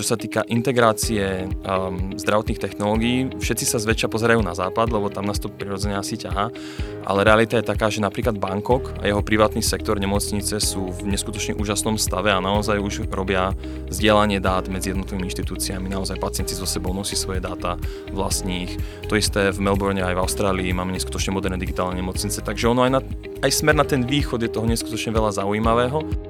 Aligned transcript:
čo 0.00 0.16
sa 0.16 0.16
týka 0.16 0.48
integrácie 0.48 1.44
um, 1.44 2.16
zdravotných 2.16 2.56
technológií, 2.56 3.36
všetci 3.36 3.68
sa 3.68 3.76
zväčša 3.76 4.08
pozerajú 4.08 4.40
na 4.40 4.56
západ, 4.56 4.88
lebo 4.88 5.12
tam 5.12 5.28
nás 5.28 5.36
to 5.36 5.52
prirodzene 5.52 6.00
asi 6.00 6.16
ťahá, 6.16 6.48
ale 7.04 7.20
realita 7.20 7.60
je 7.60 7.68
taká, 7.68 7.92
že 7.92 8.00
napríklad 8.00 8.40
Bangkok 8.40 8.96
a 8.96 9.04
jeho 9.04 9.20
privátny 9.20 9.60
sektor 9.60 10.00
nemocnice 10.00 10.56
sú 10.56 10.88
v 10.88 11.12
neskutočne 11.12 11.52
úžasnom 11.60 12.00
stave 12.00 12.32
a 12.32 12.40
naozaj 12.40 12.80
už 12.80 13.12
robia 13.12 13.52
zdieľanie 13.92 14.40
dát 14.40 14.72
medzi 14.72 14.96
jednotlivými 14.96 15.28
inštitúciami. 15.28 15.92
Naozaj 15.92 16.16
pacienti 16.16 16.56
so 16.56 16.64
sebou 16.64 16.96
nosí 16.96 17.12
svoje 17.12 17.44
dáta 17.44 17.76
vlastných. 18.08 18.80
To 19.12 19.20
isté 19.20 19.52
v 19.52 19.60
Melbourne 19.60 20.00
aj 20.00 20.16
v 20.16 20.22
Austrálii 20.24 20.72
máme 20.72 20.96
neskutočne 20.96 21.36
moderné 21.36 21.60
digitálne 21.60 22.00
nemocnice, 22.00 22.40
takže 22.40 22.72
ono 22.72 22.88
aj, 22.88 22.92
na, 22.96 23.00
aj 23.44 23.50
smer 23.52 23.76
na 23.76 23.84
ten 23.84 24.08
východ 24.08 24.40
je 24.40 24.48
toho 24.48 24.64
neskutočne 24.64 25.12
veľa 25.12 25.44
zaujímavého. 25.44 26.29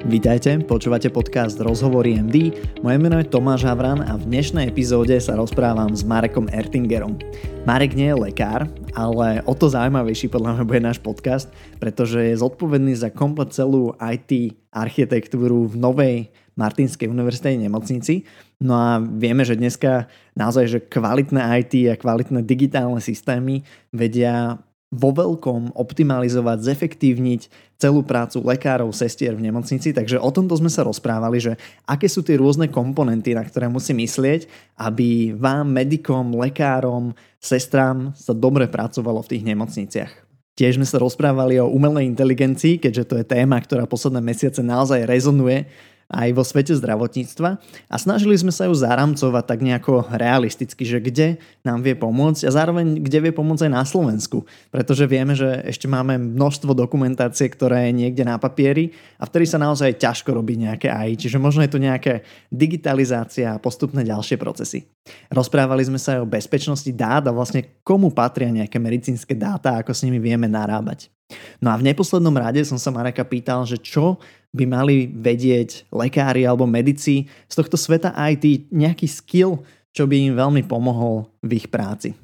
Vítajte, 0.00 0.56
počúvate 0.64 1.12
podcast 1.12 1.60
Rozhovory 1.60 2.16
MD. 2.16 2.56
Moje 2.80 2.96
meno 2.96 3.20
je 3.20 3.28
Tomáš 3.28 3.68
Havran 3.68 4.00
a 4.00 4.16
v 4.16 4.32
dnešnej 4.32 4.72
epizóde 4.72 5.12
sa 5.20 5.36
rozprávam 5.36 5.92
s 5.92 6.00
Marekom 6.00 6.48
Ertingerom. 6.48 7.20
Marek 7.68 7.92
nie 7.92 8.08
je 8.08 8.16
lekár, 8.16 8.64
ale 8.96 9.44
o 9.44 9.52
to 9.52 9.68
zaujímavejší 9.68 10.32
podľa 10.32 10.56
mňa 10.56 10.64
bude 10.64 10.80
náš 10.80 11.04
podcast, 11.04 11.52
pretože 11.76 12.16
je 12.16 12.40
zodpovedný 12.40 12.96
za 12.96 13.12
komplet 13.12 13.52
celú 13.52 13.92
IT 14.00 14.56
architektúru 14.72 15.68
v 15.68 15.76
novej 15.76 16.16
Martinskej 16.56 17.04
univerzitej 17.04 17.60
nemocnici. 17.60 18.24
No 18.56 18.80
a 18.80 19.04
vieme, 19.04 19.44
že 19.44 19.60
dneska 19.60 20.08
naozaj, 20.32 20.64
že 20.64 20.78
kvalitné 20.80 21.44
IT 21.60 21.92
a 21.92 22.00
kvalitné 22.00 22.40
digitálne 22.48 23.04
systémy 23.04 23.68
vedia 23.92 24.64
vo 24.90 25.14
veľkom 25.14 25.78
optimalizovať, 25.78 26.66
zefektívniť 26.66 27.46
celú 27.78 28.02
prácu 28.02 28.42
lekárov, 28.42 28.90
sestier 28.90 29.38
v 29.38 29.46
nemocnici. 29.46 29.94
Takže 29.94 30.18
o 30.18 30.30
tomto 30.34 30.58
sme 30.58 30.66
sa 30.66 30.82
rozprávali, 30.82 31.38
že 31.38 31.52
aké 31.86 32.10
sú 32.10 32.26
tie 32.26 32.34
rôzne 32.34 32.66
komponenty, 32.66 33.30
na 33.32 33.46
ktoré 33.46 33.70
musí 33.70 33.94
myslieť, 33.94 34.50
aby 34.74 35.30
vám, 35.38 35.70
medikom, 35.70 36.34
lekárom, 36.34 37.14
sestrám 37.38 38.10
sa 38.18 38.34
dobre 38.34 38.66
pracovalo 38.66 39.22
v 39.22 39.30
tých 39.30 39.46
nemocniciach. 39.46 40.12
Tiež 40.58 40.76
sme 40.76 40.84
sa 40.84 40.98
rozprávali 40.98 41.62
o 41.62 41.70
umelej 41.70 42.10
inteligencii, 42.10 42.82
keďže 42.82 43.06
to 43.06 43.14
je 43.22 43.24
téma, 43.24 43.62
ktorá 43.62 43.86
posledné 43.86 44.20
mesiace 44.20 44.60
naozaj 44.60 45.06
rezonuje 45.06 45.70
aj 46.10 46.28
vo 46.34 46.42
svete 46.42 46.74
zdravotníctva 46.74 47.62
a 47.86 47.96
snažili 47.96 48.34
sme 48.34 48.50
sa 48.50 48.66
ju 48.66 48.74
zaramcovať 48.74 49.44
tak 49.46 49.62
nejako 49.62 50.10
realisticky, 50.10 50.82
že 50.82 50.98
kde 50.98 51.38
nám 51.62 51.86
vie 51.86 51.94
pomôcť 51.94 52.44
a 52.44 52.50
zároveň 52.50 52.98
kde 52.98 53.30
vie 53.30 53.32
pomôcť 53.32 53.70
aj 53.70 53.72
na 53.72 53.84
Slovensku, 53.86 54.42
pretože 54.74 55.06
vieme, 55.06 55.38
že 55.38 55.62
ešte 55.62 55.86
máme 55.86 56.18
množstvo 56.18 56.74
dokumentácie, 56.74 57.46
ktoré 57.46 57.88
je 57.88 57.98
niekde 58.02 58.26
na 58.26 58.42
papieri 58.42 58.90
a 59.22 59.30
vtedy 59.30 59.46
sa 59.46 59.62
naozaj 59.62 60.02
ťažko 60.02 60.34
robí 60.34 60.58
nejaké 60.58 60.90
AI, 60.90 61.14
čiže 61.14 61.38
možno 61.38 61.62
je 61.62 61.70
tu 61.70 61.78
nejaká 61.78 62.26
digitalizácia 62.50 63.54
a 63.54 63.62
postupné 63.62 64.02
ďalšie 64.02 64.34
procesy. 64.34 64.90
Rozprávali 65.30 65.86
sme 65.86 66.02
sa 66.02 66.18
aj 66.18 66.26
o 66.26 66.30
bezpečnosti 66.30 66.90
dát 66.90 67.22
a 67.24 67.34
vlastne 67.34 67.80
komu 67.86 68.10
patria 68.10 68.50
nejaké 68.50 68.82
medicínske 68.82 69.38
dáta 69.38 69.78
a 69.78 69.86
ako 69.86 69.94
s 69.94 70.02
nimi 70.02 70.18
vieme 70.18 70.50
narábať. 70.50 71.19
No 71.62 71.72
a 71.72 71.78
v 71.78 71.86
neposlednom 71.86 72.34
rade 72.34 72.62
som 72.66 72.76
sa 72.76 72.94
Mareka 72.94 73.24
pýtal, 73.26 73.62
že 73.64 73.78
čo 73.78 74.18
by 74.50 74.64
mali 74.66 75.06
vedieť 75.06 75.90
lekári 75.94 76.42
alebo 76.42 76.66
medici 76.66 77.30
z 77.46 77.54
tohto 77.54 77.78
sveta 77.78 78.10
IT, 78.30 78.70
nejaký 78.74 79.06
skill, 79.06 79.62
čo 79.94 80.06
by 80.06 80.30
im 80.30 80.34
veľmi 80.34 80.62
pomohol 80.66 81.30
v 81.42 81.62
ich 81.62 81.66
práci. 81.70 82.14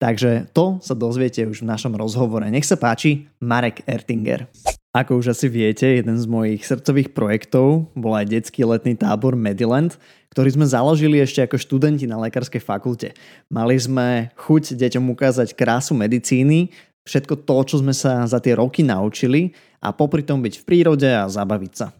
Takže 0.00 0.48
to 0.56 0.80
sa 0.80 0.96
dozviete 0.96 1.44
už 1.44 1.60
v 1.60 1.68
našom 1.68 1.92
rozhovore. 1.92 2.48
Nech 2.48 2.64
sa 2.64 2.80
páči, 2.80 3.28
Marek 3.36 3.84
Ertinger. 3.84 4.48
Ako 4.90 5.22
už 5.22 5.36
asi 5.36 5.46
viete, 5.46 5.86
jeden 5.86 6.18
z 6.18 6.26
mojich 6.26 6.66
srdcových 6.66 7.14
projektov 7.14 7.86
bol 7.94 8.10
aj 8.18 8.26
detský 8.26 8.66
letný 8.66 8.98
tábor 8.98 9.38
Mediland, 9.38 9.94
ktorý 10.34 10.50
sme 10.50 10.66
založili 10.66 11.22
ešte 11.22 11.46
ako 11.46 11.62
študenti 11.62 12.10
na 12.10 12.18
lekárskej 12.18 12.58
fakulte. 12.58 13.14
Mali 13.46 13.78
sme 13.78 14.34
chuť 14.34 14.74
deťom 14.74 15.14
ukázať 15.14 15.54
krásu 15.54 15.94
medicíny, 15.94 16.74
všetko 17.10 17.42
to, 17.42 17.56
čo 17.66 17.76
sme 17.82 17.90
sa 17.90 18.22
za 18.30 18.38
tie 18.38 18.54
roky 18.54 18.86
naučili 18.86 19.50
a 19.82 19.90
popri 19.90 20.22
tom 20.22 20.38
byť 20.38 20.62
v 20.62 20.66
prírode 20.66 21.10
a 21.10 21.26
zabaviť 21.26 21.72
sa. 21.74 21.90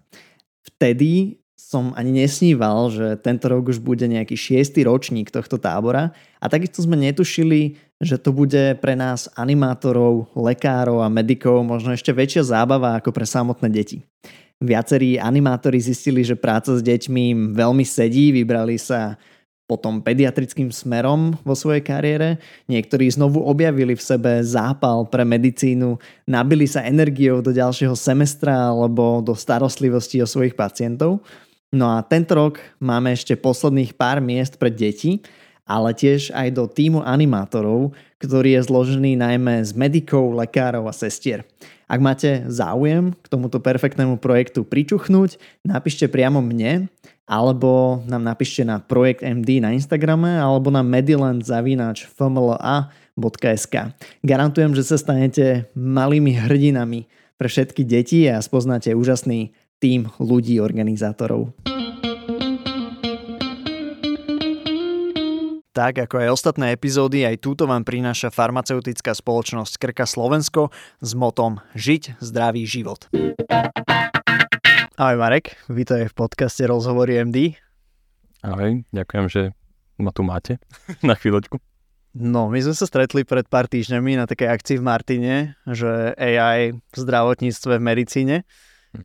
Vtedy 0.63 1.43
som 1.71 1.95
ani 1.99 2.25
nesníval, 2.25 2.91
že 2.91 3.19
tento 3.23 3.47
rok 3.47 3.71
už 3.71 3.79
bude 3.79 4.03
nejaký 4.07 4.35
šiestý 4.35 4.87
ročník 4.87 5.31
tohto 5.31 5.59
tábora 5.59 6.11
a 6.39 6.47
takisto 6.51 6.83
sme 6.83 6.99
netušili, 6.99 7.79
že 8.01 8.17
to 8.17 8.33
bude 8.33 8.81
pre 8.81 8.95
nás 8.99 9.31
animátorov, 9.39 10.33
lekárov 10.35 11.05
a 11.05 11.13
medikov 11.13 11.63
možno 11.63 11.93
ešte 11.95 12.11
väčšia 12.11 12.57
zábava 12.57 12.99
ako 12.99 13.13
pre 13.13 13.27
samotné 13.29 13.69
deti. 13.71 14.03
Viacerí 14.61 15.17
animátori 15.17 15.81
zistili, 15.81 16.21
že 16.21 16.37
práca 16.37 16.75
s 16.75 16.85
deťmi 16.85 17.23
im 17.33 17.41
veľmi 17.57 17.85
sedí, 17.85 18.29
vybrali 18.35 18.77
sa 18.77 19.17
potom 19.71 20.03
pediatrickým 20.03 20.75
smerom 20.75 21.39
vo 21.47 21.55
svojej 21.55 21.87
kariére. 21.87 22.43
Niektorí 22.67 23.07
znovu 23.07 23.47
objavili 23.47 23.95
v 23.95 24.03
sebe 24.03 24.43
zápal 24.43 25.07
pre 25.07 25.23
medicínu, 25.23 25.95
nabili 26.27 26.67
sa 26.67 26.83
energiou 26.83 27.39
do 27.39 27.55
ďalšieho 27.55 27.95
semestra 27.95 28.75
alebo 28.75 29.23
do 29.23 29.39
starostlivosti 29.39 30.19
o 30.19 30.27
svojich 30.27 30.59
pacientov. 30.59 31.23
No 31.71 31.95
a 31.95 32.03
tento 32.03 32.35
rok 32.35 32.59
máme 32.83 33.15
ešte 33.15 33.39
posledných 33.39 33.95
pár 33.95 34.19
miest 34.19 34.59
pre 34.59 34.75
deti, 34.75 35.23
ale 35.71 35.95
tiež 35.95 36.35
aj 36.35 36.51
do 36.51 36.67
týmu 36.67 37.07
animátorov, 37.07 37.95
ktorý 38.19 38.59
je 38.59 38.67
zložený 38.67 39.15
najmä 39.15 39.63
z 39.63 39.71
medikov, 39.79 40.35
lekárov 40.35 40.91
a 40.91 40.95
sestier. 40.95 41.47
Ak 41.91 41.99
máte 41.99 42.47
záujem 42.47 43.11
k 43.19 43.27
tomuto 43.27 43.59
perfektnému 43.59 44.23
projektu 44.23 44.63
pričuchnúť, 44.63 45.43
napíšte 45.67 46.07
priamo 46.07 46.39
mne 46.39 46.87
alebo 47.27 47.99
nám 48.07 48.23
napíšte 48.23 48.63
na 48.63 48.79
projekt 48.79 49.27
MD 49.27 49.59
na 49.59 49.75
Instagrame 49.75 50.39
alebo 50.39 50.71
na 50.71 50.87
mediland.fmla.sk. 50.87 53.75
Garantujem, 54.23 54.71
že 54.79 54.87
sa 54.87 55.03
stanete 55.03 55.67
malými 55.75 56.39
hrdinami 56.39 57.11
pre 57.35 57.51
všetky 57.51 57.83
deti 57.83 58.31
a 58.31 58.39
spoznáte 58.39 58.95
úžasný 58.95 59.51
tým 59.83 60.07
ľudí, 60.23 60.63
organizátorov. 60.63 61.51
Tak 65.71 66.03
ako 66.03 66.19
aj 66.19 66.35
ostatné 66.35 66.75
epizódy, 66.75 67.23
aj 67.23 67.47
túto 67.47 67.63
vám 67.63 67.87
prináša 67.87 68.35
farmaceutická 68.35 69.15
spoločnosť 69.15 69.79
Krka 69.79 70.03
Slovensko 70.03 70.75
s 70.99 71.15
motom 71.15 71.63
Žiť 71.79 72.19
zdravý 72.19 72.67
život. 72.67 73.07
Ahoj 74.99 75.15
Marek, 75.15 75.55
vítaj 75.71 76.11
v 76.11 76.15
podcaste 76.19 76.67
Rozhovory 76.67 77.23
MD. 77.23 77.55
Ahoj, 78.43 78.83
ďakujem, 78.91 79.25
že 79.31 79.43
ma 80.03 80.11
tu 80.11 80.27
máte 80.27 80.59
na 81.07 81.15
chvíľočku. 81.15 81.63
No, 82.19 82.51
my 82.51 82.59
sme 82.67 82.75
sa 82.75 82.91
stretli 82.91 83.23
pred 83.23 83.47
pár 83.47 83.71
týždňami 83.71 84.19
na 84.19 84.27
takej 84.27 84.51
akcii 84.51 84.77
v 84.83 84.87
Martine, 84.91 85.35
že 85.71 86.19
AI 86.19 86.75
v 86.75 86.97
zdravotníctve 86.99 87.79
v 87.79 87.87
medicíne. 87.87 88.37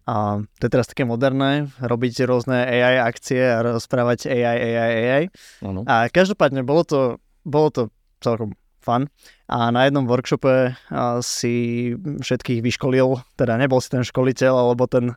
A 0.10 0.42
to 0.58 0.64
je 0.66 0.72
teraz 0.74 0.90
také 0.90 1.06
moderné, 1.06 1.70
robiť 1.78 2.26
rôzne 2.26 2.58
AI 2.58 3.06
akcie 3.06 3.38
a 3.38 3.62
rozprávať 3.62 4.34
AI, 4.34 4.58
AI, 4.74 4.92
AI. 4.98 5.24
Ano. 5.62 5.86
A 5.86 6.10
každopádne 6.10 6.66
bolo 6.66 6.82
to, 6.82 7.00
bolo 7.46 7.70
to 7.70 7.82
celkom 8.18 8.58
fun. 8.82 9.10
A 9.46 9.70
na 9.70 9.86
jednom 9.86 10.10
workshope 10.10 10.74
si 11.22 11.94
všetkých 11.98 12.66
vyškolil, 12.66 13.22
teda 13.38 13.62
nebol 13.62 13.78
si 13.78 13.94
ten 13.94 14.02
školiteľ, 14.02 14.54
alebo 14.54 14.90
ten 14.90 15.14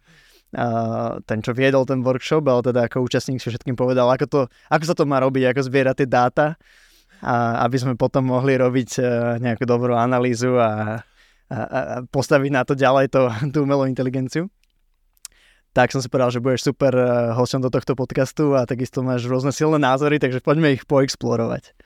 ten, 1.29 1.39
čo 1.45 1.53
viedol 1.53 1.85
ten 1.85 2.01
workshop, 2.01 2.41
ale 2.49 2.65
teda 2.65 2.89
ako 2.89 3.05
účastník 3.05 3.37
si 3.37 3.53
všetkým 3.53 3.77
povedal, 3.77 4.09
ako, 4.09 4.25
to, 4.25 4.41
ako 4.73 4.85
sa 4.89 4.95
to 4.97 5.05
má 5.05 5.21
robiť, 5.21 5.53
ako 5.53 5.61
zbierať 5.61 5.97
tie 6.01 6.09
dáta, 6.09 6.47
a 7.21 7.67
aby 7.67 7.77
sme 7.77 7.95
potom 7.99 8.31
mohli 8.31 8.55
robiť 8.55 8.91
e, 8.97 9.03
nejakú 9.43 9.67
dobrú 9.67 9.93
analýzu 9.99 10.55
a, 10.55 11.03
a, 11.51 11.59
a 11.59 11.83
postaviť 12.07 12.51
na 12.55 12.63
to 12.63 12.79
ďalej 12.79 13.11
to, 13.11 13.27
tú 13.53 13.67
umelú 13.67 13.85
inteligenciu. 13.91 14.49
Tak 15.77 15.93
som 15.93 16.01
si 16.01 16.09
povedal, 16.09 16.33
že 16.33 16.43
budeš 16.43 16.69
super 16.69 16.93
e, 16.97 17.33
hosťom 17.37 17.63
do 17.65 17.71
tohto 17.71 17.93
podcastu 17.95 18.57
a 18.57 18.65
takisto 18.65 19.05
máš 19.05 19.29
rôzne 19.29 19.53
silné 19.53 19.79
názory, 19.79 20.19
takže 20.19 20.43
poďme 20.43 20.75
ich 20.75 20.89
poexplorovať. 20.89 21.77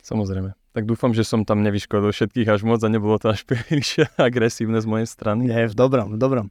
Samozrejme. 0.00 0.56
Tak 0.70 0.86
dúfam, 0.86 1.10
že 1.10 1.26
som 1.26 1.42
tam 1.42 1.66
nevyškodil 1.66 2.14
všetkých 2.14 2.48
až 2.48 2.62
moc 2.62 2.78
a 2.80 2.88
nebolo 2.88 3.18
to 3.18 3.34
až 3.34 3.42
príliš 3.48 4.06
agresívne 4.16 4.78
z 4.78 4.86
mojej 4.86 5.08
strany. 5.10 5.50
Nie, 5.50 5.68
v 5.68 5.76
dobrom, 5.76 6.14
v 6.14 6.18
dobrom. 6.18 6.46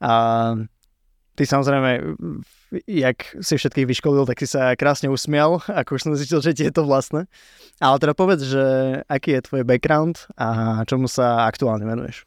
A 0.00 0.12
Ty 1.38 1.46
samozrejme, 1.46 2.18
jak 2.90 3.18
si 3.38 3.54
všetkých 3.54 3.86
vyškolil, 3.86 4.26
tak 4.26 4.42
si 4.42 4.50
sa 4.50 4.74
krásne 4.74 5.06
usmial, 5.06 5.62
ako 5.70 5.94
už 5.94 6.02
som 6.02 6.18
zistil, 6.18 6.42
že 6.42 6.50
ti 6.50 6.66
je 6.66 6.74
to 6.74 6.82
vlastné. 6.82 7.30
Ale 7.78 8.02
teda 8.02 8.18
povedz, 8.18 8.42
že 8.42 8.64
aký 9.06 9.38
je 9.38 9.46
tvoj 9.46 9.62
background 9.62 10.26
a 10.34 10.82
čomu 10.90 11.06
sa 11.06 11.46
aktuálne 11.46 11.86
venuješ? 11.86 12.26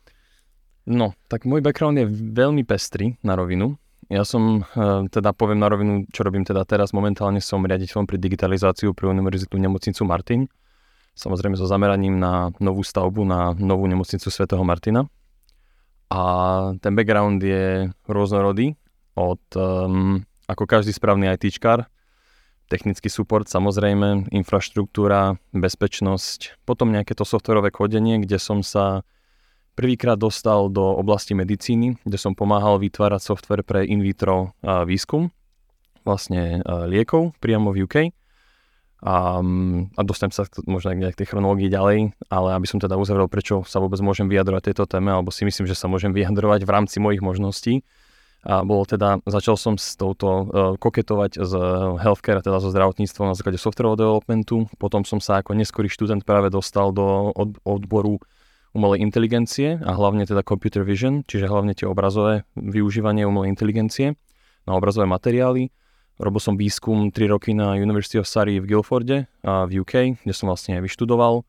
No, 0.92 1.16
tak 1.32 1.48
môj 1.48 1.64
background 1.64 1.96
je 2.04 2.08
veľmi 2.12 2.68
pestrý 2.68 3.16
na 3.24 3.40
rovinu. 3.40 3.80
Ja 4.12 4.28
som, 4.28 4.68
eh, 4.68 5.08
teda 5.08 5.32
poviem 5.32 5.64
na 5.64 5.72
rovinu, 5.72 6.04
čo 6.12 6.28
robím 6.28 6.44
teda 6.44 6.68
teraz. 6.68 6.92
Momentálne 6.92 7.40
som 7.40 7.64
riaditeľom 7.64 8.04
pri 8.04 8.20
digitalizáciu 8.20 8.92
pre 8.92 9.08
Univerzitu 9.08 9.56
nemocnicu 9.56 10.04
Martin. 10.04 10.52
Samozrejme 11.16 11.56
so 11.56 11.64
zameraním 11.64 12.20
na 12.20 12.52
novú 12.60 12.84
stavbu, 12.84 13.24
na 13.24 13.56
novú 13.56 13.88
nemocnicu 13.88 14.28
svätého 14.28 14.64
Martina. 14.68 15.08
A 16.12 16.22
ten 16.84 16.92
background 16.92 17.40
je 17.40 17.88
rôznorodý 18.04 18.76
od 19.16 19.40
um, 19.56 20.20
ako 20.52 20.68
každý 20.68 20.92
správny 20.92 21.32
ITčkar, 21.32 21.88
technický 22.68 23.08
support 23.08 23.48
samozrejme, 23.48 24.32
infraštruktúra, 24.32 25.40
bezpečnosť, 25.56 26.64
potom 26.68 26.92
nejaké 26.92 27.16
to 27.16 27.24
softwarové 27.24 27.72
kodenie, 27.72 28.20
kde 28.20 28.40
som 28.40 28.60
sa 28.60 29.08
prvýkrát 29.76 30.20
dostal 30.20 30.70
do 30.70 30.84
oblasti 30.96 31.34
medicíny, 31.34 31.98
kde 32.04 32.18
som 32.18 32.36
pomáhal 32.36 32.78
vytvárať 32.80 33.22
software 33.24 33.64
pre 33.66 33.88
in 33.88 34.04
vitro 34.04 34.54
výskum, 34.62 35.32
vlastne 36.04 36.60
liekov 36.66 37.38
priamo 37.40 37.72
v 37.72 37.88
UK. 37.88 37.96
A, 39.02 39.42
mm, 39.42 39.98
a 39.98 40.02
dostanem 40.06 40.30
sa 40.30 40.46
možno 40.70 40.94
k 40.94 41.18
tej 41.18 41.34
chronológii 41.34 41.74
ďalej, 41.74 42.14
ale 42.30 42.50
aby 42.54 42.70
som 42.70 42.78
teda 42.78 43.02
uzavrel, 43.02 43.26
prečo 43.26 43.66
sa 43.66 43.82
vôbec 43.82 43.98
môžem 43.98 44.30
vyjadrovať 44.30 44.70
tejto 44.70 44.86
téme, 44.86 45.10
alebo 45.10 45.34
si 45.34 45.42
myslím, 45.42 45.66
že 45.66 45.74
sa 45.74 45.90
môžem 45.90 46.14
vyjadrovať 46.14 46.62
v 46.62 46.70
rámci 46.70 47.02
mojich 47.02 47.26
možností. 47.26 47.82
A 48.42 48.66
bolo 48.66 48.86
teda, 48.86 49.22
začal 49.26 49.54
som 49.54 49.78
s 49.78 49.94
touto 49.94 50.30
uh, 50.30 50.46
koketovať 50.78 51.46
z 51.46 51.54
healthcare, 52.02 52.42
teda 52.42 52.58
zo 52.58 52.74
zdravotníctvom 52.74 53.30
na 53.30 53.38
základe 53.38 53.62
software 53.62 53.94
developmentu. 53.94 54.66
Potom 54.82 55.06
som 55.06 55.22
sa 55.22 55.46
ako 55.46 55.54
neskorý 55.54 55.90
študent 55.90 56.26
práve 56.26 56.50
dostal 56.50 56.90
do 56.90 57.30
od, 57.38 57.58
odboru 57.62 58.18
umelej 58.72 59.04
inteligencie 59.04 59.80
a 59.84 59.92
hlavne 59.92 60.24
teda 60.24 60.44
computer 60.48 60.88
vision, 60.88 61.28
čiže 61.28 61.52
hlavne 61.52 61.76
tie 61.76 61.88
obrazové 61.88 62.48
využívanie 62.56 63.28
umelej 63.28 63.52
inteligencie 63.52 64.16
na 64.64 64.72
obrazové 64.78 65.08
materiály. 65.08 65.74
Robil 66.22 66.42
som 66.44 66.56
výskum 66.56 67.10
3 67.10 67.34
roky 67.34 67.52
na 67.58 67.76
University 67.76 68.22
of 68.22 68.30
Surrey 68.30 68.62
v 68.62 68.70
Guildforde 68.70 69.26
a 69.42 69.66
v 69.66 69.82
UK, 69.82 70.22
kde 70.22 70.34
som 70.36 70.48
vlastne 70.48 70.78
vyštudoval 70.80 71.44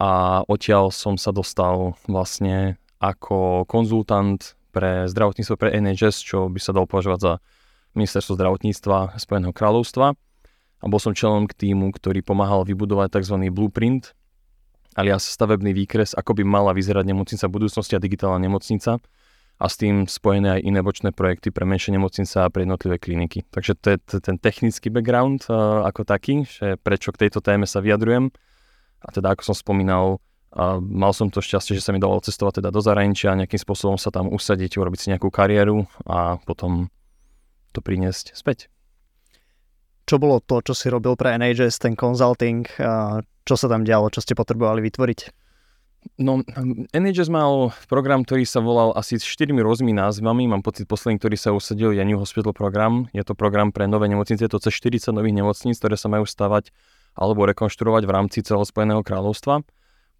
a 0.00 0.40
odtiaľ 0.48 0.88
som 0.88 1.20
sa 1.20 1.30
dostal 1.30 1.94
vlastne 2.08 2.80
ako 3.00 3.68
konzultant 3.68 4.56
pre 4.72 5.04
zdravotníctvo 5.06 5.54
pre 5.60 5.76
NHS, 5.76 6.24
čo 6.24 6.48
by 6.48 6.58
sa 6.58 6.72
dalo 6.72 6.88
považovať 6.88 7.20
za 7.20 7.32
ministerstvo 7.94 8.38
zdravotníctva 8.38 9.18
Spojeného 9.18 9.52
kráľovstva. 9.52 10.16
A 10.80 10.84
bol 10.88 10.96
som 10.96 11.12
členom 11.12 11.44
k 11.44 11.52
týmu, 11.52 11.92
ktorý 11.92 12.24
pomáhal 12.24 12.64
vybudovať 12.64 13.20
tzv. 13.20 13.36
blueprint, 13.52 14.16
alias 14.98 15.26
stavebný 15.26 15.70
výkres, 15.74 16.18
ako 16.18 16.38
by 16.38 16.42
mala 16.42 16.74
vyzerať 16.74 17.06
nemocnica 17.06 17.46
budúcnosti 17.46 17.94
a 17.94 18.02
digitálna 18.02 18.42
nemocnica 18.42 18.98
a 19.60 19.68
s 19.68 19.76
tým 19.76 20.08
spojené 20.08 20.56
aj 20.56 20.60
iné 20.64 20.80
bočné 20.80 21.12
projekty 21.12 21.52
pre 21.52 21.68
menšie 21.68 21.92
nemocnice 21.92 22.40
a 22.40 22.48
pre 22.48 22.64
jednotlivé 22.64 22.96
kliniky. 22.96 23.44
Takže 23.52 23.76
to 23.76 23.86
je 23.92 23.98
ten 24.24 24.40
technický 24.40 24.88
background 24.88 25.44
uh, 25.52 25.84
ako 25.84 26.08
taký, 26.08 26.48
že 26.48 26.80
prečo 26.80 27.12
k 27.12 27.28
tejto 27.28 27.44
téme 27.44 27.68
sa 27.68 27.84
vyjadrujem. 27.84 28.32
A 29.04 29.08
teda 29.12 29.36
ako 29.36 29.52
som 29.52 29.56
spomínal, 29.56 30.16
uh, 30.56 30.80
mal 30.80 31.12
som 31.12 31.28
to 31.28 31.44
šťastie, 31.44 31.76
že 31.76 31.84
sa 31.84 31.92
mi 31.92 32.00
dovol 32.00 32.24
cestovať 32.24 32.64
teda 32.64 32.72
do 32.72 32.80
zahraničia, 32.80 33.36
nejakým 33.36 33.60
spôsobom 33.60 34.00
sa 34.00 34.08
tam 34.08 34.32
usadiť, 34.32 34.80
urobiť 34.80 34.98
si 34.98 35.06
nejakú 35.12 35.28
kariéru 35.28 35.84
a 36.08 36.40
potom 36.40 36.88
to 37.76 37.84
priniesť 37.84 38.32
späť. 38.32 38.72
Čo 40.10 40.18
bolo 40.18 40.42
to, 40.42 40.58
čo 40.58 40.74
si 40.74 40.90
robil 40.90 41.14
pre 41.14 41.38
NHS, 41.38 41.86
ten 41.86 41.94
consulting, 41.94 42.66
čo 43.46 43.54
sa 43.54 43.66
tam 43.70 43.86
dialo, 43.86 44.10
čo 44.10 44.18
ste 44.18 44.34
potrebovali 44.34 44.82
vytvoriť? 44.82 45.20
No, 46.18 46.42
NHS 46.90 47.30
mal 47.30 47.70
program, 47.86 48.26
ktorý 48.26 48.42
sa 48.42 48.58
volal 48.58 48.90
asi 48.98 49.20
s 49.20 49.22
štyrmi 49.22 49.62
rôznymi 49.62 49.94
názvami. 49.94 50.50
Mám 50.50 50.66
pocit, 50.66 50.90
posledný, 50.90 51.22
ktorý 51.22 51.36
sa 51.38 51.54
usadil, 51.54 51.94
je 51.94 52.02
New 52.02 52.18
Hospital 52.18 52.50
program. 52.50 53.06
Je 53.14 53.22
to 53.22 53.38
program 53.38 53.70
pre 53.70 53.86
nové 53.86 54.10
nemocnice, 54.10 54.42
je 54.42 54.50
to 54.50 54.58
cez 54.58 54.74
40 54.82 55.14
nových 55.14 55.36
nemocníc, 55.38 55.78
ktoré 55.78 55.94
sa 55.94 56.10
majú 56.10 56.26
stavať 56.26 56.74
alebo 57.14 57.46
rekonštruovať 57.46 58.02
v 58.02 58.10
rámci 58.10 58.42
celého 58.42 58.66
Spojeného 58.66 59.06
kráľovstva. 59.06 59.62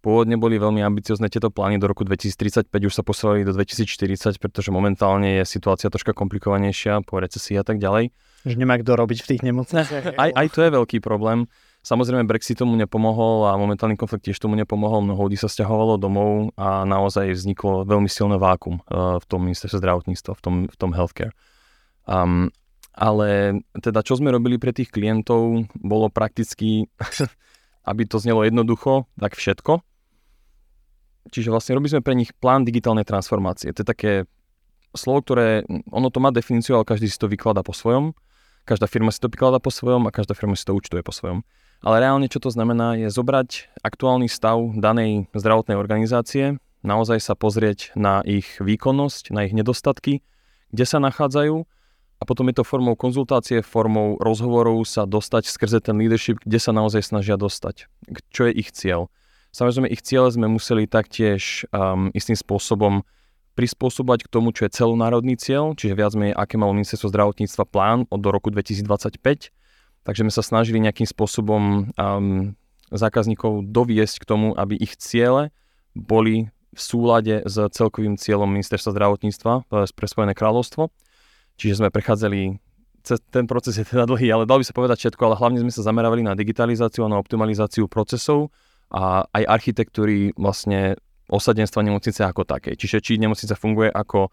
Pôvodne 0.01 0.33
boli 0.33 0.57
veľmi 0.57 0.81
ambiciozne 0.81 1.29
tieto 1.29 1.53
plány 1.53 1.77
do 1.77 1.85
roku 1.85 2.01
2035, 2.01 2.73
už 2.73 2.93
sa 2.93 3.05
posielali 3.05 3.45
do 3.45 3.53
2040, 3.53 4.41
pretože 4.41 4.73
momentálne 4.73 5.37
je 5.37 5.43
situácia 5.45 5.93
troška 5.93 6.17
komplikovanejšia 6.17 7.05
po 7.05 7.21
recesii 7.21 7.61
a 7.61 7.61
tak 7.61 7.77
ďalej. 7.77 8.09
Že 8.41 8.57
nemá 8.57 8.81
kto 8.81 8.97
robiť 8.97 9.21
v 9.21 9.27
tých 9.29 9.41
nemocniciach. 9.45 10.17
aj, 10.25 10.29
aj 10.33 10.47
to 10.49 10.59
je 10.65 10.69
veľký 10.73 10.97
problém. 11.05 11.45
Samozrejme 11.85 12.25
Brexit 12.25 12.57
tomu 12.57 12.73
nepomohol 12.81 13.53
a 13.53 13.57
momentálny 13.61 13.93
konflikt 13.93 14.25
tiež 14.25 14.41
tomu 14.41 14.57
nepomohol. 14.57 15.05
Mnoho 15.05 15.29
ľudí 15.29 15.37
sa 15.37 15.45
stiahovalo 15.45 16.01
domov 16.01 16.49
a 16.57 16.81
naozaj 16.81 17.37
vzniklo 17.37 17.85
veľmi 17.85 18.09
silné 18.09 18.41
vákum 18.41 18.81
uh, 18.89 19.21
v 19.21 19.25
tom 19.29 19.45
ministerstve 19.45 19.85
zdravotníctva, 19.85 20.31
v 20.33 20.41
tom, 20.41 20.55
v 20.65 20.75
tom 20.81 20.97
healthcare. 20.97 21.33
Um, 22.09 22.49
ale 22.97 23.61
teda 23.77 24.01
čo 24.01 24.17
sme 24.17 24.33
robili 24.33 24.57
pre 24.57 24.73
tých 24.73 24.89
klientov, 24.89 25.69
bolo 25.77 26.09
prakticky, 26.09 26.89
aby 27.89 28.01
to 28.09 28.17
znelo 28.17 28.41
jednoducho, 28.45 29.05
tak 29.17 29.37
všetko. 29.37 29.90
Čiže 31.29 31.53
vlastne 31.53 31.77
robili 31.77 31.93
sme 31.93 32.05
pre 32.05 32.17
nich 32.17 32.33
plán 32.33 32.65
digitálnej 32.65 33.05
transformácie. 33.05 33.69
To 33.77 33.85
je 33.85 33.87
také 33.87 34.11
slovo, 34.97 35.21
ktoré, 35.21 35.63
ono 35.93 36.09
to 36.09 36.17
má 36.17 36.33
definíciu, 36.33 36.79
ale 36.79 36.87
každý 36.87 37.07
si 37.07 37.21
to 37.21 37.29
vykladá 37.29 37.61
po 37.61 37.75
svojom. 37.75 38.17
Každá 38.65 38.89
firma 38.89 39.13
si 39.13 39.21
to 39.21 39.29
vykladá 39.29 39.61
po 39.61 39.69
svojom 39.69 40.09
a 40.09 40.13
každá 40.13 40.33
firma 40.33 40.57
si 40.57 40.65
to 40.65 40.73
účtuje 40.73 41.01
po 41.05 41.13
svojom. 41.13 41.45
Ale 41.81 41.97
reálne 41.97 42.29
čo 42.29 42.37
to 42.37 42.53
znamená 42.53 42.93
je 42.93 43.09
zobrať 43.09 43.73
aktuálny 43.81 44.29
stav 44.29 44.61
danej 44.77 45.25
zdravotnej 45.33 45.77
organizácie, 45.77 46.61
naozaj 46.85 47.17
sa 47.17 47.33
pozrieť 47.33 47.93
na 47.97 48.21
ich 48.21 48.61
výkonnosť, 48.61 49.33
na 49.33 49.49
ich 49.49 49.53
nedostatky, 49.53 50.21
kde 50.69 50.85
sa 50.85 51.01
nachádzajú 51.01 51.65
a 52.21 52.23
potom 52.23 52.45
je 52.53 52.61
to 52.61 52.69
formou 52.69 52.93
konzultácie, 52.93 53.65
formou 53.65 54.21
rozhovorov 54.21 54.85
sa 54.85 55.09
dostať 55.09 55.49
skrze 55.49 55.81
ten 55.81 55.97
leadership, 55.97 56.37
kde 56.45 56.61
sa 56.61 56.69
naozaj 56.69 57.01
snažia 57.01 57.33
dostať. 57.33 57.89
Čo 58.29 58.45
je 58.45 58.53
ich 58.61 58.69
cieľ? 58.69 59.09
Samozrejme, 59.51 59.91
ich 59.91 60.03
cieľ 60.03 60.31
sme 60.31 60.47
museli 60.47 60.87
taktiež 60.87 61.67
um, 61.75 62.07
istým 62.15 62.39
spôsobom 62.39 63.03
prispôsobať 63.55 64.25
k 64.25 64.31
tomu, 64.31 64.55
čo 64.55 64.63
je 64.63 64.71
celonárodný 64.71 65.35
cieľ, 65.35 65.75
čiže 65.75 65.93
viac 65.93 66.15
menej, 66.15 66.31
aké 66.35 66.55
malo 66.55 66.71
ministerstvo 66.71 67.11
zdravotníctva 67.11 67.63
plán 67.67 68.07
od 68.07 68.19
do 68.23 68.31
roku 68.31 68.47
2025 68.47 69.51
Takže 70.01 70.25
sme 70.25 70.33
sa 70.33 70.41
snažili 70.41 70.81
nejakým 70.81 71.05
spôsobom 71.05 71.93
um, 71.93 72.57
zákazníkov 72.89 73.69
doviesť 73.69 74.25
k 74.25 74.27
tomu, 74.27 74.47
aby 74.57 74.73
ich 74.73 74.97
ciele 74.97 75.53
boli 75.93 76.49
v 76.71 76.81
súlade 76.81 77.45
s 77.45 77.55
celkovým 77.75 78.15
cieľom 78.17 78.49
ministerstva 78.49 78.95
zdravotníctva 78.95 79.67
pre 79.69 80.07
Spojené 80.07 80.33
kráľovstvo. 80.33 80.89
Čiže 81.59 81.83
sme 81.83 81.93
prechádzali, 81.93 82.57
ten 83.29 83.45
proces 83.45 83.77
je 83.77 83.85
teda 83.85 84.07
dlhý, 84.07 84.31
ale 84.31 84.47
dal 84.47 84.57
by 84.57 84.65
sa 84.65 84.73
povedať 84.73 85.05
všetko, 85.05 85.21
ale 85.21 85.35
hlavne 85.37 85.59
sme 85.61 85.73
sa 85.73 85.85
zameravali 85.85 86.25
na 86.25 86.33
digitalizáciu 86.33 87.05
a 87.05 87.11
na 87.11 87.19
optimalizáciu 87.19 87.85
procesov 87.91 88.49
a 88.91 89.23
aj 89.31 89.43
architektúry 89.47 90.35
vlastne 90.35 90.99
osadenstva 91.31 91.79
nemocnice 91.81 92.27
ako 92.27 92.43
také. 92.43 92.75
Čiže 92.75 92.99
či 92.99 93.15
nemocnica 93.15 93.55
funguje 93.55 93.87
ako 93.87 94.27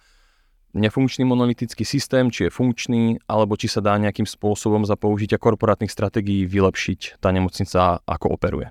nefunkčný 0.75 1.25
monolitický 1.25 1.87
systém, 1.87 2.28
či 2.28 2.50
je 2.50 2.52
funkčný, 2.52 3.22
alebo 3.31 3.56
či 3.56 3.70
sa 3.70 3.81
dá 3.81 3.96
nejakým 3.96 4.26
spôsobom 4.28 4.84
za 4.84 4.99
použitia 4.99 5.40
korporátnych 5.40 5.88
stratégií 5.88 6.44
vylepšiť 6.44 7.22
tá 7.22 7.32
nemocnica, 7.32 8.03
ako 8.05 8.36
operuje. 8.36 8.69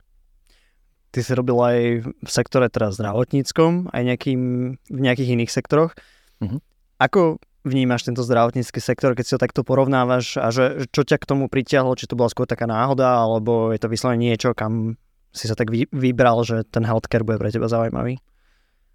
Ty 1.10 1.20
si 1.24 1.32
robil 1.34 1.58
aj 1.58 1.80
v 2.04 2.30
sektore 2.30 2.68
teda 2.68 2.94
zdravotníckom, 2.94 3.90
aj 3.96 4.04
nejakým, 4.04 4.42
v 4.78 5.00
nejakých 5.00 5.34
iných 5.40 5.52
sektoroch. 5.52 5.96
Uh-huh. 6.44 6.60
Ako 7.00 7.42
vnímaš 7.66 8.06
tento 8.06 8.22
zdravotnícky 8.22 8.78
sektor, 8.78 9.16
keď 9.16 9.26
si 9.26 9.34
ho 9.34 9.42
takto 9.42 9.64
porovnávaš 9.66 10.38
a 10.38 10.54
že, 10.54 10.86
čo 10.92 11.02
ťa 11.02 11.18
k 11.18 11.30
tomu 11.30 11.50
pritiahlo, 11.50 11.98
či 11.98 12.06
to 12.06 12.20
bola 12.20 12.30
skôr 12.30 12.46
taká 12.46 12.70
náhoda, 12.70 13.24
alebo 13.24 13.72
je 13.74 13.80
to 13.82 13.92
vyslovene 13.92 14.22
niečo, 14.22 14.54
kam 14.54 15.00
si 15.32 15.46
sa 15.50 15.56
tak 15.56 15.70
vy, 15.70 15.88
vybral, 15.90 16.44
že 16.48 16.66
ten 16.68 16.84
healthcare 16.84 17.24
bude 17.24 17.40
pre 17.42 17.52
teba 17.52 17.68
zaujímavý? 17.70 18.20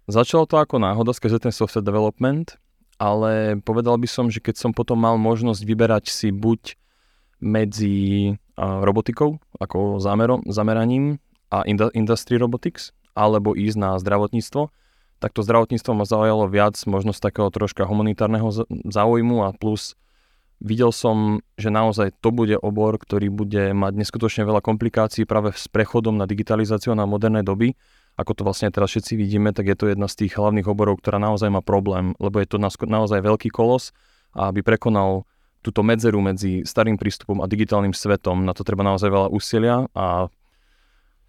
Začalo 0.07 0.43
to 0.43 0.59
ako 0.59 0.83
náhoda 0.83 1.15
skrze 1.15 1.39
ten 1.39 1.55
software 1.55 1.85
development 1.85 2.59
ale 3.03 3.59
povedal 3.59 3.97
by 3.97 4.07
som, 4.07 4.29
že 4.29 4.39
keď 4.39 4.55
som 4.55 4.71
potom 4.71 4.95
mal 4.95 5.17
možnosť 5.17 5.61
vyberať 5.65 6.05
si 6.07 6.29
buď 6.29 6.79
medzi 7.43 7.97
robotikou 8.55 9.41
ako 9.59 9.99
zámerom, 9.99 10.45
zameraním 10.47 11.19
a 11.51 11.65
industry 11.67 12.39
robotics, 12.39 12.95
alebo 13.13 13.53
ísť 13.53 13.77
na 13.77 13.91
zdravotníctvo, 13.99 14.71
tak 15.19 15.31
to 15.35 15.45
zdravotníctvo 15.45 15.91
ma 15.93 16.05
zaujalo 16.07 16.49
viac 16.49 16.79
možnosť 16.87 17.19
takého 17.19 17.49
troška 17.51 17.83
humanitárneho 17.83 18.49
záujmu 18.87 19.45
a 19.45 19.53
plus 19.53 19.99
videl 20.63 20.95
som, 20.95 21.43
že 21.59 21.67
naozaj 21.67 22.15
to 22.23 22.31
bude 22.31 22.55
obor, 22.55 22.95
ktorý 22.95 23.27
bude 23.27 23.75
mať 23.75 23.93
neskutočne 23.99 24.47
veľa 24.47 24.63
komplikácií 24.63 25.27
práve 25.27 25.51
s 25.51 25.67
prechodom 25.67 26.15
na 26.15 26.25
digitalizáciu 26.25 26.95
na 26.95 27.03
moderné 27.03 27.43
doby 27.43 27.75
ako 28.13 28.31
to 28.37 28.41
vlastne 28.45 28.69
teraz 28.69 28.93
všetci 28.93 29.17
vidíme, 29.17 29.49
tak 29.57 29.65
je 29.65 29.77
to 29.77 29.89
jedna 29.89 30.05
z 30.05 30.25
tých 30.25 30.37
hlavných 30.37 30.69
oborov, 30.69 31.01
ktorá 31.01 31.17
naozaj 31.17 31.49
má 31.49 31.65
problém, 31.65 32.13
lebo 32.21 32.37
je 32.37 32.47
to 32.49 32.61
naozaj 32.85 33.19
veľký 33.25 33.49
kolos 33.49 33.89
a 34.37 34.53
aby 34.53 34.61
prekonal 34.61 35.25
túto 35.65 35.81
medzeru 35.81 36.19
medzi 36.21 36.61
starým 36.67 36.99
prístupom 36.99 37.41
a 37.41 37.49
digitálnym 37.49 37.95
svetom, 37.95 38.45
na 38.45 38.53
to 38.53 38.61
treba 38.67 38.85
naozaj 38.85 39.09
veľa 39.09 39.29
úsilia 39.33 39.87
a 39.97 40.29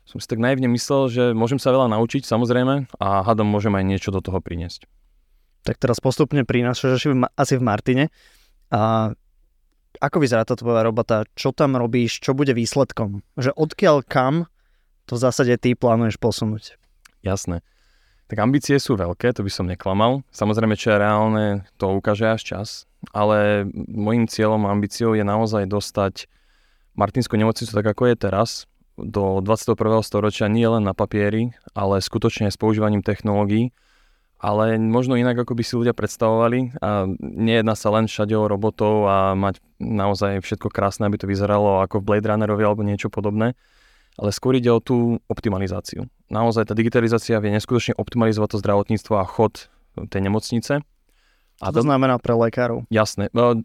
som 0.05 0.21
si 0.21 0.29
tak 0.29 0.43
naivne 0.43 0.69
myslel, 0.69 1.09
že 1.09 1.25
môžem 1.33 1.57
sa 1.57 1.73
veľa 1.73 1.89
naučiť 1.97 2.29
samozrejme 2.29 3.01
a 3.01 3.09
hádam 3.25 3.49
môžem 3.49 3.73
aj 3.73 3.85
niečo 3.89 4.11
do 4.13 4.21
toho 4.21 4.37
priniesť. 4.45 4.85
Tak 5.65 5.81
teraz 5.81 5.97
postupne 5.97 6.45
prinášaš 6.45 7.01
asi 7.41 7.55
v 7.57 7.65
Martine. 7.65 8.13
A 8.69 9.17
ako 10.01 10.17
vyzerá 10.23 10.43
tá 10.47 10.59
tvoja 10.59 10.83
robota? 10.83 11.29
Čo 11.39 11.55
tam 11.55 11.79
robíš? 11.79 12.19
Čo 12.23 12.35
bude 12.35 12.55
výsledkom? 12.55 13.23
Že 13.39 13.55
odkiaľ 13.55 14.03
kam 14.07 14.51
to 15.05 15.21
v 15.21 15.23
zásade 15.23 15.55
ty 15.61 15.77
plánuješ 15.77 16.17
posunúť. 16.17 16.81
Jasné. 17.21 17.61
Tak 18.25 18.41
ambície 18.41 18.81
sú 18.81 18.97
veľké, 18.97 19.37
to 19.37 19.45
by 19.45 19.53
som 19.53 19.69
neklamal. 19.69 20.25
Samozrejme, 20.33 20.81
čo 20.81 20.97
je 20.97 21.03
reálne, 21.03 21.45
to 21.77 21.93
ukáže 21.93 22.25
až 22.25 22.43
čas. 22.43 22.69
ale 23.13 23.69
môjim 23.77 24.25
cieľom 24.25 24.65
a 24.65 24.73
ambíciou 24.73 25.13
je 25.13 25.27
naozaj 25.27 25.69
dostať 25.69 26.25
Martinskú 26.95 27.37
nemocnicu 27.37 27.69
tak, 27.69 27.85
ako 27.85 28.15
je 28.15 28.17
teraz, 28.17 28.51
do 28.95 29.43
21. 29.43 29.75
storočia 30.07 30.47
nie 30.47 30.65
len 30.65 30.87
na 30.87 30.95
papieri, 30.95 31.51
ale 31.75 31.99
skutočne 31.99 32.49
s 32.49 32.57
používaním 32.57 33.03
technológií, 33.03 33.75
ale 34.45 34.77
možno 34.77 35.17
inak, 35.17 35.41
ako 35.41 35.57
by 35.57 35.65
si 35.65 35.73
ľudia 35.81 35.97
predstavovali. 35.97 36.77
A 36.85 37.09
nejedná 37.25 37.73
sa 37.73 37.89
len 37.89 38.05
všade 38.05 38.37
o 38.37 38.45
robotov 38.45 39.09
a 39.09 39.33
mať 39.33 39.65
naozaj 39.81 40.45
všetko 40.45 40.69
krásne, 40.69 41.09
aby 41.09 41.17
to 41.17 41.25
vyzeralo 41.25 41.81
ako 41.81 42.05
v 42.05 42.07
Blade 42.13 42.29
Runnerovi 42.29 42.61
alebo 42.61 42.85
niečo 42.85 43.09
podobné, 43.09 43.57
ale 44.21 44.31
skôr 44.37 44.61
ide 44.61 44.69
o 44.69 44.85
tú 44.85 45.17
optimalizáciu. 45.33 46.05
Naozaj 46.29 46.69
tá 46.69 46.75
digitalizácia 46.77 47.41
vie 47.41 47.57
neskutočne 47.57 47.97
optimalizovať 47.97 48.49
to 48.53 48.59
zdravotníctvo 48.61 49.17
a 49.17 49.25
chod 49.25 49.73
tej 50.13 50.21
nemocnice. 50.21 50.85
A 51.63 51.67
to, 51.73 51.81
to 51.81 51.89
znamená 51.89 52.21
pre 52.21 52.37
lekárov? 52.37 52.85
Jasné. 52.93 53.33
No, 53.33 53.57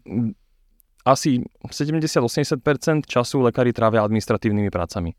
asi 1.04 1.44
70-80% 1.68 3.04
času 3.04 3.36
lekári 3.44 3.76
trávia 3.76 4.00
administratívnymi 4.00 4.72
prácami. 4.72 5.12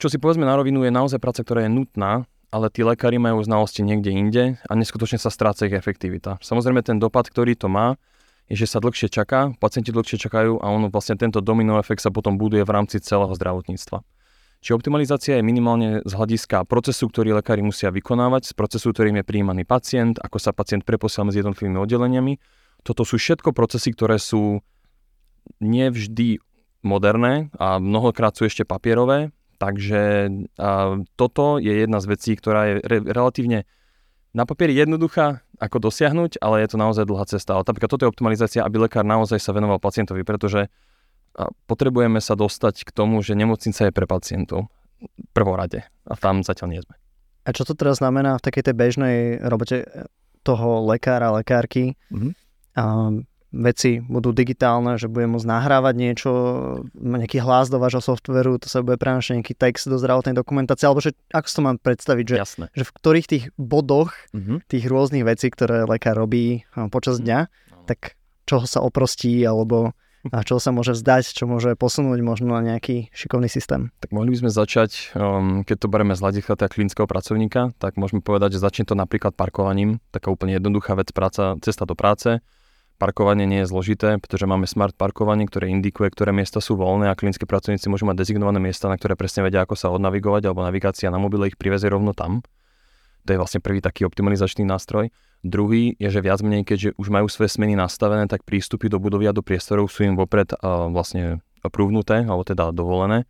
Čo 0.00 0.08
si 0.08 0.16
povedzme 0.16 0.48
na 0.48 0.56
rovinu, 0.56 0.82
je 0.88 0.92
naozaj 0.94 1.20
práca, 1.20 1.44
ktorá 1.44 1.68
je 1.68 1.70
nutná, 1.70 2.24
ale 2.52 2.68
tí 2.68 2.84
lekári 2.84 3.16
majú 3.16 3.40
znalosti 3.40 3.80
niekde 3.80 4.12
inde 4.12 4.42
a 4.68 4.72
neskutočne 4.76 5.16
sa 5.16 5.32
stráca 5.32 5.64
ich 5.64 5.72
efektivita. 5.72 6.36
Samozrejme 6.44 6.84
ten 6.84 7.00
dopad, 7.00 7.32
ktorý 7.32 7.56
to 7.56 7.72
má, 7.72 7.96
je, 8.52 8.60
že 8.60 8.68
sa 8.68 8.78
dlhšie 8.84 9.08
čaká, 9.08 9.56
pacienti 9.56 9.88
dlhšie 9.88 10.20
čakajú 10.20 10.60
a 10.60 10.66
ono 10.68 10.92
vlastne 10.92 11.16
tento 11.16 11.40
domino 11.40 11.80
efekt 11.80 12.04
sa 12.04 12.12
potom 12.12 12.36
buduje 12.36 12.60
v 12.68 12.74
rámci 12.76 13.00
celého 13.00 13.32
zdravotníctva. 13.32 14.04
Čiže 14.62 14.78
optimalizácia 14.78 15.34
je 15.40 15.48
minimálne 15.48 16.04
z 16.06 16.12
hľadiska 16.12 16.68
procesu, 16.70 17.10
ktorý 17.10 17.34
lekári 17.34 17.64
musia 17.66 17.90
vykonávať, 17.90 18.46
z 18.46 18.54
procesu, 18.54 18.94
ktorým 18.94 19.18
je 19.18 19.26
prijímaný 19.26 19.66
pacient, 19.66 20.22
ako 20.22 20.38
sa 20.38 20.54
pacient 20.54 20.86
preposiela 20.86 21.32
medzi 21.32 21.42
jednotlivými 21.42 21.82
oddeleniami. 21.82 22.38
Toto 22.86 23.02
sú 23.02 23.18
všetko 23.18 23.50
procesy, 23.50 23.90
ktoré 23.90 24.22
sú 24.22 24.62
nevždy 25.58 26.38
moderné 26.86 27.50
a 27.58 27.82
mnohokrát 27.82 28.38
sú 28.38 28.46
ešte 28.46 28.62
papierové, 28.62 29.34
takže 29.62 30.26
a, 30.58 30.98
toto 31.14 31.62
je 31.62 31.86
jedna 31.86 32.02
z 32.02 32.06
vecí, 32.10 32.34
ktorá 32.34 32.66
je 32.66 32.74
re, 32.82 32.98
relatívne 33.06 33.62
na 34.34 34.42
papieri 34.42 34.74
jednoduchá, 34.74 35.46
ako 35.62 35.86
dosiahnuť, 35.86 36.42
ale 36.42 36.66
je 36.66 36.74
to 36.74 36.80
naozaj 36.80 37.06
dlhá 37.06 37.30
cesta. 37.30 37.54
Ale 37.54 37.62
napríklad 37.62 37.94
toto 37.94 38.02
je 38.02 38.10
optimalizácia, 38.10 38.66
aby 38.66 38.82
lekár 38.82 39.06
naozaj 39.06 39.38
sa 39.38 39.54
venoval 39.54 39.78
pacientovi, 39.78 40.26
pretože 40.26 40.66
potrebujeme 41.70 42.18
sa 42.18 42.34
dostať 42.34 42.82
k 42.82 42.90
tomu, 42.90 43.22
že 43.22 43.38
nemocnica 43.38 43.88
je 43.88 43.92
pre 43.94 44.04
pacientov 44.04 44.72
prvorade 45.36 45.86
a 46.04 46.14
tam 46.18 46.42
zatiaľ 46.42 46.68
nie 46.74 46.82
sme. 46.82 46.94
A 47.42 47.54
čo 47.54 47.62
to 47.62 47.74
teraz 47.74 48.02
znamená 48.02 48.38
v 48.38 48.44
takej 48.44 48.62
tej 48.70 48.74
bežnej 48.74 49.16
robote 49.42 49.86
toho 50.42 50.86
lekára, 50.86 51.30
lekárky? 51.34 51.94
Mm-hmm. 52.10 52.32
A 52.78 52.84
veci 53.52 54.00
budú 54.00 54.32
digitálne, 54.32 54.96
že 54.96 55.12
bude 55.12 55.28
môcť 55.28 55.44
nahrávať 55.44 55.94
niečo, 55.94 56.30
nejaký 56.96 57.44
hlas 57.44 57.68
do 57.68 57.76
vášho 57.76 58.00
softveru, 58.00 58.56
to 58.56 58.72
sa 58.72 58.80
bude 58.80 58.96
prenašať 58.96 59.38
nejaký 59.38 59.54
text 59.54 59.86
do 59.86 60.00
zdravotnej 60.00 60.32
dokumentácie, 60.32 60.88
alebo 60.88 61.04
že 61.04 61.12
ako 61.30 61.46
si 61.46 61.54
to 61.54 61.62
mám 61.62 61.76
predstaviť, 61.76 62.24
že, 62.24 62.36
Jasné. 62.40 62.64
že 62.72 62.84
v 62.88 62.94
ktorých 62.96 63.26
tých 63.28 63.44
bodoch 63.60 64.16
mm-hmm. 64.32 64.64
tých 64.66 64.84
rôznych 64.88 65.24
vecí, 65.28 65.52
ktoré 65.52 65.84
lekár 65.84 66.16
robí 66.16 66.64
počas 66.88 67.20
dňa, 67.20 67.46
mm-hmm. 67.46 67.86
tak 67.86 68.16
čoho 68.48 68.64
sa 68.64 68.80
oprostí, 68.80 69.44
alebo 69.44 69.92
a 70.30 70.46
čo 70.46 70.62
sa 70.62 70.70
môže 70.70 70.94
vzdať, 70.94 71.34
čo 71.34 71.50
môže 71.50 71.74
posunúť 71.74 72.22
možno 72.22 72.54
na 72.54 72.62
nejaký 72.62 73.10
šikovný 73.10 73.50
systém. 73.50 73.90
Tak 73.98 74.14
mohli 74.14 74.30
by 74.30 74.46
sme 74.46 74.50
začať, 74.54 75.10
um, 75.18 75.66
keď 75.66 75.76
to 75.82 75.90
bereme 75.90 76.14
z 76.14 76.22
hľadiska 76.22 76.54
teda 76.54 76.70
klinického 76.70 77.10
pracovníka, 77.10 77.74
tak 77.82 77.98
môžeme 77.98 78.22
povedať, 78.22 78.54
že 78.54 78.62
začne 78.62 78.86
to 78.86 78.94
napríklad 78.94 79.34
parkovaním, 79.34 79.98
taká 80.14 80.30
úplne 80.30 80.62
jednoduchá 80.62 80.94
vec, 80.94 81.10
práca, 81.10 81.58
cesta 81.58 81.82
do 81.82 81.98
práce. 81.98 82.38
Parkovanie 83.00 83.48
nie 83.48 83.64
je 83.64 83.70
zložité, 83.70 84.16
pretože 84.16 84.46
máme 84.46 84.68
smart 84.68 84.94
parkovanie, 84.94 85.48
ktoré 85.48 85.68
indikuje, 85.72 86.12
ktoré 86.12 86.30
miesta 86.30 86.62
sú 86.62 86.78
voľné 86.78 87.10
a 87.10 87.18
klinickí 87.18 87.44
pracovníci 87.44 87.90
môžu 87.90 88.06
mať 88.06 88.22
dezignované 88.22 88.62
miesta, 88.62 88.86
na 88.86 88.94
ktoré 88.94 89.18
presne 89.18 89.42
vedia, 89.42 89.64
ako 89.66 89.74
sa 89.74 89.90
odnavigovať, 89.90 90.46
alebo 90.46 90.62
navigácia 90.62 91.10
na 91.10 91.18
mobile 91.18 91.50
ich 91.50 91.58
privezie 91.58 91.90
rovno 91.90 92.14
tam. 92.14 92.46
To 93.26 93.28
je 93.30 93.38
vlastne 93.38 93.62
prvý 93.62 93.78
taký 93.78 94.02
optimalizačný 94.06 94.66
nástroj. 94.66 95.10
Druhý 95.42 95.98
je, 95.98 96.08
že 96.10 96.22
viac 96.22 96.42
menej, 96.42 96.62
keďže 96.62 96.94
už 96.98 97.10
majú 97.10 97.26
svoje 97.26 97.50
smeny 97.50 97.74
nastavené, 97.74 98.30
tak 98.30 98.46
prístupy 98.46 98.86
do 98.86 99.02
budovy 99.02 99.30
a 99.30 99.34
do 99.34 99.42
priestorov 99.42 99.90
sú 99.90 100.06
im 100.06 100.14
vopred 100.14 100.54
uh, 100.54 100.86
vlastne 100.90 101.42
prúvnuté, 101.70 102.22
alebo 102.26 102.42
teda 102.42 102.74
dovolené. 102.74 103.26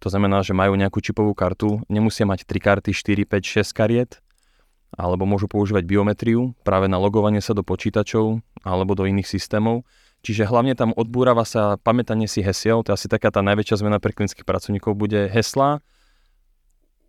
To 0.00 0.12
znamená, 0.12 0.44
že 0.44 0.56
majú 0.56 0.76
nejakú 0.76 1.00
čipovú 1.00 1.32
kartu, 1.32 1.80
nemusia 1.88 2.28
mať 2.28 2.44
3 2.44 2.60
karty, 2.60 2.90
4, 2.92 3.24
5, 3.24 3.64
6 3.64 3.72
kariet, 3.72 4.20
alebo 4.94 5.24
môžu 5.24 5.50
používať 5.50 5.84
biometriu 5.84 6.54
práve 6.62 6.86
na 6.86 7.00
logovanie 7.00 7.42
sa 7.42 7.56
do 7.56 7.66
počítačov 7.66 8.40
alebo 8.64 8.96
do 8.96 9.04
iných 9.04 9.28
systémov. 9.28 9.84
Čiže 10.24 10.48
hlavne 10.48 10.72
tam 10.72 10.96
odbúrava 10.96 11.44
sa 11.44 11.76
pamätanie 11.76 12.24
si 12.24 12.40
hesiel, 12.40 12.80
to 12.80 12.90
je 12.90 12.96
asi 12.96 13.08
taká 13.12 13.28
tá 13.28 13.44
najväčšia 13.44 13.84
zmena 13.84 14.00
pre 14.00 14.16
klinických 14.16 14.48
pracovníkov, 14.48 14.96
bude 14.96 15.28
hesla, 15.28 15.84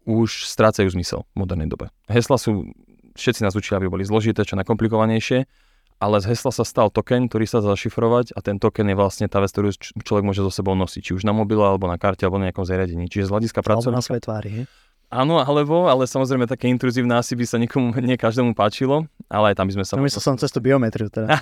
už 0.04 0.52
strácajú 0.52 0.92
zmysel 0.92 1.24
v 1.32 1.36
modernej 1.48 1.72
dobe. 1.72 1.90
Hesla 2.12 2.36
sú 2.36 2.68
všetci 3.16 3.42
nás 3.48 3.56
učili, 3.56 3.80
aby 3.80 3.88
boli 3.88 4.04
zložité, 4.04 4.44
čo 4.44 4.60
najkomplikovanejšie, 4.60 5.48
ale 5.96 6.20
z 6.20 6.36
hesla 6.36 6.52
sa 6.52 6.68
stal 6.68 6.92
token, 6.92 7.32
ktorý 7.32 7.48
sa 7.48 7.64
dá 7.64 7.72
zašifrovať 7.72 8.36
a 8.36 8.44
ten 8.44 8.60
token 8.60 8.92
je 8.92 8.96
vlastne 9.00 9.32
tá 9.32 9.40
vec, 9.40 9.50
ktorú 9.56 9.72
človek 10.04 10.28
môže 10.28 10.44
so 10.44 10.52
sebou 10.52 10.76
nosiť, 10.76 11.02
či 11.02 11.12
už 11.16 11.24
na 11.24 11.32
mobile, 11.32 11.64
alebo 11.64 11.88
na 11.88 11.96
karte, 11.96 12.28
alebo 12.28 12.36
na 12.36 12.52
nejakom 12.52 12.68
zariadení. 12.68 13.08
Čiže 13.08 13.32
z 13.32 13.34
hľadiska 13.34 13.64
pracovníka... 13.64 13.96
na 13.96 14.04
svojej 14.04 14.24
tvári, 14.28 14.50
he? 14.52 14.64
Áno, 15.10 15.38
alebo, 15.40 15.86
ale 15.86 16.10
samozrejme 16.10 16.50
také 16.50 16.68
intruzívne 16.68 17.16
asi 17.16 17.38
by 17.38 17.46
sa 17.46 17.58
nikomu, 17.62 17.94
nie 18.02 18.18
každému 18.18 18.58
páčilo, 18.58 19.06
ale 19.30 19.54
aj 19.54 19.62
tam 19.62 19.68
by 19.70 19.74
sme 19.80 19.86
sa... 19.86 19.94
No 19.98 20.06
myslel 20.06 20.24
som 20.24 20.40
cez 20.40 20.52
tú 20.52 20.60
biometriu 20.60 21.08
teda. 21.08 21.40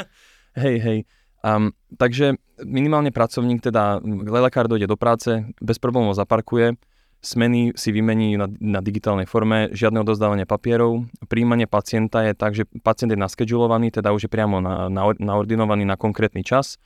hej, 0.62 0.76
hej. 0.80 0.98
Um, 1.42 1.74
takže 1.98 2.38
minimálne 2.62 3.10
pracovník, 3.10 3.66
teda 3.66 3.98
lekár 4.30 4.70
dojde 4.70 4.86
do 4.86 4.94
práce, 4.94 5.42
bez 5.58 5.76
problémov 5.82 6.14
zaparkuje, 6.14 6.78
Smeny 7.22 7.78
si 7.78 7.94
vymení 7.94 8.34
na, 8.34 8.50
na 8.58 8.82
digitálnej 8.82 9.30
forme, 9.30 9.70
žiadne 9.70 10.02
odozdávanie 10.02 10.42
papierov. 10.42 11.06
Príjmanie 11.30 11.70
pacienta 11.70 12.26
je 12.26 12.34
tak, 12.34 12.50
že 12.58 12.66
pacient 12.82 13.14
je 13.14 13.18
naskedulovaný, 13.22 13.94
teda 13.94 14.10
už 14.10 14.26
je 14.26 14.30
priamo 14.30 14.58
na, 14.58 14.90
na, 14.90 15.06
naordinovaný 15.14 15.86
na 15.86 15.94
konkrétny 15.94 16.42
čas. 16.42 16.82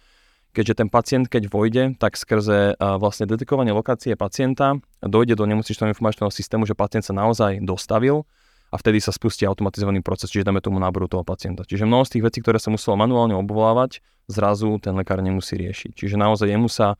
Keďže 0.57 0.81
ten 0.81 0.89
pacient, 0.89 1.29
keď 1.29 1.53
vojde, 1.53 2.01
tak 2.01 2.17
skrze 2.17 2.81
a, 2.81 2.97
vlastne 2.97 3.29
detekovanie 3.29 3.77
lokácie 3.77 4.17
pacienta 4.17 4.81
dojde 5.05 5.37
do 5.37 5.45
nemocničného 5.45 5.93
informačného 5.93 6.33
systému, 6.33 6.65
že 6.65 6.73
pacient 6.73 7.05
sa 7.05 7.13
naozaj 7.13 7.61
dostavil 7.61 8.25
a 8.73 8.81
vtedy 8.81 9.05
sa 9.05 9.13
spustí 9.13 9.45
automatizovaný 9.45 10.01
proces, 10.01 10.33
čiže 10.33 10.49
dáme 10.49 10.65
tomu 10.65 10.81
náboru 10.81 11.13
toho 11.13 11.29
pacienta. 11.29 11.69
Čiže 11.69 11.85
mnoho 11.85 12.09
z 12.09 12.17
tých 12.17 12.25
vecí, 12.25 12.39
ktoré 12.41 12.57
sa 12.57 12.73
muselo 12.73 12.97
manuálne 12.97 13.37
obvolávať, 13.37 14.01
zrazu 14.33 14.81
ten 14.81 14.97
lekár 14.97 15.21
nemusí 15.21 15.61
riešiť. 15.61 15.93
Čiže 15.93 16.17
naozaj 16.17 16.49
jemu 16.49 16.73
sa 16.73 16.97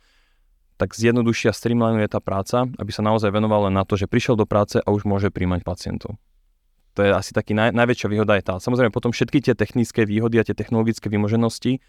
tak 0.77 0.93
zjednodušia, 0.93 1.57
streamlinuje 1.57 2.13
tá 2.13 2.21
práca, 2.21 2.69
aby 2.77 2.91
sa 2.93 3.01
naozaj 3.01 3.33
venoval 3.33 3.73
len 3.73 3.75
na 3.81 3.89
to, 3.89 3.97
že 3.97 4.05
prišiel 4.05 4.37
do 4.37 4.45
práce 4.45 4.77
a 4.77 4.89
už 4.93 5.09
môže 5.09 5.33
príjmať 5.33 5.65
pacientov. 5.65 6.21
To 6.97 7.01
je 7.01 7.13
asi 7.13 7.33
taký 7.33 7.57
naj, 7.57 7.73
najväčšia 7.73 8.09
výhoda 8.13 8.37
je 8.37 8.45
tá. 8.45 8.55
Samozrejme 8.61 8.93
potom 8.93 9.13
všetky 9.13 9.41
tie 9.41 9.55
technické 9.57 10.05
výhody 10.05 10.41
a 10.41 10.45
tie 10.45 10.57
technologické 10.57 11.09
vymoženosti 11.09 11.81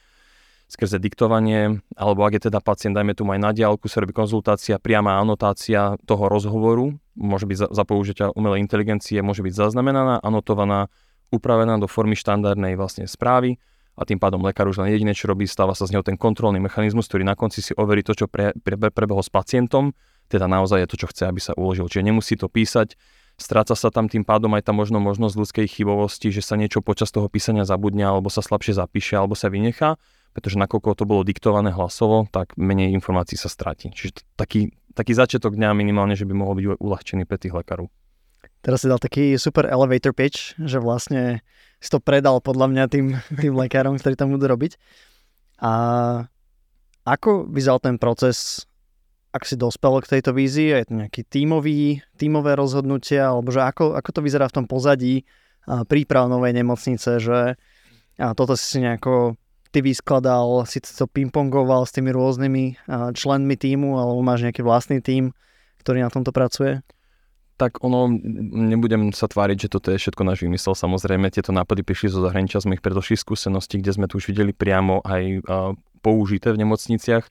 skrze 0.68 1.00
diktovanie, 1.00 1.80
alebo 1.96 2.28
ak 2.28 2.38
je 2.38 2.52
teda 2.52 2.60
pacient, 2.60 2.92
dajme 2.92 3.16
tu 3.16 3.24
aj 3.24 3.40
na 3.40 3.52
diálku, 3.56 3.88
sa 3.88 4.04
robí 4.04 4.12
konzultácia, 4.12 4.84
priama 4.84 5.16
anotácia 5.16 5.96
toho 6.04 6.28
rozhovoru, 6.28 6.92
môže 7.16 7.48
byť 7.48 7.58
za, 7.58 7.68
za 7.72 7.84
použitia 7.88 8.36
umelej 8.36 8.60
inteligencie, 8.60 9.24
môže 9.24 9.42
byť 9.48 9.54
zaznamenaná, 9.56 10.20
anotovaná, 10.20 10.92
upravená 11.32 11.80
do 11.80 11.88
formy 11.88 12.20
štandardnej 12.20 12.76
vlastne 12.76 13.08
správy 13.08 13.60
a 13.98 14.06
tým 14.06 14.20
pádom 14.20 14.44
lekár 14.44 14.70
už 14.70 14.84
len 14.84 14.94
jediné, 14.94 15.16
čo 15.16 15.32
robí, 15.32 15.48
stáva 15.50 15.74
sa 15.74 15.90
z 15.90 15.98
neho 15.98 16.04
ten 16.06 16.20
kontrolný 16.20 16.62
mechanizmus, 16.62 17.10
ktorý 17.10 17.26
na 17.26 17.34
konci 17.34 17.66
si 17.66 17.72
overí 17.74 18.06
to, 18.06 18.14
čo 18.14 18.30
pre, 18.30 18.54
pre, 18.60 18.78
prebehlo 18.78 19.26
s 19.26 19.32
pacientom, 19.32 19.96
teda 20.28 20.46
naozaj 20.46 20.84
je 20.84 20.90
to, 20.92 20.98
čo 21.00 21.08
chce, 21.10 21.24
aby 21.26 21.40
sa 21.42 21.56
uložil. 21.56 21.88
Čiže 21.90 22.06
nemusí 22.06 22.36
to 22.36 22.52
písať, 22.52 22.94
stráca 23.40 23.74
sa 23.74 23.90
tam 23.90 24.06
tým 24.12 24.22
pádom 24.22 24.54
aj 24.54 24.70
tá 24.70 24.72
možno 24.76 25.02
možnosť 25.02 25.36
ľudskej 25.40 25.68
chybovosti, 25.72 26.30
že 26.30 26.46
sa 26.46 26.60
niečo 26.60 26.86
počas 26.86 27.10
toho 27.10 27.26
písania 27.26 27.66
zabudne, 27.66 28.06
alebo 28.06 28.30
sa 28.30 28.46
slabšie 28.46 28.78
zapíše, 28.78 29.18
alebo 29.18 29.34
sa 29.34 29.50
vynechá, 29.50 29.98
pretože 30.38 30.62
nakoľko 30.62 30.94
to 30.94 31.10
bolo 31.10 31.25
diktované 31.25 31.74
hlasovo, 31.74 32.29
tak 32.29 32.53
menej 32.62 32.94
informácií 32.94 33.41
sa 33.41 33.50
stratí. 33.50 33.89
Čiže 33.89 34.22
taký, 34.38 34.70
taký 34.94 35.17
začiatok 35.17 35.58
dňa 35.58 35.74
minimálne, 35.74 36.13
že 36.13 36.29
by 36.29 36.38
mohol 36.38 36.62
byť 36.62 36.77
uľahčený 36.77 37.25
pre 37.25 37.41
tých 37.41 37.58
lekárov. 37.58 37.89
Teraz 38.62 38.86
si 38.86 38.88
dal 38.88 39.01
taký 39.01 39.34
super 39.41 39.65
elevator 39.65 40.13
pitch, 40.13 40.53
že 40.62 40.77
vlastne 40.77 41.41
si 41.82 41.89
to 41.89 41.98
predal 41.98 42.38
podľa 42.38 42.70
mňa 42.70 42.84
tým, 42.86 43.17
tým 43.41 43.58
lekárom, 43.58 43.98
ktorí 43.98 44.13
tam 44.13 44.29
budú 44.29 44.46
robiť. 44.46 44.77
A 45.58 45.74
ako 47.01 47.50
vyzal 47.50 47.82
ten 47.82 47.98
proces, 47.98 48.70
ak 49.34 49.41
si 49.41 49.58
dospel 49.58 50.06
k 50.06 50.22
tejto 50.22 50.38
vízii, 50.38 50.70
je 50.70 50.86
to 50.86 50.94
nejaký 51.01 51.22
tímový, 51.25 52.06
tímové 52.13 52.53
rozhodnutie, 52.53 53.17
alebo 53.17 53.50
že 53.50 53.65
ako, 53.65 53.98
ako 53.98 54.10
to 54.13 54.22
vyzerá 54.22 54.46
v 54.46 54.62
tom 54.62 54.65
pozadí 54.70 55.25
príprav 55.65 56.29
novej 56.29 56.53
nemocnice, 56.62 57.17
že 57.17 57.58
a 58.17 58.34
toto 58.34 58.53
si 58.58 58.65
si 58.65 58.77
nejako 58.82 59.38
ty 59.78 59.86
vyskladal, 59.86 60.66
si 60.66 60.82
to 60.82 61.06
pingpongoval 61.06 61.86
s 61.86 61.94
tými 61.94 62.10
rôznymi 62.10 62.90
členmi 63.14 63.54
týmu, 63.54 64.02
alebo 64.02 64.26
máš 64.26 64.42
nejaký 64.42 64.66
vlastný 64.66 65.06
tím, 65.06 65.38
ktorý 65.86 66.02
na 66.02 66.10
tomto 66.10 66.34
pracuje? 66.34 66.82
Tak 67.62 67.86
ono, 67.86 68.10
nebudem 68.74 69.14
sa 69.14 69.30
tváriť, 69.30 69.70
že 69.70 69.74
toto 69.78 69.94
je 69.94 70.02
všetko 70.02 70.26
náš 70.26 70.42
vymysel. 70.42 70.74
Samozrejme, 70.74 71.30
tieto 71.30 71.54
nápady 71.54 71.86
prišli 71.86 72.10
zo 72.10 72.26
zahraničia 72.26 72.62
z 72.62 72.74
mojich 72.74 72.82
predošlých 72.82 73.22
skúseností, 73.22 73.78
kde 73.78 73.94
sme 73.94 74.10
tu 74.10 74.18
už 74.18 74.34
videli 74.34 74.50
priamo 74.50 75.06
aj 75.06 75.46
použité 76.02 76.54
v 76.54 76.66
nemocniciach. 76.66 77.26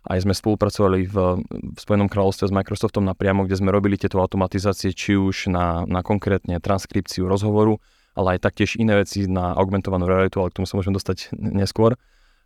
Aj 0.00 0.18
sme 0.22 0.34
spolupracovali 0.34 1.10
v, 1.10 1.16
v 1.46 1.78
Spojenom 1.78 2.06
kráľovstve 2.06 2.50
s 2.50 2.56
Microsoftom 2.56 3.02
napriamo, 3.02 3.46
kde 3.46 3.58
sme 3.58 3.74
robili 3.74 3.98
tieto 3.98 4.22
automatizácie, 4.22 4.94
či 4.94 5.18
už 5.18 5.50
na, 5.50 5.82
na 5.90 6.06
konkrétne 6.06 6.58
transkripciu 6.62 7.26
rozhovoru, 7.26 7.82
ale 8.14 8.36
aj 8.36 8.44
taktiež 8.44 8.76
iné 8.76 8.98
veci 8.98 9.26
na 9.30 9.54
augmentovanú 9.54 10.06
realitu, 10.06 10.42
ale 10.42 10.50
k 10.50 10.62
tomu 10.62 10.66
sa 10.66 10.76
môžeme 10.78 10.96
dostať 10.96 11.32
neskôr. 11.36 11.94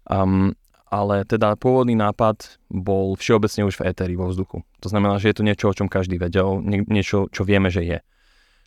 Um, 0.05 0.53
ale 0.93 1.27
teda 1.27 1.59
pôvodný 1.59 1.99
nápad 1.99 2.61
bol 2.71 3.19
všeobecne 3.19 3.67
už 3.67 3.83
v 3.83 3.91
éteri, 3.91 4.15
vo 4.15 4.31
vzduchu. 4.31 4.63
To 4.85 4.89
znamená, 4.93 5.19
že 5.19 5.33
je 5.33 5.37
to 5.41 5.47
niečo, 5.47 5.67
o 5.67 5.75
čom 5.75 5.91
každý 5.91 6.21
vedel, 6.21 6.63
nie, 6.63 6.87
niečo, 6.87 7.27
čo 7.35 7.43
vieme, 7.43 7.73
že 7.73 7.83
je. 7.83 7.99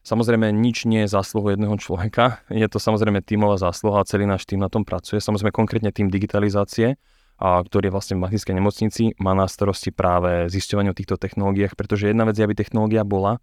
Samozrejme, 0.03 0.51
nič 0.55 0.87
nie 0.87 1.03
je 1.03 1.11
zásluhou 1.11 1.51
jedného 1.51 1.75
človeka, 1.79 2.39
je 2.47 2.67
to 2.67 2.79
samozrejme 2.79 3.19
tímová 3.23 3.59
zásluha 3.59 4.03
a 4.03 4.07
celý 4.07 4.23
náš 4.23 4.47
tým 4.47 4.59
na 4.59 4.71
tom 4.71 4.87
pracuje. 4.87 5.19
Samozrejme, 5.19 5.51
konkrétne 5.51 5.91
tým 5.91 6.07
digitalizácie, 6.07 6.95
a 7.37 7.61
ktorý 7.61 7.91
je 7.91 7.93
vlastne 7.93 8.15
v 8.17 8.23
Magnetickej 8.25 8.55
nemocnici, 8.55 9.03
má 9.21 9.37
na 9.37 9.45
starosti 9.45 9.93
práve 9.93 10.49
zisťovanie 10.49 10.89
o 10.91 10.97
týchto 10.97 11.21
technológiách, 11.21 11.77
pretože 11.77 12.09
jedna 12.09 12.25
vec 12.25 12.39
je, 12.39 12.43
aby 12.43 12.55
technológia 12.57 13.05
bola, 13.05 13.37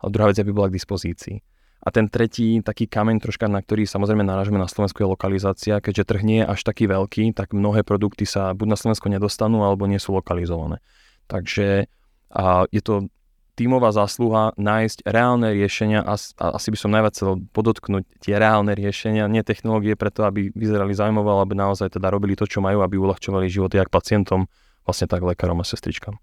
a 0.00 0.04
druhá 0.12 0.28
vec 0.28 0.36
je, 0.36 0.44
aby 0.44 0.52
bola 0.52 0.68
k 0.68 0.76
dispozícii. 0.76 1.40
A 1.80 1.88
ten 1.88 2.12
tretí 2.12 2.60
taký 2.60 2.84
kameň 2.84 3.24
troška, 3.24 3.48
na 3.48 3.64
ktorý 3.64 3.88
samozrejme 3.88 4.20
narážame 4.20 4.60
na 4.60 4.68
Slovensku 4.68 5.00
je 5.00 5.08
lokalizácia. 5.08 5.80
Keďže 5.80 6.04
trh 6.04 6.22
nie 6.22 6.38
je 6.44 6.50
až 6.52 6.60
taký 6.60 6.84
veľký, 6.84 7.32
tak 7.32 7.56
mnohé 7.56 7.88
produkty 7.88 8.28
sa 8.28 8.52
buď 8.52 8.68
na 8.68 8.76
Slovensko 8.76 9.08
nedostanú, 9.08 9.64
alebo 9.64 9.88
nie 9.88 9.96
sú 9.96 10.12
lokalizované. 10.12 10.84
Takže 11.24 11.88
a 12.30 12.68
je 12.70 12.82
to 12.84 13.10
tímová 13.58 13.92
zásluha 13.92 14.54
nájsť 14.56 15.04
reálne 15.04 15.52
riešenia 15.52 16.00
a, 16.00 16.14
asi 16.56 16.68
by 16.72 16.78
som 16.78 16.94
najviac 16.94 17.12
chcel 17.12 17.44
podotknúť 17.52 18.04
tie 18.22 18.38
reálne 18.40 18.72
riešenia, 18.72 19.28
nie 19.28 19.44
technológie 19.44 19.98
preto, 19.98 20.24
aby 20.24 20.48
vyzerali 20.54 20.96
zaujímavé, 20.96 21.28
ale 21.28 21.44
aby 21.44 21.54
naozaj 21.58 21.92
teda 21.98 22.08
robili 22.08 22.38
to, 22.38 22.48
čo 22.48 22.64
majú, 22.64 22.80
aby 22.80 22.96
uľahčovali 22.96 23.50
životy 23.52 23.76
jak 23.76 23.92
pacientom, 23.92 24.48
vlastne 24.86 25.10
tak 25.10 25.20
lekárom 25.20 25.60
a 25.60 25.66
sestričkám. 25.66 26.16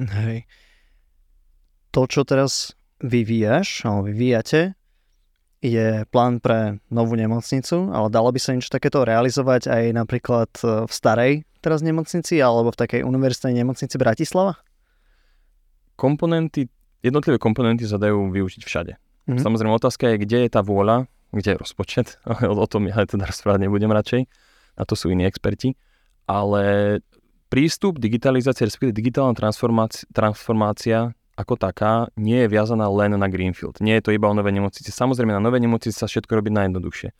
Hej. 0.00 0.48
To, 1.94 2.10
čo 2.10 2.26
teraz 2.26 2.74
vyvíjaš, 3.00 3.86
alebo 3.88 4.10
vyvíjate, 4.10 4.78
je 5.64 6.04
plán 6.12 6.44
pre 6.44 6.76
novú 6.92 7.16
nemocnicu, 7.16 7.88
ale 7.88 8.12
dalo 8.12 8.28
by 8.28 8.36
sa 8.36 8.52
niečo 8.52 8.68
takéto 8.68 9.00
realizovať 9.00 9.72
aj 9.72 9.84
napríklad 9.96 10.50
e, 10.60 10.84
v 10.84 10.92
starej 10.92 11.32
teraz 11.64 11.80
nemocnici 11.80 12.36
alebo 12.36 12.68
v 12.68 12.80
takej 12.84 13.00
univerzitnej 13.00 13.64
nemocnici 13.64 13.96
Bratislava? 13.96 14.60
Komponenty, 15.96 16.68
jednotlivé 17.00 17.40
komponenty 17.40 17.88
sa 17.88 17.96
dajú 17.96 18.28
využiť 18.28 18.60
všade. 18.60 18.92
Mm-hmm. 19.00 19.40
Samozrejme 19.40 19.72
otázka 19.72 20.12
je, 20.12 20.20
kde 20.20 20.38
je 20.44 20.50
tá 20.52 20.60
vôľa, 20.60 21.08
kde 21.32 21.56
je 21.56 21.62
rozpočet, 21.64 22.20
o 22.44 22.66
tom 22.68 22.84
ja 22.84 23.00
teda 23.08 23.24
rozprávať 23.24 23.64
nebudem 23.64 23.88
radšej, 23.88 24.28
na 24.76 24.84
to 24.84 24.92
sú 24.92 25.08
iní 25.08 25.24
experti, 25.24 25.80
ale 26.28 27.00
prístup 27.48 27.96
digitalizácie, 27.96 28.68
respektíve 28.68 28.92
digitálna 28.92 29.32
transformácia, 29.32 30.04
transformácia 30.12 31.16
ako 31.34 31.58
taká 31.58 32.08
nie 32.14 32.46
je 32.46 32.48
viazaná 32.50 32.86
len 32.86 33.18
na 33.18 33.26
Greenfield. 33.26 33.82
Nie 33.82 33.98
je 33.98 34.10
to 34.10 34.14
iba 34.14 34.30
o 34.30 34.34
nové 34.34 34.54
nemocnici. 34.54 34.94
Samozrejme, 34.94 35.34
na 35.34 35.42
nové 35.42 35.58
nemocnici 35.58 35.94
sa 35.94 36.06
všetko 36.06 36.30
robí 36.30 36.50
najjednoduchšie. 36.54 37.10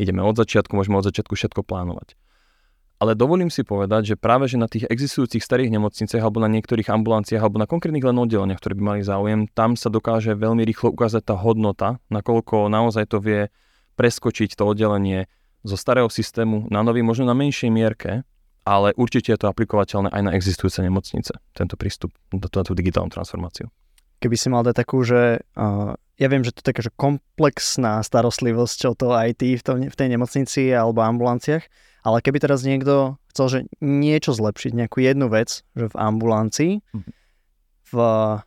Ideme 0.00 0.26
od 0.26 0.34
začiatku, 0.34 0.74
môžeme 0.74 0.98
od 0.98 1.06
začiatku 1.06 1.38
všetko 1.38 1.62
plánovať. 1.62 2.18
Ale 3.00 3.16
dovolím 3.16 3.48
si 3.48 3.64
povedať, 3.64 4.12
že 4.12 4.20
práve 4.20 4.44
že 4.44 4.60
na 4.60 4.68
tých 4.68 4.84
existujúcich 4.84 5.40
starých 5.40 5.72
nemocniciach 5.72 6.20
alebo 6.20 6.44
na 6.44 6.52
niektorých 6.52 6.92
ambulanciách 6.92 7.40
alebo 7.40 7.56
na 7.56 7.64
konkrétnych 7.64 8.04
len 8.04 8.20
oddeleniach, 8.20 8.60
ktoré 8.60 8.76
by 8.76 8.84
mali 8.84 9.00
záujem, 9.00 9.48
tam 9.56 9.72
sa 9.72 9.88
dokáže 9.88 10.36
veľmi 10.36 10.60
rýchlo 10.68 10.92
ukázať 10.92 11.32
tá 11.32 11.34
hodnota, 11.40 11.96
nakoľko 12.12 12.68
naozaj 12.68 13.08
to 13.08 13.24
vie 13.24 13.48
preskočiť 13.96 14.52
to 14.52 14.68
oddelenie 14.68 15.32
zo 15.64 15.80
starého 15.80 16.12
systému 16.12 16.68
na 16.68 16.84
nový, 16.84 17.00
možno 17.00 17.24
na 17.24 17.32
menšej 17.32 17.72
mierke, 17.72 18.20
ale 18.70 18.94
určite 18.94 19.34
je 19.34 19.40
to 19.42 19.50
aplikovateľné 19.50 20.14
aj 20.14 20.22
na 20.22 20.32
existujúce 20.38 20.78
nemocnice, 20.78 21.34
tento 21.58 21.74
prístup 21.74 22.14
do 22.30 22.46
tú 22.46 22.70
digitálnu 22.70 23.10
transformáciu. 23.10 23.66
Keby 24.22 24.36
si 24.38 24.46
mal 24.46 24.62
dať 24.62 24.86
takú, 24.86 25.02
že 25.02 25.42
uh, 25.58 25.98
ja 26.22 26.26
viem, 26.30 26.46
že 26.46 26.54
to 26.54 26.62
je 26.62 26.68
taká 26.70 26.86
že 26.86 26.94
komplexná 26.94 27.98
starostlivosť 28.06 28.78
o 28.86 28.94
to 28.94 29.10
IT 29.10 29.42
v, 29.42 29.62
tom, 29.66 29.76
v 29.82 29.96
tej 29.98 30.08
nemocnici 30.14 30.70
alebo 30.70 31.02
ambulanciách, 31.02 31.66
ale 32.06 32.22
keby 32.22 32.38
teraz 32.38 32.62
niekto 32.62 33.18
chcel, 33.34 33.46
že 33.50 33.58
niečo 33.82 34.38
zlepšiť, 34.38 34.86
nejakú 34.86 35.02
jednu 35.02 35.26
vec, 35.26 35.66
že 35.74 35.90
v 35.90 35.96
ambulancii, 35.98 36.72
mhm. 36.94 37.10
v, 37.90 37.94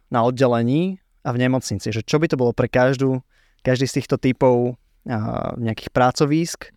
na 0.08 0.20
oddelení 0.24 1.04
a 1.28 1.36
v 1.36 1.42
nemocnici, 1.42 1.92
že 1.92 2.00
čo 2.00 2.24
by 2.24 2.32
to 2.32 2.40
bolo 2.40 2.56
pre 2.56 2.72
každú, 2.72 3.20
každý 3.60 3.92
z 3.92 4.00
týchto 4.00 4.16
typov 4.16 4.80
uh, 4.80 5.52
nejakých 5.60 5.92
pracovísk, 5.92 6.72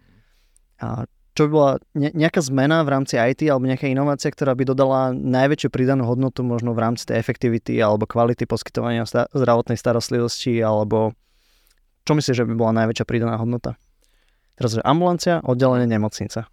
a 0.76 1.08
čo 1.36 1.44
by 1.44 1.50
bola 1.52 1.72
nejaká 1.92 2.40
zmena 2.40 2.80
v 2.80 2.96
rámci 2.96 3.20
IT 3.20 3.44
alebo 3.44 3.68
nejaká 3.68 3.84
inovácia, 3.84 4.32
ktorá 4.32 4.56
by 4.56 4.72
dodala 4.72 5.12
najväčšiu 5.12 5.68
pridanú 5.68 6.08
hodnotu 6.08 6.40
možno 6.40 6.72
v 6.72 6.80
rámci 6.80 7.04
tej 7.04 7.20
efektivity 7.20 7.76
alebo 7.76 8.08
kvality 8.08 8.48
poskytovania 8.48 9.04
zdravotnej 9.36 9.76
starostlivosti 9.76 10.64
alebo 10.64 11.12
čo 12.08 12.16
myslíš, 12.16 12.40
že 12.40 12.48
by 12.48 12.54
bola 12.56 12.72
najväčšia 12.82 13.04
pridaná 13.04 13.36
hodnota? 13.36 13.76
Teraz, 14.56 14.80
že 14.80 14.80
ambulancia, 14.80 15.44
oddelenie 15.44 15.84
nemocnica. 15.84 16.48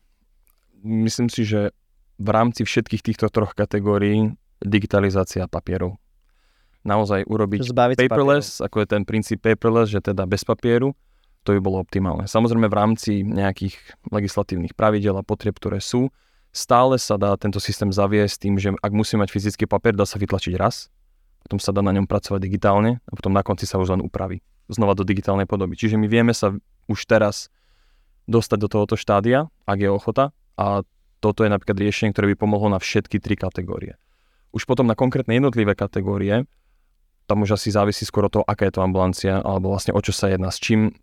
Myslím 0.84 1.32
si, 1.32 1.48
že 1.48 1.72
v 2.20 2.30
rámci 2.30 2.68
všetkých 2.68 3.00
týchto 3.00 3.32
troch 3.32 3.56
kategórií 3.56 4.36
digitalizácia 4.60 5.48
papierov. 5.48 5.96
Naozaj 6.84 7.24
urobiť 7.24 7.72
paperless, 7.96 8.60
ako 8.60 8.84
je 8.84 8.88
ten 8.92 9.08
princíp 9.08 9.40
paperless, 9.40 9.88
že 9.88 10.04
teda 10.04 10.28
bez 10.28 10.44
papieru, 10.44 10.92
to 11.44 11.56
by 11.56 11.60
bolo 11.60 11.84
optimálne. 11.84 12.26
Samozrejme 12.26 12.72
v 12.72 12.76
rámci 12.76 13.12
nejakých 13.22 13.76
legislatívnych 14.10 14.74
pravidel 14.74 15.20
a 15.20 15.24
potrieb, 15.24 15.60
ktoré 15.60 15.84
sú, 15.84 16.10
stále 16.56 16.96
sa 16.98 17.20
dá 17.20 17.36
tento 17.36 17.60
systém 17.60 17.92
zaviesť 17.92 18.36
tým, 18.40 18.56
že 18.56 18.70
ak 18.80 18.92
musí 18.96 19.20
mať 19.20 19.30
fyzický 19.30 19.68
papier, 19.68 19.94
dá 19.94 20.08
sa 20.08 20.16
vytlačiť 20.18 20.56
raz, 20.56 20.88
potom 21.44 21.60
sa 21.60 21.76
dá 21.76 21.84
na 21.84 21.92
ňom 21.92 22.08
pracovať 22.08 22.40
digitálne 22.40 23.04
a 23.04 23.12
potom 23.14 23.36
na 23.36 23.44
konci 23.44 23.68
sa 23.68 23.76
už 23.76 24.00
len 24.00 24.02
upraví 24.02 24.40
znova 24.72 24.96
do 24.96 25.04
digitálnej 25.04 25.44
podoby. 25.44 25.76
Čiže 25.76 26.00
my 26.00 26.08
vieme 26.08 26.32
sa 26.32 26.56
už 26.88 27.00
teraz 27.04 27.52
dostať 28.32 28.58
do 28.64 28.68
tohoto 28.72 28.96
štádia, 28.96 29.52
ak 29.68 29.78
je 29.84 29.90
ochota 29.92 30.32
a 30.56 30.88
toto 31.20 31.44
je 31.44 31.52
napríklad 31.52 31.76
riešenie, 31.76 32.16
ktoré 32.16 32.36
by 32.36 32.38
pomohlo 32.40 32.72
na 32.72 32.80
všetky 32.80 33.20
tri 33.20 33.36
kategórie. 33.36 34.00
Už 34.56 34.64
potom 34.64 34.88
na 34.88 34.96
konkrétne 34.96 35.36
jednotlivé 35.36 35.76
kategórie 35.76 36.48
tam 37.26 37.44
už 37.44 37.56
asi 37.56 37.72
závisí 37.72 38.04
skoro 38.04 38.28
to, 38.28 38.44
aká 38.44 38.68
je 38.68 38.74
to 38.76 38.82
ambulancia, 38.86 39.40
alebo 39.40 39.72
vlastne 39.72 39.96
o 39.96 40.02
čo 40.04 40.12
sa 40.12 40.30
jedná, 40.30 40.52
s 40.52 40.60
čím. 40.60 40.94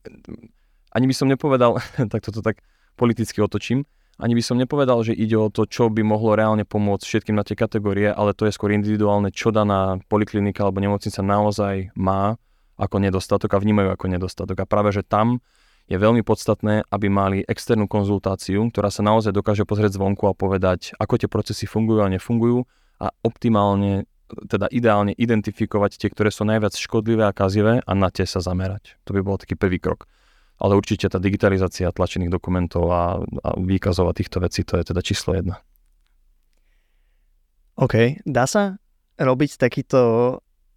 Ani 0.90 1.06
by 1.06 1.14
som 1.14 1.28
nepovedal, 1.28 1.80
tak 2.12 2.20
toto 2.24 2.44
tak 2.44 2.60
politicky 2.96 3.40
otočím, 3.40 3.88
ani 4.20 4.36
by 4.36 4.44
som 4.44 4.60
nepovedal, 4.60 5.00
že 5.00 5.16
ide 5.16 5.32
o 5.40 5.48
to, 5.48 5.64
čo 5.64 5.88
by 5.88 6.04
mohlo 6.04 6.36
reálne 6.36 6.68
pomôcť 6.68 7.04
všetkým 7.08 7.32
na 7.32 7.40
tie 7.40 7.56
kategórie, 7.56 8.12
ale 8.12 8.36
to 8.36 8.44
je 8.44 8.52
skôr 8.52 8.68
individuálne, 8.76 9.32
čo 9.32 9.48
daná 9.48 9.96
poliklinika 10.12 10.60
alebo 10.60 10.84
nemocnica 10.84 11.24
naozaj 11.24 11.96
má 11.96 12.36
ako 12.76 13.00
nedostatok 13.00 13.56
a 13.56 13.62
vnímajú 13.64 13.96
ako 13.96 14.06
nedostatok. 14.12 14.56
A 14.60 14.68
práve, 14.68 14.92
že 14.92 15.00
tam 15.00 15.40
je 15.88 15.96
veľmi 15.96 16.20
podstatné, 16.20 16.84
aby 16.92 17.08
mali 17.08 17.38
externú 17.48 17.88
konzultáciu, 17.88 18.68
ktorá 18.68 18.92
sa 18.92 19.00
naozaj 19.00 19.32
dokáže 19.32 19.64
pozrieť 19.64 19.96
zvonku 19.96 20.28
a 20.28 20.36
povedať, 20.36 20.92
ako 21.00 21.16
tie 21.16 21.28
procesy 21.28 21.64
fungujú 21.64 22.04
a 22.04 22.12
nefungujú 22.12 22.68
a 23.00 23.08
optimálne 23.24 24.04
teda 24.46 24.70
ideálne 24.70 25.12
identifikovať 25.16 25.98
tie, 26.00 26.08
ktoré 26.10 26.30
sú 26.30 26.46
najviac 26.46 26.74
škodlivé 26.74 27.26
a 27.26 27.36
kazivé 27.36 27.82
a 27.82 27.92
na 27.92 28.08
tie 28.08 28.24
sa 28.24 28.38
zamerať. 28.38 28.96
To 29.06 29.14
by 29.16 29.20
bol 29.20 29.36
taký 29.36 29.58
prvý 29.58 29.82
krok. 29.82 30.06
Ale 30.60 30.76
určite 30.76 31.08
tá 31.08 31.16
digitalizácia 31.16 31.88
tlačených 31.88 32.30
dokumentov 32.30 32.92
a, 32.92 33.18
a 33.20 33.48
výkazov 33.56 34.12
a 34.12 34.16
týchto 34.16 34.44
vecí, 34.44 34.60
to 34.62 34.76
je 34.76 34.92
teda 34.92 35.00
číslo 35.00 35.32
jedna. 35.32 35.64
OK. 37.80 38.20
Dá 38.28 38.44
sa 38.44 38.76
robiť 39.16 39.56
takýto 39.56 40.00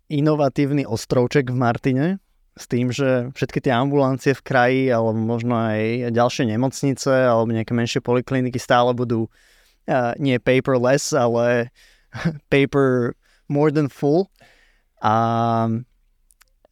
inovatívny 0.08 0.88
ostrovček 0.88 1.52
v 1.52 1.58
Martine 1.58 2.08
s 2.54 2.70
tým, 2.70 2.94
že 2.94 3.34
všetky 3.34 3.66
tie 3.66 3.74
ambulancie 3.74 4.38
v 4.38 4.46
kraji 4.46 4.84
alebo 4.94 5.18
možno 5.18 5.58
aj 5.58 6.14
ďalšie 6.14 6.54
nemocnice 6.54 7.10
alebo 7.10 7.50
nejaké 7.50 7.74
menšie 7.74 8.00
polikliniky 8.00 8.62
stále 8.62 8.94
budú 8.94 9.26
uh, 9.28 10.14
nie 10.22 10.38
paperless, 10.38 11.12
ale 11.18 11.74
paper 12.54 13.18
more 13.54 13.70
than 13.70 13.86
full 13.86 14.34
a, 14.98 15.14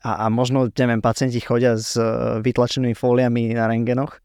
a, 0.01 0.09
a 0.09 0.25
možno, 0.33 0.65
neviem, 0.73 0.97
pacienti 0.97 1.37
chodia 1.37 1.77
s 1.77 1.93
e, 1.93 2.41
vytlačenými 2.41 2.97
fóliami 2.97 3.53
na 3.53 3.69
rengenoch? 3.69 4.17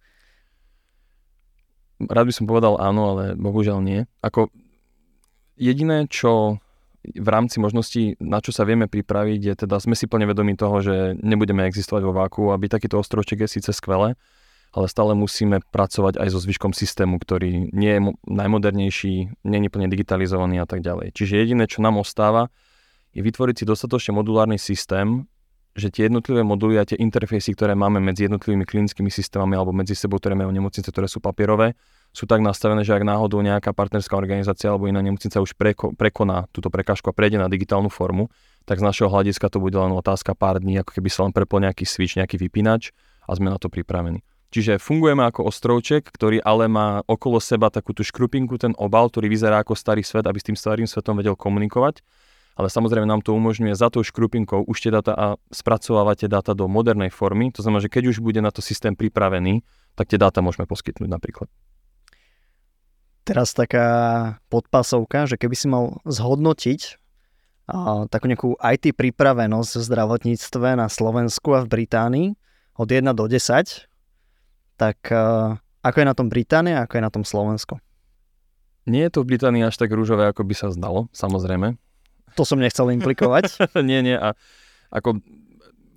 Rád 2.00 2.24
by 2.28 2.32
som 2.32 2.48
povedal 2.48 2.80
áno, 2.80 3.12
ale 3.12 3.36
bohužiaľ 3.36 3.84
nie. 3.84 4.08
Ako 4.24 4.48
jediné, 5.60 6.08
čo 6.08 6.60
v 7.06 7.28
rámci 7.28 7.62
možností, 7.62 8.18
na 8.18 8.42
čo 8.42 8.50
sa 8.50 8.66
vieme 8.66 8.90
pripraviť, 8.90 9.40
je 9.40 9.54
teda, 9.66 9.78
sme 9.78 9.94
si 9.94 10.10
plne 10.10 10.26
vedomi 10.26 10.58
toho, 10.58 10.82
že 10.82 10.96
nebudeme 11.22 11.62
existovať 11.68 12.02
vo 12.02 12.16
váku, 12.16 12.42
aby 12.50 12.66
takýto 12.66 12.98
ostrovček 12.98 13.46
je 13.46 13.60
síce 13.60 13.70
skvelé, 13.70 14.18
ale 14.76 14.92
stále 14.92 15.16
musíme 15.16 15.64
pracovať 15.72 16.20
aj 16.20 16.28
so 16.28 16.38
zvyškom 16.44 16.76
systému, 16.76 17.16
ktorý 17.16 17.72
nie 17.72 17.92
je 17.96 18.00
najmodernejší, 18.28 19.40
nie 19.40 19.58
je 19.64 19.72
plne 19.72 19.88
digitalizovaný 19.88 20.60
a 20.60 20.68
tak 20.68 20.84
ďalej. 20.84 21.16
Čiže 21.16 21.40
jediné, 21.40 21.64
čo 21.64 21.80
nám 21.80 21.96
ostáva, 21.96 22.52
je 23.16 23.24
vytvoriť 23.24 23.56
si 23.56 23.64
dostatočne 23.64 24.12
modulárny 24.12 24.60
systém, 24.60 25.24
že 25.76 25.88
tie 25.88 26.08
jednotlivé 26.08 26.44
moduly 26.44 26.76
a 26.76 26.84
tie 26.84 26.96
interfejsy, 27.00 27.56
ktoré 27.56 27.72
máme 27.72 28.00
medzi 28.00 28.28
jednotlivými 28.28 28.68
klinickými 28.68 29.08
systémami 29.12 29.56
alebo 29.56 29.72
medzi 29.72 29.96
sebou, 29.96 30.20
ktoré 30.20 30.36
majú 30.36 30.52
nemocnice, 30.52 30.88
ktoré 30.88 31.08
sú 31.08 31.24
papierové, 31.24 31.72
sú 32.12 32.24
tak 32.28 32.40
nastavené, 32.40 32.80
že 32.84 32.96
ak 32.96 33.04
náhodou 33.04 33.44
nejaká 33.44 33.76
partnerská 33.76 34.16
organizácia 34.16 34.72
alebo 34.72 34.88
iná 34.88 35.04
nemocnica 35.04 35.36
už 35.40 35.52
preko, 35.56 35.92
prekoná 35.92 36.48
túto 36.52 36.72
prekážku 36.72 37.12
a 37.12 37.16
prejde 37.16 37.36
na 37.36 37.48
digitálnu 37.48 37.92
formu, 37.92 38.32
tak 38.64 38.80
z 38.80 38.88
našeho 38.88 39.08
hľadiska 39.08 39.52
to 39.52 39.60
bude 39.60 39.76
len 39.76 39.92
otázka 39.92 40.32
pár 40.32 40.60
dní, 40.60 40.80
ako 40.80 40.96
keby 40.96 41.08
sa 41.12 41.28
len 41.28 41.32
prepol 41.32 41.60
nejaký 41.64 41.84
switch, 41.84 42.16
nejaký 42.16 42.40
vypínač 42.40 42.92
a 43.28 43.36
sme 43.36 43.52
na 43.52 43.60
to 43.60 43.68
pripravení. 43.68 44.24
Čiže 44.56 44.80
fungujeme 44.80 45.20
ako 45.20 45.52
ostrovček, 45.52 46.08
ktorý 46.08 46.40
ale 46.40 46.64
má 46.64 47.04
okolo 47.04 47.36
seba 47.44 47.68
takú 47.68 47.92
tú 47.92 48.00
škrupinku, 48.00 48.56
ten 48.56 48.72
obal, 48.80 49.12
ktorý 49.12 49.28
vyzerá 49.28 49.60
ako 49.60 49.76
starý 49.76 50.00
svet, 50.00 50.24
aby 50.24 50.40
s 50.40 50.48
tým 50.48 50.56
starým 50.56 50.88
svetom 50.88 51.12
vedel 51.12 51.36
komunikovať 51.36 52.00
ale 52.56 52.72
samozrejme 52.72 53.04
nám 53.04 53.20
to 53.20 53.36
umožňuje 53.36 53.76
za 53.76 53.92
tou 53.92 54.00
škrupinkou 54.00 54.64
už 54.64 54.88
tie 54.88 54.88
data 54.88 55.12
a 55.12 55.26
spracovávať 55.52 56.24
tie 56.24 56.28
dáta 56.32 56.56
do 56.56 56.64
modernej 56.72 57.12
formy. 57.12 57.52
To 57.52 57.60
znamená, 57.60 57.84
že 57.84 57.92
keď 57.92 58.16
už 58.16 58.24
bude 58.24 58.40
na 58.40 58.48
to 58.48 58.64
systém 58.64 58.96
pripravený, 58.96 59.60
tak 59.92 60.08
tie 60.08 60.16
dáta 60.16 60.40
môžeme 60.40 60.64
poskytnúť 60.64 61.04
napríklad. 61.12 61.52
Teraz 63.28 63.52
taká 63.52 63.88
podpasovka, 64.48 65.28
že 65.28 65.36
keby 65.36 65.52
si 65.52 65.68
mal 65.68 66.00
zhodnotiť 66.08 66.96
a, 67.68 68.08
takú 68.08 68.24
nejakú 68.24 68.56
IT 68.56 68.96
pripravenosť 68.96 69.72
v 69.76 69.86
zdravotníctve 69.92 70.80
na 70.80 70.88
Slovensku 70.88 71.52
a 71.52 71.60
v 71.60 71.68
Británii 71.68 72.28
od 72.80 72.88
1 72.88 73.04
do 73.12 73.28
10, 73.28 73.84
tak 74.76 75.10
a, 75.10 75.56
ako 75.80 75.96
je 76.00 76.06
na 76.06 76.14
tom 76.14 76.28
Británia 76.28 76.84
ako 76.84 77.00
je 77.00 77.02
na 77.02 77.12
tom 77.12 77.24
Slovensko? 77.24 77.80
Nie 78.86 79.10
je 79.10 79.18
to 79.18 79.26
v 79.26 79.34
Británii 79.34 79.66
až 79.66 79.74
tak 79.82 79.90
rúžové, 79.90 80.30
ako 80.30 80.46
by 80.46 80.54
sa 80.54 80.70
zdalo, 80.70 81.10
samozrejme. 81.10 81.74
To 82.38 82.46
som 82.46 82.62
nechcel 82.62 82.94
implikovať. 82.94 83.58
nie, 83.88 83.98
nie. 83.98 84.14
A 84.14 84.38
ako 84.94 85.18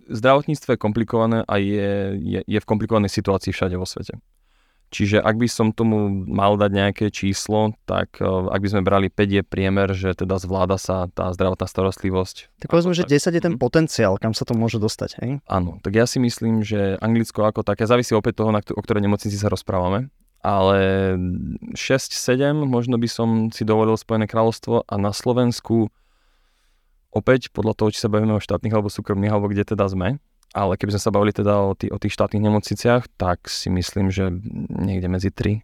zdravotníctvo 0.09 0.73
je 0.73 0.79
komplikované 0.81 1.39
a 1.45 1.61
je, 1.61 2.17
je, 2.17 2.41
je 2.41 2.59
v 2.59 2.65
komplikovanej 2.65 3.13
situácii 3.13 3.53
všade 3.53 3.77
vo 3.77 3.85
svete. 3.85 4.17
Čiže 4.89 5.21
ak 5.21 5.37
by 5.37 5.47
som 5.47 5.69
tomu 5.69 6.09
mal 6.09 6.57
dať 6.57 6.71
nejaké 6.73 7.05
číslo, 7.13 7.77
tak 7.85 8.17
uh, 8.19 8.49
ak 8.49 8.59
by 8.59 8.69
sme 8.73 8.81
brali 8.81 9.07
5 9.13 9.37
je 9.37 9.43
priemer, 9.45 9.93
že 9.93 10.17
teda 10.17 10.41
zvláda 10.41 10.81
sa 10.81 11.05
tá 11.13 11.29
zdravotná 11.29 11.69
starostlivosť. 11.69 12.57
Tak 12.65 12.73
povedzme, 12.73 12.97
že 12.97 13.05
10 13.05 13.37
je 13.37 13.41
ten 13.41 13.55
mhm. 13.55 13.61
potenciál, 13.61 14.17
kam 14.17 14.33
sa 14.33 14.49
to 14.49 14.57
môže 14.57 14.81
dostať, 14.81 15.09
hej? 15.21 15.31
Áno, 15.45 15.77
tak 15.85 15.93
ja 15.93 16.09
si 16.09 16.17
myslím, 16.17 16.65
že 16.65 16.97
Anglicko 16.97 17.45
ako 17.45 17.61
také, 17.61 17.85
závisí 17.85 18.17
opäť 18.17 18.41
toho, 18.41 18.49
o 18.49 18.81
ktorej 18.81 19.05
nemocnici 19.05 19.37
sa 19.37 19.53
rozprávame, 19.53 20.09
ale 20.41 21.13
6-7 21.77 22.65
možno 22.65 22.97
by 22.97 23.09
som 23.11 23.29
si 23.53 23.61
dovolil 23.61 23.93
Spojené 23.93 24.25
kráľovstvo 24.25 24.89
a 24.89 24.95
na 24.97 25.13
Slovensku 25.13 25.93
Opäť 27.09 27.49
podľa 27.49 27.73
toho, 27.73 27.89
či 27.89 28.05
sa 28.05 28.11
bavíme 28.11 28.37
o 28.37 28.43
štátnych 28.43 28.69
alebo 28.69 28.93
súkromných, 28.93 29.33
alebo 29.33 29.49
kde 29.49 29.65
teda 29.65 29.89
sme. 29.89 30.21
Ale 30.53 30.77
keby 30.81 30.97
sme 30.97 31.01
sa 31.01 31.13
bavili 31.13 31.29
teda 31.29 31.53
o, 31.61 31.77
tý, 31.77 31.93
o 31.93 32.01
tých 32.01 32.13
štátnych 32.17 32.41
nemocniciach, 32.41 33.05
tak 33.21 33.45
si 33.45 33.69
myslím, 33.69 34.09
že 34.09 34.33
niekde 34.69 35.05
medzi 35.05 35.29
3, 35.29 35.61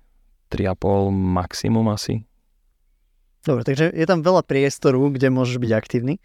3,5 0.54 1.10
maximum 1.10 1.90
asi. 1.90 2.22
Dobre, 3.46 3.66
takže 3.66 3.90
je 3.94 4.06
tam 4.06 4.22
veľa 4.22 4.46
priestoru, 4.46 5.10
kde 5.10 5.34
môžeš 5.34 5.58
byť 5.58 5.72
aktívny. 5.74 6.22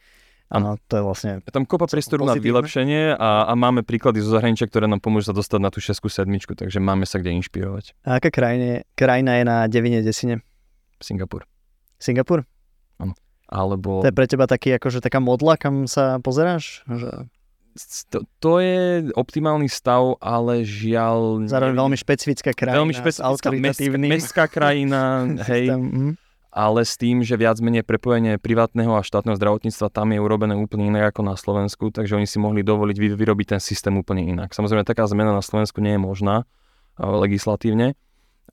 Áno, 0.51 0.83
to 0.90 0.99
je 0.99 1.03
vlastne... 1.07 1.31
Je 1.46 1.55
tam 1.55 1.62
kopa 1.62 1.87
priestoru 1.87 2.27
na 2.27 2.35
vylepšenie 2.35 3.14
a, 3.14 3.46
a 3.46 3.53
máme 3.55 3.87
príklady 3.87 4.18
zo 4.18 4.35
zahraničia, 4.35 4.66
ktoré 4.66 4.90
nám 4.90 4.99
pomôžu 4.99 5.31
sa 5.31 5.35
dostať 5.37 5.61
na 5.62 5.70
tú 5.70 5.79
6 5.79 5.94
sedmičku, 6.03 6.59
takže 6.59 6.83
máme 6.83 7.07
sa 7.07 7.23
kde 7.23 7.38
inšpirovať. 7.38 7.94
A 8.03 8.18
aká 8.18 8.35
krajina, 8.35 8.83
krajina 8.99 9.38
je 9.38 9.44
na 9.46 9.57
devine 9.70 10.03
desine? 10.03 10.42
Singapur. 10.99 11.46
Singapur? 12.03 12.42
Alebo... 13.51 14.03
To 14.03 14.11
je 14.11 14.14
pre 14.14 14.31
teba 14.31 14.46
taký, 14.46 14.79
akože 14.79 15.03
taká 15.03 15.18
modla, 15.18 15.59
kam 15.59 15.90
sa 15.90 16.23
pozeráš? 16.23 16.87
Že... 16.87 17.27
To, 18.11 18.27
to 18.43 18.53
je 18.59 19.11
optimálny 19.15 19.71
stav, 19.71 20.19
ale 20.19 20.67
žiaľ... 20.67 21.47
Zároveň 21.47 21.75
veľmi 21.79 21.97
špecifická 21.97 22.51
krajina. 22.51 22.83
Veľmi 22.83 22.95
špecifická 22.95 23.49
mestská, 23.55 23.99
mestská 23.99 24.45
krajina, 24.51 25.27
hej. 25.51 25.71
Ale 26.51 26.83
s 26.83 26.99
tým, 26.99 27.23
že 27.23 27.39
viac 27.39 27.63
menej 27.63 27.87
prepojenie 27.87 28.35
privátneho 28.43 28.99
a 28.99 29.07
štátneho 29.07 29.39
zdravotníctva 29.39 29.87
tam 29.95 30.11
je 30.11 30.19
urobené 30.19 30.59
úplne 30.59 30.91
inak 30.91 31.15
ako 31.15 31.23
na 31.23 31.39
Slovensku, 31.39 31.95
takže 31.95 32.19
oni 32.19 32.27
si 32.27 32.43
mohli 32.43 32.67
dovoliť 32.67 32.97
vyrobiť 33.15 33.47
ten 33.55 33.61
systém 33.63 33.95
úplne 33.95 34.27
inak. 34.27 34.51
Samozrejme, 34.51 34.83
taká 34.83 35.07
zmena 35.07 35.31
na 35.31 35.47
Slovensku 35.47 35.79
nie 35.79 35.95
je 35.95 36.03
možná 36.03 36.43
legislatívne, 36.99 37.95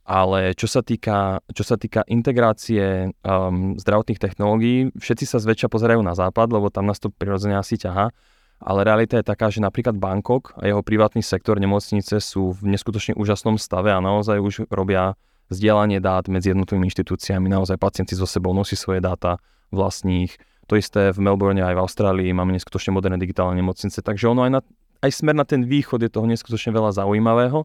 ale 0.07 0.55
čo 0.55 0.71
sa 0.71 0.79
týka, 0.79 1.43
čo 1.51 1.67
sa 1.67 1.75
týka 1.75 2.05
integrácie 2.07 3.11
um, 3.25 3.75
zdravotných 3.75 4.23
technológií, 4.23 4.93
všetci 4.95 5.25
sa 5.27 5.41
zväčša 5.43 5.67
pozerajú 5.67 5.99
na 5.99 6.15
západ, 6.15 6.47
lebo 6.47 6.71
tam 6.71 6.87
nás 6.87 7.01
to 7.01 7.11
prirodzene 7.11 7.59
asi 7.59 7.75
ťaha. 7.75 8.13
Ale 8.57 8.81
realita 8.81 9.21
je 9.21 9.25
taká, 9.25 9.53
že 9.53 9.61
napríklad 9.61 10.01
Bangkok 10.01 10.57
a 10.57 10.65
jeho 10.65 10.81
privátny 10.81 11.21
sektor 11.21 11.61
nemocnice 11.61 12.17
sú 12.17 12.57
v 12.57 12.73
neskutočne 12.73 13.13
úžasnom 13.13 13.61
stave 13.61 13.93
a 13.93 14.01
naozaj 14.01 14.41
už 14.41 14.55
robia 14.73 15.13
zdieľanie 15.53 16.01
dát 16.01 16.25
medzi 16.27 16.51
jednotlivými 16.51 16.89
inštitúciami. 16.89 17.47
Naozaj 17.47 17.77
pacienti 17.77 18.17
so 18.17 18.25
sebou 18.25 18.51
nosí 18.57 18.73
svoje 18.73 18.99
dáta 18.99 19.37
vlastných. 19.69 20.35
To 20.67 20.75
isté 20.75 21.15
v 21.15 21.19
Melbourne 21.23 21.61
aj 21.63 21.75
v 21.77 21.83
Austrálii 21.85 22.29
máme 22.35 22.51
neskutočne 22.57 22.91
moderné 22.91 23.15
digitálne 23.21 23.55
nemocnice. 23.55 24.03
Takže 24.03 24.27
ono 24.27 24.43
aj, 24.43 24.51
na, 24.51 24.59
aj 25.05 25.11
smer 25.15 25.37
na 25.37 25.47
ten 25.47 25.63
východ 25.63 26.03
je 26.03 26.11
toho 26.11 26.27
neskutočne 26.27 26.75
veľa 26.75 26.91
zaujímavého 26.97 27.63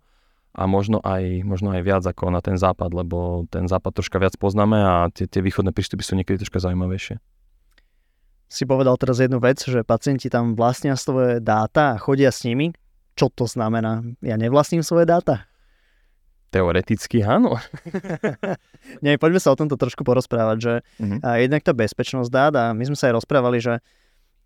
a 0.52 0.62
možno 0.68 1.00
aj, 1.00 1.42
možno 1.42 1.72
aj 1.72 1.82
viac 1.82 2.04
ako 2.04 2.28
na 2.28 2.44
ten 2.44 2.60
západ, 2.60 2.92
lebo 2.92 3.48
ten 3.48 3.66
západ 3.66 3.96
troška 3.96 4.20
viac 4.20 4.36
poznáme 4.36 4.76
a 4.76 4.94
tie, 5.08 5.24
tie 5.24 5.40
východné 5.40 5.72
prístupy 5.72 6.04
sú 6.04 6.14
niekedy 6.14 6.44
troška 6.44 6.60
zaujímavejšie. 6.62 7.18
Si 8.52 8.68
povedal 8.68 9.00
teraz 9.00 9.16
jednu 9.16 9.40
vec, 9.40 9.64
že 9.64 9.80
pacienti 9.80 10.28
tam 10.28 10.52
vlastnia 10.52 10.92
svoje 10.92 11.40
dáta 11.40 11.96
a 11.96 12.00
chodia 12.00 12.28
s 12.28 12.44
nimi. 12.44 12.76
Čo 13.16 13.32
to 13.32 13.48
znamená? 13.48 14.04
Ja 14.20 14.36
nevlastním 14.36 14.84
svoje 14.84 15.08
dáta? 15.08 15.48
Teoreticky 16.52 17.24
áno. 17.24 17.56
Nie, 19.04 19.16
poďme 19.16 19.40
sa 19.40 19.56
o 19.56 19.58
tomto 19.58 19.80
trošku 19.80 20.04
porozprávať, 20.04 20.56
že 20.60 20.74
uh-huh. 21.00 21.40
jednak 21.40 21.64
tá 21.64 21.72
bezpečnosť 21.72 22.28
dát 22.28 22.52
a 22.52 22.64
my 22.76 22.92
sme 22.92 22.96
sa 23.00 23.08
aj 23.08 23.24
rozprávali, 23.24 23.56
že 23.56 23.80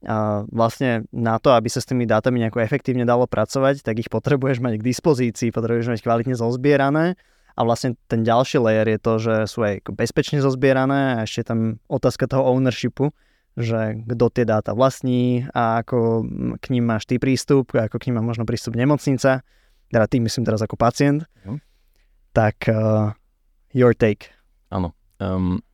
a 0.07 0.47
vlastne 0.55 1.09
na 1.11 1.41
to, 1.43 1.51
aby 1.51 1.67
sa 1.67 1.83
s 1.83 1.89
tými 1.89 2.07
dátami 2.07 2.39
nejako 2.39 2.63
efektívne 2.63 3.03
dalo 3.03 3.27
pracovať, 3.27 3.83
tak 3.83 3.97
ich 3.99 4.13
potrebuješ 4.13 4.63
mať 4.63 4.79
k 4.79 4.87
dispozícii, 4.87 5.51
potrebuješ 5.51 5.99
mať 5.99 6.01
kvalitne 6.05 6.37
zozbierané 6.37 7.19
a 7.57 7.61
vlastne 7.65 7.97
ten 8.07 8.23
ďalší 8.23 8.61
layer 8.61 8.87
je 8.87 8.99
to, 9.01 9.13
že 9.19 9.35
sú 9.51 9.65
aj 9.65 9.89
bezpečne 9.97 10.39
zozbierané 10.45 11.19
a 11.19 11.25
ešte 11.25 11.49
tam 11.49 11.81
otázka 11.89 12.29
toho 12.29 12.45
ownershipu, 12.45 13.11
že 13.57 14.05
kto 14.05 14.27
tie 14.31 14.45
dáta 14.45 14.77
vlastní 14.77 15.49
a 15.57 15.81
ako 15.81 16.29
k 16.61 16.67
ním 16.77 16.93
máš 16.93 17.09
ty 17.09 17.17
prístup, 17.17 17.73
ako 17.73 17.97
k 17.97 18.13
ním 18.13 18.21
má 18.21 18.23
možno 18.23 18.45
prístup 18.45 18.77
nemocnica, 18.77 19.41
teda 19.89 20.07
ty 20.07 20.21
myslím 20.21 20.45
teraz 20.45 20.61
ako 20.61 20.77
pacient, 20.77 21.25
uh-huh. 21.43 21.57
tak 22.37 22.69
uh, 22.69 23.17
your 23.73 23.97
take. 23.97 24.31
Áno. 24.69 24.93
Um, 25.17 25.65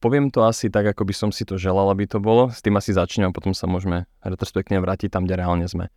Poviem 0.00 0.32
to 0.32 0.48
asi 0.48 0.72
tak, 0.72 0.96
ako 0.96 1.04
by 1.04 1.12
som 1.12 1.28
si 1.28 1.44
to 1.44 1.60
želal, 1.60 1.92
aby 1.92 2.08
to 2.08 2.24
bolo. 2.24 2.48
S 2.48 2.64
tým 2.64 2.72
asi 2.80 2.96
začnem 2.96 3.28
a 3.28 3.36
potom 3.36 3.52
sa 3.52 3.68
môžeme 3.68 4.08
retrospektívne 4.24 4.80
vrátiť 4.80 5.12
tam, 5.12 5.28
kde 5.28 5.36
reálne 5.36 5.68
sme. 5.68 5.92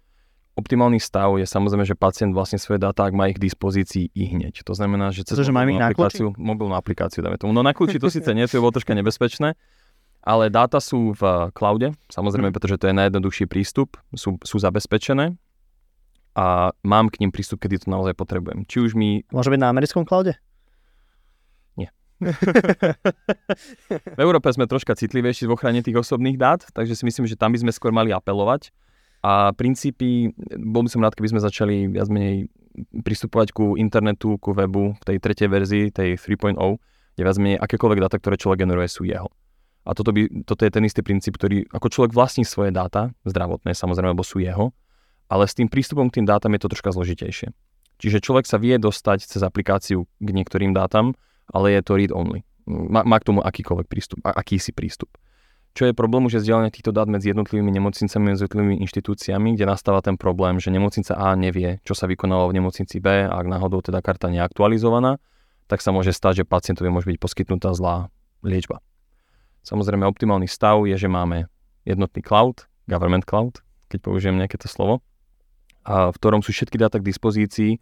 Optimálny 0.59 0.99
stav 0.99 1.39
je 1.39 1.47
samozrejme, 1.47 1.87
že 1.87 1.95
pacient 1.95 2.35
vlastne 2.35 2.59
svoje 2.59 2.83
dáta, 2.83 3.07
ak 3.07 3.15
má 3.15 3.31
ich 3.31 3.39
k 3.39 3.47
dispozícii 3.47 4.11
i 4.11 4.23
hneď. 4.27 4.67
To 4.67 4.75
znamená, 4.75 5.15
že 5.15 5.23
cez 5.23 5.39
to, 5.39 5.47
mobilnú, 5.47 5.79
aplikáciu, 5.79 6.35
mobilnú 6.35 6.75
aplikáciu, 6.75 7.23
dáme 7.23 7.39
tomu. 7.39 7.55
No 7.55 7.63
na 7.63 7.71
kľúči 7.71 7.95
to 7.95 8.11
síce 8.11 8.27
nie, 8.35 8.43
to 8.43 8.59
je 8.59 8.61
bolo 8.61 8.75
troška 8.75 8.91
nebezpečné, 8.91 9.55
ale 10.23 10.47
dáta 10.47 10.79
sú 10.79 11.11
v 11.13 11.51
cloude, 11.51 11.91
samozrejme, 12.07 12.49
mm. 12.49 12.55
pretože 12.55 12.79
to 12.79 12.87
je 12.87 12.95
najjednoduchší 12.95 13.45
prístup, 13.51 13.99
sú, 14.15 14.39
sú 14.39 14.55
zabezpečené 14.57 15.35
a 16.33 16.71
mám 16.81 17.11
k 17.11 17.21
ním 17.21 17.29
prístup, 17.29 17.61
kedy 17.61 17.83
to 17.83 17.87
naozaj 17.91 18.15
potrebujem. 18.17 18.65
Či 18.65 18.77
už 18.81 18.91
mi... 18.97 19.21
Môže 19.29 19.51
byť 19.53 19.59
na 19.61 19.69
americkom 19.69 20.07
cloude? 20.07 20.33
v 24.17 24.19
Európe 24.19 24.47
sme 24.53 24.69
troška 24.69 24.95
citlivejší 24.95 25.47
v 25.47 25.53
ochrane 25.53 25.83
tých 25.83 25.99
osobných 25.99 26.37
dát, 26.39 26.63
takže 26.71 26.95
si 26.95 27.03
myslím, 27.03 27.27
že 27.27 27.39
tam 27.39 27.51
by 27.51 27.59
sme 27.63 27.71
skôr 27.75 27.91
mali 27.91 28.15
apelovať. 28.15 28.71
A 29.23 29.55
princípy, 29.55 30.35
bol 30.59 30.83
by 30.83 30.89
som 30.91 30.99
rád, 30.99 31.15
keby 31.15 31.31
sme 31.35 31.39
začali 31.39 31.87
viac 31.87 32.11
menej 32.11 32.51
pristupovať 32.91 33.55
ku 33.55 33.79
internetu, 33.79 34.35
ku 34.35 34.51
webu 34.51 34.99
v 34.99 35.03
tej 35.03 35.17
tretej 35.23 35.47
verzii, 35.47 35.85
tej 35.95 36.19
3.0, 36.19 36.59
kde 37.15 37.21
viac 37.23 37.37
menej 37.39 37.57
akékoľvek 37.61 37.99
dáta, 38.03 38.19
ktoré 38.19 38.35
človek 38.35 38.67
generuje, 38.67 38.91
sú 38.91 39.07
jeho. 39.07 39.31
A 39.83 39.91
toto, 39.91 40.15
by, 40.15 40.47
toto 40.47 40.63
je 40.63 40.71
ten 40.71 40.83
istý 40.87 41.03
princíp, 41.03 41.35
ktorý 41.35 41.67
ako 41.67 41.87
človek 41.91 42.11
vlastní 42.15 42.47
svoje 42.47 42.71
dáta, 42.71 43.11
zdravotné 43.27 43.75
samozrejme, 43.75 44.15
lebo 44.15 44.23
sú 44.23 44.39
jeho, 44.39 44.71
ale 45.27 45.43
s 45.43 45.55
tým 45.55 45.67
prístupom 45.67 46.07
k 46.07 46.19
tým 46.21 46.25
dátam 46.27 46.55
je 46.55 46.61
to 46.63 46.71
troška 46.71 46.95
zložitejšie. 46.95 47.51
Čiže 47.99 48.23
človek 48.23 48.47
sa 48.47 48.59
vie 48.59 48.75
dostať 48.79 49.27
cez 49.27 49.41
aplikáciu 49.43 50.07
k 50.07 50.29
niektorým 50.31 50.71
dátam, 50.71 51.15
ale 51.51 51.75
je 51.75 51.81
to 51.83 51.99
read 51.99 52.11
only. 52.15 52.47
Má, 52.67 53.03
má 53.03 53.19
k 53.19 53.27
tomu 53.27 53.43
akýkoľvek 53.43 53.87
prístup, 53.91 54.23
akýsi 54.23 54.71
prístup. 54.71 55.11
Čo 55.73 55.89
je 55.89 55.97
problém 55.97 56.21
už 56.29 56.37
je 56.37 56.43
zdieľanie 56.45 56.69
týchto 56.69 56.93
dát 56.93 57.09
medzi 57.09 57.33
jednotlivými 57.33 57.73
nemocnicami 57.73 58.29
a 58.29 58.37
jednotlivými 58.37 58.77
inštitúciami, 58.85 59.57
kde 59.57 59.65
nastáva 59.65 60.05
ten 60.05 60.21
problém, 60.21 60.61
že 60.61 60.69
nemocnica 60.69 61.17
A 61.17 61.33
nevie, 61.33 61.81
čo 61.81 61.97
sa 61.97 62.05
vykonalo 62.05 62.45
v 62.53 62.61
nemocnici 62.61 63.01
B 63.01 63.25
a 63.25 63.33
ak 63.33 63.49
náhodou 63.49 63.81
teda 63.81 64.05
karta 64.05 64.29
nie 64.29 64.37
je 64.37 64.45
aktualizovaná, 64.45 65.17
tak 65.65 65.81
sa 65.81 65.89
môže 65.89 66.13
stať, 66.13 66.45
že 66.45 66.49
pacientovi 66.49 66.93
môže 66.93 67.09
byť 67.09 67.17
poskytnutá 67.17 67.73
zlá 67.73 68.13
liečba. 68.45 68.85
Samozrejme, 69.63 70.03
optimálny 70.03 70.45
stav 70.45 70.83
je, 70.83 70.95
že 70.99 71.07
máme 71.07 71.47
jednotný 71.87 72.19
cloud, 72.19 72.67
government 72.87 73.23
cloud, 73.23 73.63
keď 73.87 73.99
použijem 74.03 74.35
nejaké 74.35 74.59
to 74.59 74.67
slovo, 74.67 74.99
a 75.83 76.11
v 76.11 76.17
ktorom 76.19 76.39
sú 76.39 76.55
všetky 76.55 76.79
dáta 76.79 76.99
k 76.99 77.07
dispozícii 77.07 77.79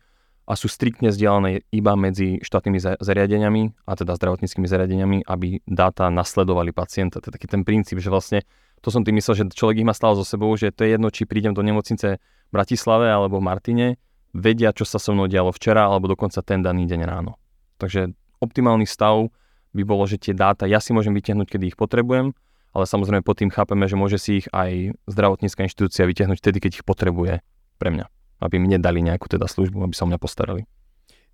a 0.50 0.58
sú 0.58 0.66
striktne 0.66 1.14
vzdialené 1.14 1.70
iba 1.70 1.94
medzi 1.94 2.42
štátnymi 2.42 2.98
zariadeniami 2.98 3.86
a 3.86 3.92
teda 3.94 4.18
zdravotníckými 4.18 4.66
zariadeniami, 4.66 5.18
aby 5.30 5.62
dáta 5.70 6.10
nasledovali 6.10 6.74
pacienta. 6.74 7.22
To 7.22 7.30
je 7.30 7.36
taký 7.38 7.46
ten 7.46 7.62
princíp, 7.62 8.02
že 8.02 8.10
vlastne 8.10 8.42
to 8.82 8.90
som 8.90 9.06
tým 9.06 9.22
myslel, 9.22 9.38
že 9.38 9.54
človek 9.54 9.86
ich 9.86 9.88
má 9.88 9.94
stále 9.94 10.18
so 10.18 10.26
sebou, 10.26 10.50
že 10.58 10.74
to 10.74 10.82
je 10.82 10.98
jedno, 10.98 11.14
či 11.14 11.30
prídem 11.30 11.54
do 11.54 11.62
nemocnice 11.62 12.18
v 12.18 12.52
Bratislave 12.52 13.14
alebo 13.14 13.38
v 13.38 13.46
Martine, 13.46 13.88
vedia, 14.34 14.74
čo 14.74 14.84
sa 14.84 14.98
so 14.98 15.14
mnou 15.14 15.30
dialo 15.30 15.54
včera 15.54 15.86
alebo 15.86 16.10
dokonca 16.10 16.42
ten 16.42 16.66
daný 16.66 16.90
deň 16.90 17.02
ráno. 17.06 17.38
Takže 17.78 18.10
optimálny 18.42 18.90
stav 18.90 19.30
by 19.72 19.84
bolo, 19.88 20.04
že 20.08 20.20
tie 20.20 20.36
dáta 20.36 20.68
ja 20.68 20.84
si 20.84 20.92
môžem 20.92 21.16
vytiahnuť, 21.16 21.48
kedy 21.48 21.76
ich 21.76 21.78
potrebujem, 21.80 22.36
ale 22.72 22.84
samozrejme 22.88 23.24
pod 23.24 23.40
tým 23.40 23.52
chápeme, 23.52 23.88
že 23.88 24.00
môže 24.00 24.18
si 24.20 24.44
ich 24.44 24.48
aj 24.52 24.96
zdravotnícka 25.08 25.68
inštitúcia 25.68 26.08
vytiahnuť 26.08 26.38
vtedy, 26.40 26.58
keď 26.60 26.72
ich 26.80 26.86
potrebuje 26.88 27.44
pre 27.80 27.90
mňa, 27.92 28.06
aby 28.44 28.56
mne 28.60 28.80
dali 28.80 29.04
nejakú 29.04 29.28
teda 29.28 29.48
službu, 29.48 29.84
aby 29.88 29.94
sa 29.96 30.08
o 30.08 30.10
mňa 30.12 30.20
postarali. 30.20 30.64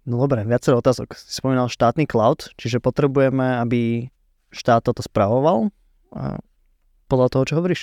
No 0.08 0.24
dobre, 0.24 0.48
viacero 0.48 0.80
otázok. 0.80 1.20
Si 1.20 1.36
spomínal 1.36 1.68
štátny 1.68 2.08
cloud, 2.08 2.56
čiže 2.56 2.80
potrebujeme, 2.80 3.60
aby 3.60 4.08
štát 4.56 4.88
toto 4.88 5.04
spravoval 5.04 5.70
a 6.16 6.40
podľa 7.12 7.28
toho, 7.32 7.44
čo 7.44 7.58
hovoríš? 7.60 7.82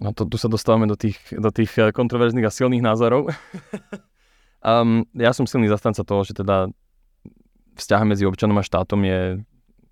No 0.00 0.16
to 0.16 0.24
tu 0.24 0.40
sa 0.40 0.48
dostávame 0.48 0.88
do 0.88 0.96
tých, 0.96 1.20
do 1.30 1.52
tých 1.52 1.76
eh, 1.76 1.92
kontroverzných 1.92 2.48
a 2.48 2.54
silných 2.54 2.80
názorov. 2.80 3.28
um, 4.64 5.04
ja 5.12 5.36
som 5.36 5.44
silný 5.44 5.68
zastanca 5.68 6.00
toho, 6.00 6.24
že 6.24 6.32
teda 6.32 6.72
vzťah 7.76 8.02
medzi 8.08 8.24
občanom 8.24 8.56
a 8.56 8.64
štátom 8.64 9.00
je, 9.04 9.44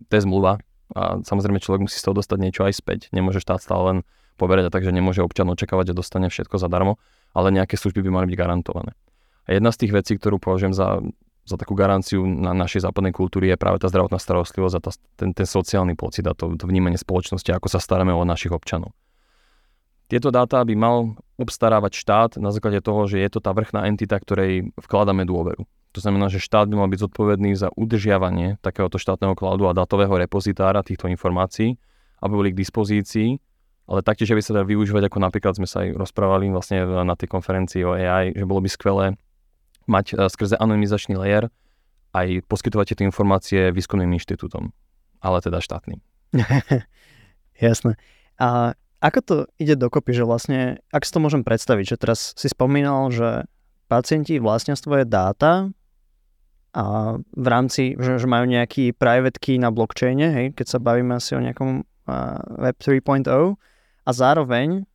to 0.09 0.13
je 0.17 0.23
zmluva 0.25 0.63
a 0.95 1.23
samozrejme 1.23 1.63
človek 1.63 1.87
musí 1.87 1.99
z 1.99 2.05
toho 2.07 2.19
dostať 2.19 2.39
niečo 2.41 2.63
aj 2.67 2.75
späť. 2.75 3.01
Nemôže 3.15 3.39
štát 3.39 3.63
stále 3.63 3.83
len 3.87 3.99
poverať 4.41 4.73
takže 4.73 4.91
nemôže 4.91 5.21
občan 5.21 5.47
očakávať, 5.53 5.93
že 5.93 5.99
dostane 6.01 6.27
všetko 6.33 6.57
zadarmo, 6.57 6.97
ale 7.37 7.53
nejaké 7.55 7.77
služby 7.77 8.01
by 8.03 8.11
mali 8.11 8.27
byť 8.33 8.37
garantované. 8.41 8.97
A 9.47 9.55
jedna 9.55 9.71
z 9.71 9.87
tých 9.87 9.93
vecí, 9.93 10.13
ktorú 10.17 10.41
považujem 10.41 10.73
za, 10.73 11.05
za 11.45 11.57
takú 11.61 11.77
garanciu 11.77 12.25
na 12.25 12.57
našej 12.57 12.87
západnej 12.87 13.13
kultúry 13.13 13.53
je 13.53 13.61
práve 13.61 13.83
tá 13.83 13.93
zdravotná 13.93 14.17
starostlivosť 14.17 14.75
a 14.77 14.81
tá, 14.81 14.91
ten, 15.21 15.31
ten 15.37 15.47
sociálny 15.47 15.95
pocit 15.95 16.25
a 16.25 16.33
to, 16.33 16.57
to 16.57 16.65
vnímanie 16.65 16.97
spoločnosti, 16.97 17.51
ako 17.53 17.69
sa 17.69 17.83
staráme 17.83 18.15
o 18.15 18.25
našich 18.25 18.55
občanov. 18.55 18.97
Tieto 20.11 20.35
dáta 20.35 20.59
by 20.67 20.75
mal 20.75 21.15
obstarávať 21.39 21.93
štát 21.95 22.31
na 22.43 22.51
základe 22.51 22.83
toho, 22.83 23.07
že 23.07 23.23
je 23.23 23.31
to 23.31 23.39
tá 23.39 23.55
vrchná 23.55 23.87
entita, 23.87 24.19
ktorej 24.19 24.75
vkladáme 24.75 25.23
dôveru. 25.23 25.63
To 25.91 25.99
znamená, 25.99 26.31
že 26.31 26.39
štát 26.39 26.71
by 26.71 26.79
mal 26.79 26.89
byť 26.91 27.11
zodpovedný 27.11 27.59
za 27.59 27.75
udržiavanie 27.75 28.63
takéhoto 28.63 28.95
štátneho 28.95 29.35
cloudu 29.35 29.67
a 29.67 29.75
datového 29.75 30.15
repozitára 30.23 30.87
týchto 30.87 31.11
informácií, 31.11 31.75
aby 32.23 32.33
boli 32.33 32.49
k 32.55 32.61
dispozícii, 32.63 33.43
ale 33.91 34.07
taktiež 34.07 34.31
by 34.31 34.43
sa 34.43 34.55
dali 34.55 34.71
využívať, 34.71 35.11
ako 35.11 35.19
napríklad 35.19 35.59
sme 35.59 35.67
sa 35.67 35.83
aj 35.83 35.99
rozprávali 35.99 36.47
vlastne 36.55 36.87
na 37.03 37.19
tej 37.19 37.27
konferencii 37.27 37.83
o 37.83 37.99
AI, 37.99 38.31
že 38.31 38.47
bolo 38.47 38.63
by 38.63 38.71
skvelé 38.71 39.19
mať 39.91 40.15
e, 40.15 40.31
skrze 40.31 40.55
anonymizačný 40.55 41.19
layer 41.19 41.51
aj 42.15 42.47
poskytovať 42.47 42.95
tieto 42.95 43.03
informácie 43.03 43.75
výskumným 43.75 44.15
inštitútom, 44.15 44.71
ale 45.19 45.43
teda 45.43 45.59
štátnym. 45.59 45.99
Jasné. 47.59 47.99
A 48.39 48.79
ako 49.03 49.19
to 49.27 49.35
ide 49.59 49.75
dokopy, 49.75 50.15
že 50.15 50.23
vlastne, 50.23 50.79
ak 50.95 51.03
si 51.03 51.11
to 51.11 51.19
môžem 51.19 51.43
predstaviť, 51.43 51.97
že 51.97 51.97
teraz 51.99 52.37
si 52.39 52.47
spomínal, 52.47 53.11
že 53.11 53.49
pacienti 53.91 54.39
vlastnia 54.39 54.79
svoje 54.79 55.03
dáta 55.03 55.75
a 56.71 57.19
v 57.19 57.47
rámci, 57.51 57.99
že, 57.99 58.23
že 58.23 58.27
majú 58.31 58.47
nejaký 58.47 58.95
private 58.95 59.43
key 59.43 59.59
na 59.59 59.75
blockchaine, 59.75 60.31
hej, 60.31 60.47
keď 60.55 60.67
sa 60.67 60.79
bavíme 60.79 61.19
asi 61.19 61.35
o 61.35 61.43
nejakom 61.43 61.83
uh, 61.83 62.39
Web 62.63 62.79
3.0 62.79 63.27
a 64.07 64.11
zároveň 64.15 64.87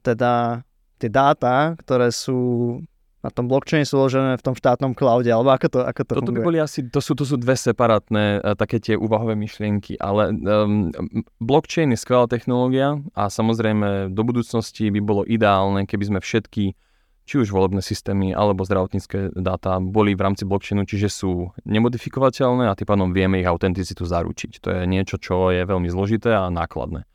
teda 0.00 0.64
tie 0.96 1.10
dáta, 1.12 1.76
ktoré 1.78 2.08
sú 2.08 2.80
na 3.22 3.30
tom 3.30 3.46
blockchaine 3.46 3.86
sú 3.86 4.02
uložené 4.02 4.34
v 4.34 4.42
tom 4.42 4.58
štátnom 4.58 4.98
cloude, 4.98 5.30
alebo 5.30 5.54
ako 5.54 5.66
to, 5.70 5.80
ako 5.86 6.02
to 6.02 6.12
Toto 6.18 6.26
funguje? 6.26 6.42
by 6.42 6.48
boli 6.50 6.58
asi, 6.58 6.82
to 6.90 6.98
sú, 6.98 7.14
to 7.14 7.22
sú 7.22 7.38
dve 7.38 7.54
separátne 7.54 8.42
uh, 8.42 8.58
také 8.58 8.82
tie 8.82 8.98
úvahové 8.98 9.38
myšlienky, 9.38 9.94
ale 10.02 10.34
um, 10.34 10.90
blockchain 11.38 11.94
je 11.94 12.02
skvelá 12.02 12.26
technológia 12.26 12.98
a 13.14 13.30
samozrejme 13.30 14.10
do 14.10 14.22
budúcnosti 14.26 14.90
by 14.90 14.98
bolo 14.98 15.22
ideálne, 15.22 15.86
keby 15.86 16.04
sme 16.10 16.18
všetky 16.18 16.74
či 17.22 17.38
už 17.38 17.54
volebné 17.54 17.80
systémy 17.80 18.34
alebo 18.34 18.66
zdravotnícke 18.66 19.34
dáta 19.38 19.78
boli 19.78 20.18
v 20.18 20.24
rámci 20.26 20.42
blockchainu, 20.42 20.82
čiže 20.84 21.08
sú 21.08 21.54
nemodifikovateľné 21.62 22.66
a 22.66 22.76
tým 22.76 22.88
pádom 22.88 23.08
vieme 23.14 23.38
ich 23.38 23.48
autenticitu 23.48 24.02
zaručiť. 24.02 24.58
To 24.62 24.68
je 24.74 24.80
niečo, 24.90 25.22
čo 25.22 25.54
je 25.54 25.62
veľmi 25.62 25.86
zložité 25.86 26.34
a 26.34 26.50
nákladné. 26.50 27.06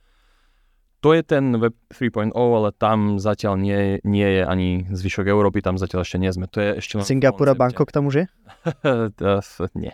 To 1.05 1.13
je 1.13 1.21
ten 1.21 1.53
Web 1.61 1.77
3.0, 1.93 2.33
ale 2.33 2.73
tam 2.73 3.21
zatiaľ 3.21 3.53
nie, 3.61 4.01
nie 4.01 4.27
je 4.27 4.43
ani 4.43 4.69
zvyšok 4.89 5.29
Európy, 5.29 5.61
tam 5.61 5.77
zatiaľ 5.77 6.01
ešte 6.01 6.17
nie 6.17 6.33
sme. 6.33 6.49
To 6.49 6.57
je 6.57 6.69
ešte 6.81 6.97
Singapur 7.05 7.45
a 7.47 7.55
Bangkok 7.55 7.93
tam 7.93 8.09
už 8.09 8.25
je? 8.25 8.25
nie 9.83 9.93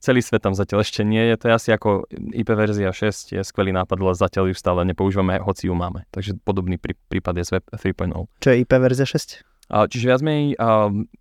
celý 0.00 0.20
svet 0.22 0.42
tam 0.44 0.54
zatiaľ 0.54 0.84
ešte 0.84 1.02
nie 1.02 1.20
je. 1.20 1.34
To 1.40 1.44
je 1.50 1.54
asi 1.54 1.68
ako 1.72 2.06
IP 2.12 2.48
verzia 2.54 2.92
6 2.92 3.36
je 3.36 3.40
skvelý 3.42 3.74
nápad, 3.74 3.96
ale 3.98 4.14
zatiaľ 4.14 4.52
ju 4.52 4.56
stále 4.56 4.84
nepoužívame, 4.86 5.40
hoci 5.42 5.68
ju 5.68 5.74
máme. 5.74 6.06
Takže 6.14 6.38
podobný 6.42 6.78
prí, 6.78 6.94
prípad 7.08 7.42
je 7.42 7.44
z 7.44 7.50
Web 7.58 7.64
3.0. 7.74 8.28
Čo 8.40 8.48
je 8.52 8.56
IP 8.62 8.72
verzia 8.76 9.06
6? 9.08 9.42
A, 9.66 9.90
čiže 9.90 10.06
viac 10.06 10.22
menej 10.22 10.54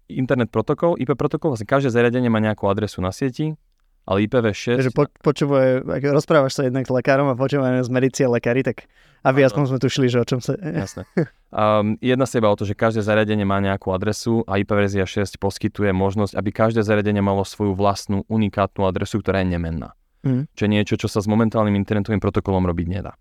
internet 0.06 0.54
protokol, 0.54 1.02
IP 1.02 1.18
protokol, 1.18 1.58
vlastne 1.58 1.66
každé 1.66 1.90
zariadenie 1.90 2.30
má 2.30 2.38
nejakú 2.38 2.70
adresu 2.70 3.02
na 3.02 3.10
sieti 3.10 3.58
ale 4.06 4.30
IPv6... 4.30 4.78
Takže 4.78 4.94
po, 4.94 5.10
počúvaj, 5.22 5.82
ak 5.82 6.04
rozprávaš 6.14 6.62
sa 6.62 6.64
jednak 6.70 6.86
s 6.86 6.92
lekárom 6.94 7.26
a 7.30 7.36
počúvaj 7.36 7.82
z 7.82 7.90
medície 7.90 8.26
lekári, 8.30 8.62
tak 8.62 8.86
aby 9.26 9.42
no, 9.42 9.46
aspoň 9.50 9.62
sme 9.74 9.80
tušili, 9.82 10.08
že 10.14 10.22
o 10.22 10.26
čom 10.26 10.38
sa... 10.38 10.54
Jasné. 10.86 11.10
Um, 11.50 11.98
jedna 11.98 12.30
sa 12.30 12.38
iba 12.38 12.54
o 12.54 12.58
to, 12.58 12.70
že 12.70 12.78
každé 12.78 13.02
zariadenie 13.02 13.42
má 13.42 13.58
nejakú 13.58 13.90
adresu 13.90 14.46
a 14.46 14.62
IPverzia 14.62 15.10
6 15.10 15.42
poskytuje 15.42 15.90
možnosť, 15.90 16.38
aby 16.38 16.50
každé 16.54 16.86
zariadenie 16.86 17.26
malo 17.26 17.42
svoju 17.42 17.74
vlastnú 17.74 18.22
unikátnu 18.30 18.86
adresu, 18.86 19.26
ktorá 19.26 19.42
je 19.42 19.58
nemenná. 19.58 19.98
Mm. 20.22 20.46
Čo 20.54 20.62
je 20.66 20.70
niečo, 20.70 20.96
čo 21.02 21.10
sa 21.10 21.26
s 21.26 21.28
momentálnym 21.30 21.74
internetovým 21.74 22.22
protokolom 22.22 22.66
robiť 22.70 22.86
nedá. 22.86 23.18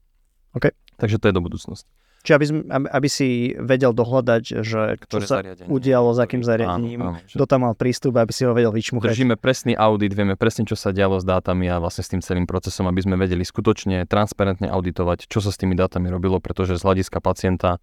Okay. 0.52 0.76
Takže 1.00 1.16
to 1.16 1.32
je 1.32 1.34
do 1.36 1.42
budúcnosti. 1.42 1.88
Čiže 2.24 2.34
aby, 2.40 2.46
aby 2.88 3.08
si 3.12 3.52
vedel 3.60 3.92
dohľadať, 3.92 4.64
že 4.64 4.96
čo 4.96 5.20
sa 5.20 5.44
udialo, 5.68 6.16
za 6.16 6.24
akým 6.24 6.40
zariadením, 6.40 7.20
kto 7.28 7.44
tam 7.44 7.68
mal 7.68 7.76
prístup, 7.76 8.16
aby 8.16 8.32
si 8.32 8.48
ho 8.48 8.56
vedel 8.56 8.72
vyčmuchať. 8.72 9.12
Držíme 9.12 9.36
presný 9.36 9.76
audit, 9.76 10.16
vieme 10.16 10.32
presne, 10.32 10.64
čo 10.64 10.72
sa 10.72 10.88
dialo 10.88 11.20
s 11.20 11.24
dátami 11.28 11.68
a 11.68 11.76
vlastne 11.76 12.00
s 12.00 12.08
tým 12.08 12.24
celým 12.24 12.48
procesom, 12.48 12.88
aby 12.88 13.04
sme 13.04 13.20
vedeli 13.20 13.44
skutočne 13.44 14.08
transparentne 14.08 14.72
auditovať, 14.72 15.28
čo 15.28 15.44
sa 15.44 15.52
s 15.52 15.60
tými 15.60 15.76
dátami 15.76 16.08
robilo, 16.08 16.40
pretože 16.40 16.80
z 16.80 16.82
hľadiska 16.88 17.20
pacienta 17.20 17.76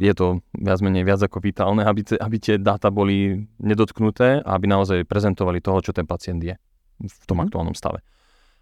je 0.00 0.16
to 0.16 0.40
viac 0.56 0.80
menej 0.80 1.04
viac 1.04 1.20
ako 1.20 1.44
vitálne, 1.44 1.84
aby, 1.84 2.16
aby 2.16 2.36
tie 2.40 2.56
dáta 2.56 2.88
boli 2.88 3.36
nedotknuté 3.60 4.40
a 4.40 4.56
aby 4.56 4.64
naozaj 4.64 5.04
prezentovali 5.04 5.60
toho, 5.60 5.84
čo 5.84 5.92
ten 5.92 6.08
pacient 6.08 6.40
je 6.40 6.56
v 7.04 7.24
tom 7.28 7.36
mm. 7.36 7.44
aktuálnom 7.52 7.76
stave. 7.76 8.00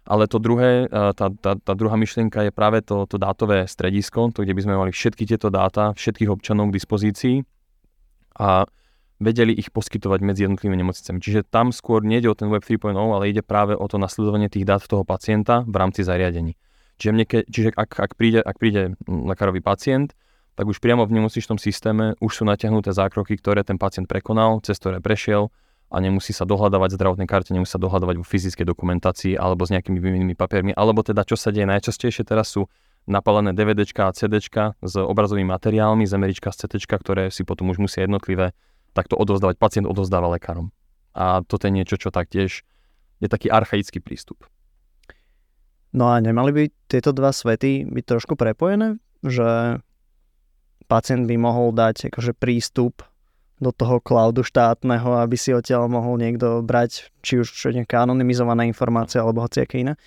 Ale 0.09 0.25
to 0.25 0.41
druhé, 0.41 0.89
eh, 0.89 1.11
tá, 1.13 1.29
tá, 1.29 1.53
tá 1.53 1.73
druhá 1.77 1.93
myšlienka 1.93 2.49
je 2.49 2.51
práve 2.51 2.81
to, 2.81 3.05
to 3.05 3.21
dátové 3.21 3.69
stredisko, 3.69 4.33
to, 4.33 4.41
kde 4.41 4.57
by 4.57 4.61
sme 4.65 4.73
mali 4.73 4.91
všetky 4.91 5.29
tieto 5.29 5.53
dáta, 5.53 5.93
všetkých 5.93 6.33
občanov 6.33 6.73
k 6.73 6.75
dispozícii 6.81 7.37
a 8.41 8.65
vedeli 9.21 9.51
ich 9.53 9.69
poskytovať 9.69 10.19
medzi 10.23 10.47
jednotlivými 10.47 10.79
nemocnicami. 10.81 11.19
Čiže 11.19 11.45
tam 11.45 11.75
skôr 11.75 12.01
nejde 12.01 12.31
o 12.31 12.35
ten 12.35 12.47
Web 12.49 12.63
3.0, 12.63 12.95
ale 12.95 13.29
ide 13.29 13.43
práve 13.43 13.75
o 13.75 13.85
to 13.85 13.99
nasledovanie 13.99 14.49
tých 14.49 14.65
dát 14.65 14.81
toho 14.81 15.03
pacienta 15.03 15.61
v 15.67 15.75
rámci 15.75 16.01
zariadení. 16.07 16.55
Čiže, 16.99 17.11
mne, 17.15 17.25
čiže 17.27 17.69
ak, 17.75 17.99
ak, 17.99 18.11
príde, 18.15 18.39
ak 18.41 18.55
príde 18.59 18.95
lekárový 19.07 19.59
pacient, 19.59 20.15
tak 20.55 20.67
už 20.67 20.83
priamo 20.83 21.07
v 21.07 21.15
nemocničnom 21.15 21.55
systéme 21.55 22.19
už 22.19 22.31
sú 22.31 22.43
natiahnuté 22.43 22.91
zákroky, 22.91 23.39
ktoré 23.39 23.63
ten 23.63 23.79
pacient 23.79 24.11
prekonal, 24.11 24.59
cez 24.59 24.75
ktoré 24.75 24.99
prešiel, 24.99 25.47
a 25.89 25.95
nemusí 25.97 26.31
sa 26.37 26.45
dohľadávať 26.45 26.93
v 26.93 26.97
zdravotnej 27.01 27.27
karte, 27.29 27.49
nemusí 27.51 27.73
sa 27.73 27.81
dohľadávať 27.81 28.21
vo 28.21 28.25
fyzickej 28.25 28.65
dokumentácii 28.65 29.33
alebo 29.33 29.65
s 29.65 29.73
nejakými 29.73 29.97
výmennými 29.97 30.37
papiermi, 30.37 30.71
alebo 30.77 31.01
teda 31.01 31.25
čo 31.25 31.33
sa 31.33 31.49
deje 31.49 31.65
najčastejšie 31.65 32.29
teraz 32.29 32.53
sú 32.53 32.69
napalené 33.09 33.57
DVDčka 33.57 34.05
a 34.05 34.13
CDčka 34.13 34.77
s 34.85 34.93
obrazovými 35.01 35.49
materiálmi, 35.49 36.05
z 36.05 36.13
MRIčka, 36.13 36.53
z 36.53 36.69
ktoré 36.85 37.33
si 37.33 37.41
potom 37.41 37.73
už 37.73 37.81
musia 37.81 38.05
jednotlivé 38.05 38.53
takto 38.93 39.17
odozdávať. 39.17 39.57
Pacient 39.57 39.89
odozdáva 39.89 40.29
lekárom. 40.29 40.69
A 41.17 41.41
toto 41.41 41.65
je 41.65 41.73
niečo, 41.73 41.97
čo 41.97 42.13
taktiež 42.13 42.61
je 43.17 43.27
taký 43.27 43.49
archaický 43.49 43.97
prístup. 43.97 44.45
No 45.89 46.13
a 46.13 46.21
nemali 46.21 46.53
by 46.53 46.63
tieto 46.85 47.09
dva 47.09 47.33
svety 47.33 47.89
byť 47.89 48.05
trošku 48.05 48.37
prepojené? 48.37 49.01
Že 49.25 49.81
pacient 50.85 51.25
by 51.25 51.35
mohol 51.41 51.73
dať 51.73 52.13
akože 52.13 52.37
prístup 52.37 53.01
do 53.59 53.75
toho 53.75 53.99
cloudu 53.99 54.39
štátneho, 54.41 55.19
aby 55.19 55.35
si 55.35 55.51
odtiaľ 55.51 55.91
mohol 55.91 56.15
niekto 56.15 56.63
brať, 56.63 57.11
či 57.19 57.43
už 57.43 57.51
nejaká 57.75 58.07
anonymizovaná 58.07 58.63
informácia 58.63 59.19
alebo 59.19 59.43
hociaké 59.43 59.83
iné. 59.83 59.99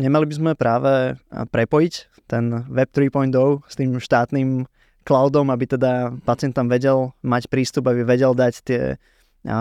Nemali 0.00 0.24
by 0.24 0.34
sme 0.34 0.50
práve 0.56 1.20
prepojiť 1.28 2.24
ten 2.24 2.64
Web 2.68 2.88
3.0 2.92 3.68
s 3.68 3.74
tým 3.76 4.00
štátnym 4.00 4.64
cloudom, 5.04 5.52
aby 5.52 5.64
teda 5.68 6.16
pacient 6.24 6.56
tam 6.56 6.68
vedel 6.68 7.12
mať 7.20 7.52
prístup, 7.52 7.92
aby 7.92 8.08
vedel 8.08 8.32
dať 8.32 8.54
tie 8.64 8.82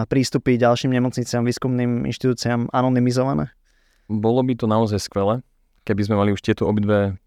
prístupy 0.07 0.55
ďalším 0.55 0.95
nemocniciam, 0.95 1.43
výskumným 1.43 2.07
inštitúciám 2.07 2.71
anonymizované? 2.71 3.51
Bolo 4.07 4.39
by 4.43 4.55
to 4.55 4.71
naozaj 4.71 5.03
skvelé, 5.03 5.43
keby 5.83 6.01
sme 6.07 6.15
mali 6.15 6.31
už 6.31 6.39
tieto 6.43 6.63
obidve 6.63 7.19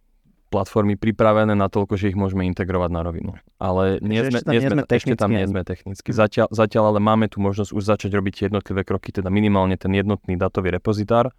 platformy 0.50 0.98
pripravené 0.98 1.54
na 1.54 1.70
toľko, 1.70 1.94
že 1.94 2.10
ich 2.10 2.18
môžeme 2.18 2.42
integrovať 2.50 2.90
na 2.90 3.00
rovinu. 3.06 3.30
Ale 3.62 4.02
nie 4.02 4.18
sme, 4.26 4.42
ešte, 4.42 4.44
tam 4.44 4.52
nie 4.52 4.60
sme, 4.66 4.82
ešte 4.84 5.14
tam 5.14 5.30
nie 5.30 5.46
sme 5.46 5.62
technicky. 5.62 6.10
Zatiaľ, 6.10 6.50
zatiaľ 6.50 6.84
ale 6.90 7.00
máme 7.00 7.30
tu 7.30 7.38
možnosť 7.38 7.70
už 7.70 7.82
začať 7.86 8.10
robiť 8.18 8.50
jednotlivé 8.50 8.82
kroky, 8.82 9.14
teda 9.14 9.30
minimálne 9.30 9.78
ten 9.78 9.94
jednotný 9.94 10.34
datový 10.34 10.74
repozitár 10.74 11.30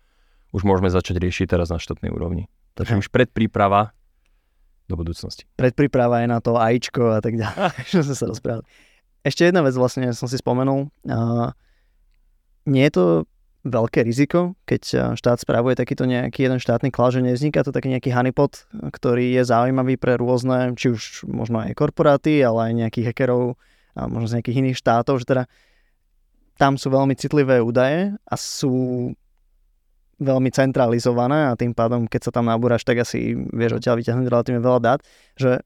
už 0.56 0.64
môžeme 0.64 0.92
začať 0.92 1.20
riešiť 1.20 1.46
teraz 1.52 1.72
na 1.72 1.80
štátnej 1.80 2.12
úrovni. 2.12 2.48
Takže 2.76 3.00
už 3.00 3.08
predpríprava 3.12 3.92
do 4.88 4.96
budúcnosti. 5.00 5.48
Predpríprava 5.56 6.24
je 6.24 6.28
na 6.28 6.40
to 6.44 6.60
AIčko 6.60 7.16
a 7.16 7.20
tak 7.24 7.40
ďalej, 7.40 7.72
čo 7.92 8.04
sme 8.04 8.16
sa 8.16 8.26
rozprávali. 8.28 8.68
Ešte 9.22 9.48
jedna 9.48 9.62
vec 9.62 9.76
vlastne 9.78 10.12
som 10.16 10.26
si 10.26 10.36
spomenul. 10.40 10.90
Uh, 11.06 11.54
nie 12.66 12.84
je 12.90 12.94
to 12.96 13.04
veľké 13.62 14.02
riziko, 14.02 14.58
keď 14.66 14.84
eh, 14.94 15.00
štát 15.18 15.38
spravuje 15.42 15.78
takýto 15.78 16.10
nejaký 16.10 16.50
jeden 16.50 16.60
štátny 16.60 16.90
cloud, 16.90 17.14
že 17.14 17.22
nevzniká 17.22 17.62
to 17.62 17.74
taký 17.74 17.94
nejaký 17.94 18.10
honeypot, 18.10 18.68
ktorý 18.94 19.38
je 19.38 19.44
zaujímavý 19.46 20.02
pre 20.02 20.18
rôzne, 20.18 20.74
či 20.74 20.94
už 20.94 21.30
možno 21.30 21.62
aj 21.62 21.78
korporáty, 21.78 22.42
ale 22.42 22.72
aj 22.72 22.74
nejakých 22.88 23.08
hackerov 23.14 23.58
a 23.94 24.08
možno 24.08 24.28
z 24.32 24.36
nejakých 24.40 24.60
iných 24.66 24.78
štátov, 24.80 25.20
že 25.22 25.26
teda 25.28 25.44
tam 26.56 26.78
sú 26.78 26.94
veľmi 26.94 27.18
citlivé 27.18 27.58
údaje 27.58 28.14
a 28.22 28.36
sú 28.38 29.10
veľmi 30.22 30.54
centralizované 30.54 31.50
a 31.50 31.58
tým 31.58 31.74
pádom, 31.74 32.06
keď 32.06 32.30
sa 32.30 32.32
tam 32.32 32.46
nabúraš, 32.46 32.86
tak 32.86 33.02
asi 33.02 33.34
vieš 33.34 33.82
odtiaľ 33.82 33.98
vyťahnuť 33.98 34.28
relatívne 34.30 34.62
veľa 34.62 34.80
dát, 34.80 35.00
že 35.34 35.66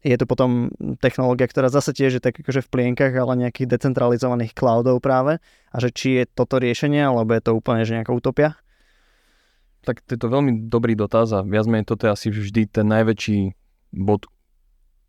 je 0.00 0.16
to 0.16 0.24
potom 0.24 0.72
technológia, 1.04 1.44
ktorá 1.44 1.68
zase 1.68 1.92
tiež 1.92 2.20
je 2.20 2.22
tak 2.24 2.40
akože 2.40 2.64
v 2.64 2.72
plienkach, 2.72 3.12
ale 3.12 3.36
nejakých 3.36 3.68
decentralizovaných 3.68 4.56
cloudov 4.56 5.04
práve. 5.04 5.44
A 5.68 5.76
že 5.76 5.92
či 5.92 6.08
je 6.20 6.24
toto 6.24 6.56
riešenie, 6.56 7.04
alebo 7.04 7.36
je 7.36 7.42
to 7.44 7.52
úplne 7.52 7.84
že 7.84 8.00
nejaká 8.00 8.12
utopia? 8.16 8.56
Tak 9.84 10.00
to 10.04 10.16
je 10.16 10.20
to 10.20 10.28
veľmi 10.28 10.68
dobrý 10.68 10.96
dotaz 10.96 11.32
a 11.36 11.44
viac 11.44 11.68
menej 11.68 11.88
toto 11.88 12.08
je 12.08 12.12
asi 12.12 12.28
vždy 12.32 12.68
ten 12.68 12.88
najväčší 12.88 13.56
bod 13.96 14.28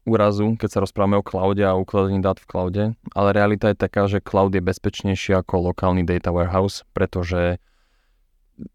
úrazu, 0.07 0.55
keď 0.59 0.69
sa 0.71 0.83
rozprávame 0.83 1.19
o 1.19 1.23
cloude 1.23 1.61
a 1.61 1.77
ukladaní 1.77 2.23
dát 2.23 2.39
v 2.39 2.47
cloude, 2.47 2.83
ale 3.13 3.29
realita 3.35 3.69
je 3.71 3.77
taká, 3.77 4.07
že 4.07 4.23
cloud 4.23 4.55
je 4.55 4.63
bezpečnejší 4.63 5.37
ako 5.37 5.71
lokálny 5.71 6.07
data 6.07 6.33
warehouse, 6.33 6.87
pretože 6.95 7.59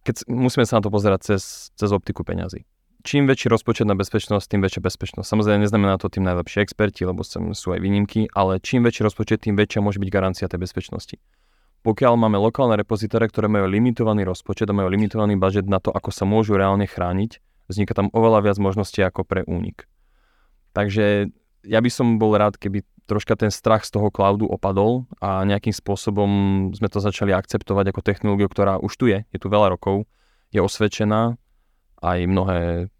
keď, 0.04 0.28
musíme 0.30 0.64
sa 0.68 0.78
na 0.78 0.84
to 0.86 0.92
pozerať 0.92 1.34
cez, 1.34 1.72
cez 1.74 1.90
optiku 1.90 2.22
peňazí 2.22 2.64
čím 3.06 3.30
väčší 3.30 3.46
rozpočet 3.46 3.86
na 3.86 3.94
bezpečnosť, 3.94 4.50
tým 4.50 4.60
väčšia 4.66 4.82
bezpečnosť. 4.82 5.30
Samozrejme, 5.30 5.62
neznamená 5.62 5.94
to 6.02 6.10
tým 6.10 6.26
najlepšie 6.26 6.66
experti, 6.66 7.06
lebo 7.06 7.22
sú 7.22 7.68
aj 7.70 7.78
výnimky, 7.78 8.26
ale 8.34 8.58
čím 8.58 8.82
väčší 8.82 9.06
rozpočet, 9.06 9.46
tým 9.46 9.54
väčšia 9.54 9.78
môže 9.78 10.02
byť 10.02 10.10
garancia 10.10 10.50
tej 10.50 10.58
bezpečnosti. 10.58 11.16
Pokiaľ 11.86 12.18
máme 12.18 12.42
lokálne 12.42 12.74
repozitáre, 12.74 13.30
ktoré 13.30 13.46
majú 13.46 13.70
limitovaný 13.70 14.26
rozpočet 14.26 14.66
a 14.66 14.74
majú 14.74 14.90
limitovaný 14.90 15.38
budget 15.38 15.70
na 15.70 15.78
to, 15.78 15.94
ako 15.94 16.10
sa 16.10 16.26
môžu 16.26 16.58
reálne 16.58 16.82
chrániť, 16.82 17.38
vzniká 17.70 17.94
tam 17.94 18.10
oveľa 18.10 18.50
viac 18.50 18.58
možností 18.58 19.06
ako 19.06 19.22
pre 19.22 19.46
únik. 19.46 19.86
Takže 20.74 21.30
ja 21.62 21.78
by 21.78 21.90
som 21.94 22.18
bol 22.18 22.34
rád, 22.34 22.58
keby 22.58 22.82
troška 23.06 23.38
ten 23.38 23.54
strach 23.54 23.86
z 23.86 23.94
toho 23.94 24.10
cloudu 24.10 24.50
opadol 24.50 25.06
a 25.22 25.46
nejakým 25.46 25.70
spôsobom 25.70 26.30
sme 26.74 26.90
to 26.90 26.98
začali 26.98 27.30
akceptovať 27.30 27.94
ako 27.94 28.02
technológiu, 28.02 28.50
ktorá 28.50 28.82
už 28.82 28.92
tu 28.98 29.06
je, 29.06 29.22
je 29.30 29.38
tu 29.38 29.46
veľa 29.46 29.78
rokov, 29.78 30.10
je 30.50 30.58
osvedčená, 30.58 31.38
aj 32.02 32.18
mnohé 32.26 32.90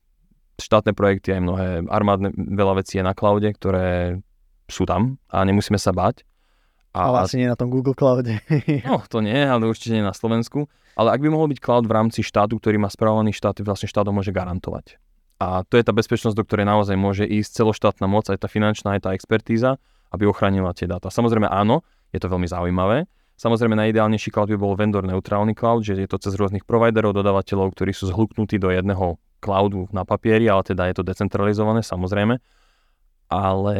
štátne 0.56 0.96
projekty, 0.96 1.36
aj 1.36 1.40
mnohé 1.44 1.66
armádne 1.88 2.32
veľa 2.34 2.80
vecí 2.80 2.98
je 3.00 3.04
na 3.04 3.12
cloude, 3.12 3.46
ktoré 3.46 4.20
sú 4.66 4.88
tam 4.88 5.20
a 5.30 5.44
nemusíme 5.46 5.78
sa 5.78 5.94
báť. 5.94 6.26
A, 6.96 7.12
ale 7.12 7.28
asi 7.28 7.36
nie 7.36 7.44
na 7.44 7.60
tom 7.60 7.68
Google 7.68 7.92
Cloude. 7.92 8.40
no, 8.88 9.04
to 9.04 9.20
nie, 9.20 9.36
ale 9.36 9.68
určite 9.68 9.92
nie 9.92 10.00
na 10.00 10.16
Slovensku. 10.16 10.64
Ale 10.96 11.12
ak 11.12 11.20
by 11.20 11.28
mohol 11.28 11.52
byť 11.52 11.60
cloud 11.60 11.84
v 11.84 11.92
rámci 11.92 12.24
štátu, 12.24 12.56
ktorý 12.56 12.80
má 12.80 12.88
spravovaný 12.88 13.36
štát, 13.36 13.60
vlastne 13.60 13.84
štát 13.84 14.08
môže 14.08 14.32
garantovať. 14.32 14.96
A 15.36 15.60
to 15.68 15.76
je 15.76 15.84
tá 15.84 15.92
bezpečnosť, 15.92 16.32
do 16.32 16.44
ktorej 16.48 16.64
naozaj 16.64 16.96
môže 16.96 17.28
ísť 17.28 17.60
celoštátna 17.60 18.08
moc, 18.08 18.32
aj 18.32 18.40
tá 18.40 18.48
finančná, 18.48 18.96
aj 18.96 19.04
tá 19.04 19.10
expertíza, 19.12 19.76
aby 20.08 20.24
ochránila 20.24 20.72
tie 20.72 20.88
dáta. 20.88 21.12
Samozrejme 21.12 21.44
áno, 21.44 21.84
je 22.16 22.20
to 22.24 22.32
veľmi 22.32 22.48
zaujímavé. 22.48 23.04
Samozrejme 23.36 23.76
najideálnejší 23.76 24.32
cloud 24.32 24.48
by 24.48 24.56
bol 24.56 24.72
vendor 24.72 25.04
neutrálny 25.04 25.52
cloud, 25.52 25.84
že 25.84 26.00
je 26.00 26.08
to 26.08 26.16
cez 26.16 26.32
rôznych 26.40 26.64
providerov, 26.64 27.12
dodávateľov, 27.12 27.76
ktorí 27.76 27.92
sú 27.92 28.08
zhluknutí 28.08 28.56
do 28.56 28.72
jedného 28.72 29.20
cloudu 29.40 29.88
na 29.92 30.04
papieri, 30.04 30.48
ale 30.48 30.62
teda 30.64 30.88
je 30.90 30.94
to 31.00 31.06
decentralizované 31.06 31.84
samozrejme. 31.84 32.38
Ale 33.26 33.76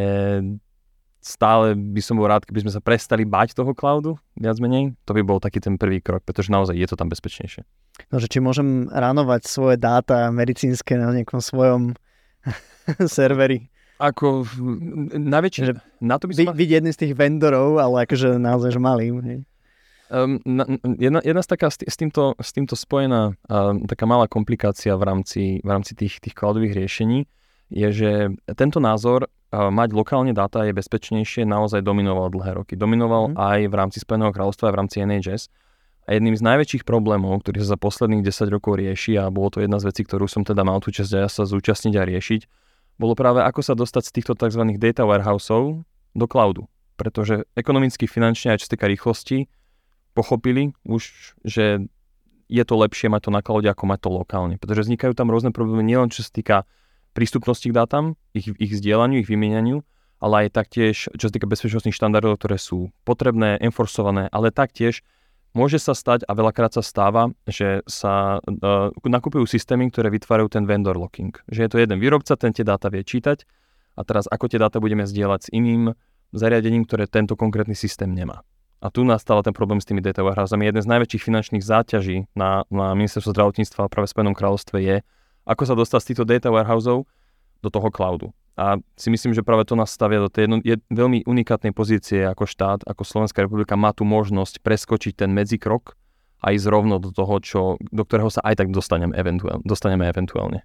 stále 1.26 1.74
by 1.74 2.00
som 2.02 2.18
bol 2.18 2.30
rád, 2.30 2.46
keby 2.46 2.66
sme 2.66 2.72
sa 2.74 2.78
prestali 2.78 3.26
bať 3.26 3.58
toho 3.58 3.74
cloudu, 3.74 4.14
viac 4.38 4.62
menej. 4.62 4.94
To 5.10 5.12
by 5.14 5.22
bol 5.26 5.42
taký 5.42 5.58
ten 5.58 5.74
prvý 5.74 5.98
krok, 5.98 6.22
pretože 6.22 6.54
naozaj 6.54 6.78
je 6.78 6.86
to 6.86 6.94
tam 6.94 7.10
bezpečnejšie. 7.10 7.66
No, 8.14 8.22
že 8.22 8.30
či 8.30 8.38
môžem 8.38 8.86
ránovať 8.86 9.50
svoje 9.50 9.76
dáta 9.80 10.30
medicínske 10.30 10.94
na 10.94 11.10
nejakom 11.10 11.42
svojom 11.42 11.98
serveri. 13.10 13.66
Ako 13.96 14.44
najväčšie, 15.16 15.62
že 15.66 15.74
na 16.04 16.20
to 16.20 16.28
by 16.28 16.32
som... 16.36 16.52
Byť 16.52 16.70
jedným 16.70 16.94
z 16.94 17.00
tých 17.00 17.14
vendorov, 17.16 17.80
ale 17.80 18.04
akože 18.04 18.36
naozaj, 18.36 18.76
že 18.76 18.80
malým. 18.80 19.16
Hej. 19.24 19.38
Um, 20.06 20.38
na, 20.46 20.62
jedna, 21.02 21.18
jedna 21.18 21.42
z 21.42 21.48
taká 21.50 21.66
s, 21.66 21.96
týmto, 21.98 22.38
s 22.38 22.54
týmto 22.54 22.78
spojená 22.78 23.34
um, 23.50 23.82
taká 23.90 24.06
malá 24.06 24.30
komplikácia 24.30 24.94
v 24.94 25.02
rámci, 25.02 25.42
v 25.58 25.68
rámci 25.68 25.98
tých, 25.98 26.22
tých 26.22 26.30
cloudových 26.30 26.78
riešení 26.78 27.26
je, 27.74 27.88
že 27.90 28.10
tento 28.54 28.78
názor 28.78 29.26
uh, 29.26 29.66
mať 29.74 29.90
lokálne 29.98 30.30
dáta 30.30 30.62
je 30.62 30.70
bezpečnejšie 30.70 31.42
naozaj 31.42 31.82
dominoval 31.82 32.30
dlhé 32.30 32.54
roky. 32.54 32.78
Dominoval 32.78 33.34
mm. 33.34 33.36
aj 33.36 33.60
v 33.66 33.74
rámci 33.74 33.98
Spojeného 33.98 34.30
kráľovstva, 34.30 34.70
aj 34.70 34.74
v 34.74 34.78
rámci 34.78 34.96
NHS. 35.02 35.42
A 36.06 36.14
jedným 36.14 36.38
z 36.38 36.42
najväčších 36.46 36.86
problémov, 36.86 37.42
ktorý 37.42 37.66
sa 37.66 37.74
za 37.74 37.78
posledných 37.82 38.22
10 38.22 38.46
rokov 38.54 38.78
rieši, 38.78 39.18
a 39.18 39.26
bolo 39.26 39.50
to 39.50 39.58
jedna 39.58 39.82
z 39.82 39.90
vecí, 39.90 40.06
ktorú 40.06 40.30
som 40.30 40.46
teda 40.46 40.62
mal 40.62 40.78
tú 40.78 40.94
časť 40.94 41.18
ja 41.18 41.26
sa 41.26 41.42
zúčastniť 41.42 41.94
a 41.98 42.06
riešiť, 42.06 42.40
bolo 43.02 43.18
práve 43.18 43.42
ako 43.42 43.58
sa 43.58 43.74
dostať 43.74 44.02
z 44.06 44.12
týchto 44.14 44.32
tzv. 44.38 44.62
data 44.78 45.02
warehouseov 45.02 45.82
do 46.14 46.26
cloudu. 46.30 46.70
Pretože 46.94 47.50
ekonomicky, 47.58 48.06
finančne 48.06 48.54
aj 48.54 48.62
čo 48.62 48.70
sa 48.70 48.78
týka 48.78 48.86
rýchlosti, 48.86 49.50
pochopili 50.16 50.72
už, 50.88 51.36
že 51.44 51.84
je 52.48 52.64
to 52.64 52.74
lepšie 52.80 53.12
mať 53.12 53.28
to 53.28 53.30
na 53.34 53.44
cloude, 53.44 53.68
ako 53.68 53.84
mať 53.84 54.00
to 54.00 54.10
lokálne. 54.10 54.56
Pretože 54.56 54.88
vznikajú 54.88 55.12
tam 55.12 55.28
rôzne 55.28 55.52
problémy, 55.52 55.84
nielen 55.84 56.08
čo 56.08 56.24
sa 56.24 56.32
týka 56.32 56.56
prístupnosti 57.12 57.68
k 57.68 57.76
dátam, 57.76 58.04
ich, 58.32 58.48
ich 58.56 58.72
zdieľaniu, 58.72 59.20
ich 59.20 59.28
vymienianiu, 59.28 59.84
ale 60.20 60.48
aj 60.48 60.56
taktiež, 60.56 61.12
čo 61.12 61.28
sa 61.28 61.32
týka 61.32 61.48
bezpečnostných 61.48 61.96
štandardov, 61.96 62.40
ktoré 62.40 62.56
sú 62.56 62.88
potrebné, 63.04 63.60
enforcované, 63.60 64.32
ale 64.32 64.48
taktiež 64.54 65.04
môže 65.56 65.80
sa 65.80 65.96
stať 65.96 66.28
a 66.28 66.32
veľakrát 66.36 66.76
sa 66.76 66.84
stáva, 66.84 67.32
že 67.48 67.80
sa 67.88 68.40
uh, 68.44 68.92
nakupujú 69.00 69.48
systémy, 69.48 69.88
ktoré 69.88 70.12
vytvárajú 70.12 70.52
ten 70.52 70.64
vendor 70.68 71.00
locking. 71.00 71.32
Že 71.48 71.60
je 71.64 71.70
to 71.72 71.80
jeden 71.80 71.98
výrobca, 72.00 72.36
ten 72.36 72.52
tie 72.52 72.64
dáta 72.64 72.92
vie 72.92 73.00
čítať 73.04 73.44
a 73.96 74.00
teraz 74.04 74.28
ako 74.28 74.52
tie 74.52 74.60
dáta 74.60 74.80
budeme 74.80 75.08
zdieľať 75.08 75.48
s 75.48 75.52
iným 75.56 75.96
zariadením, 76.36 76.84
ktoré 76.84 77.08
tento 77.08 77.32
konkrétny 77.32 77.72
systém 77.72 78.12
nemá. 78.12 78.44
A 78.80 78.92
tu 78.92 79.08
nastal 79.08 79.40
ten 79.40 79.56
problém 79.56 79.80
s 79.80 79.88
tými 79.88 80.04
data 80.04 80.20
warehousami. 80.20 80.68
Jeden 80.68 80.84
z 80.84 80.90
najväčších 80.90 81.22
finančných 81.24 81.64
záťaží 81.64 82.28
na, 82.36 82.68
na 82.68 82.92
ministerstvo 82.92 83.32
zdravotníctva 83.32 83.88
práve 83.88 84.06
v 84.06 84.12
Spojenom 84.12 84.36
kráľovstve 84.36 84.78
je, 84.84 84.96
ako 85.48 85.62
sa 85.64 85.74
dostať 85.74 86.00
z 86.02 86.08
týchto 86.12 86.24
data 86.28 86.48
warehouseov 86.52 87.08
do 87.64 87.68
toho 87.72 87.88
cloudu. 87.88 88.36
A 88.56 88.80
si 88.96 89.12
myslím, 89.12 89.36
že 89.36 89.44
práve 89.44 89.68
to 89.68 89.76
nás 89.76 89.92
stavia 89.92 90.20
do 90.20 90.32
tej 90.32 90.48
jedno, 90.48 90.56
je 90.64 90.76
veľmi 90.88 91.28
unikátnej 91.28 91.76
pozície 91.76 92.24
ako 92.24 92.48
štát, 92.48 92.88
ako 92.88 93.04
Slovenská 93.04 93.44
republika 93.44 93.76
má 93.76 93.92
tu 93.92 94.08
možnosť 94.08 94.64
preskočiť 94.64 95.12
ten 95.12 95.32
medzikrok 95.32 95.92
a 96.40 96.56
ísť 96.56 96.66
rovno 96.68 96.96
do 96.96 97.12
toho, 97.12 97.36
čo, 97.40 97.60
do 97.80 98.02
ktorého 98.04 98.32
sa 98.32 98.40
aj 98.44 98.64
tak 98.64 98.68
dostaneme, 98.72 99.12
eventuálne, 99.12 99.60
dostaneme 99.64 100.08
eventuálne. 100.08 100.64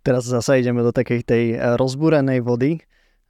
Teraz 0.00 0.24
zase 0.24 0.62
ideme 0.62 0.80
do 0.80 0.96
takej 0.96 1.20
tej 1.28 1.44
eh, 1.56 1.76
rozbúrenej 1.76 2.40
vody, 2.40 2.80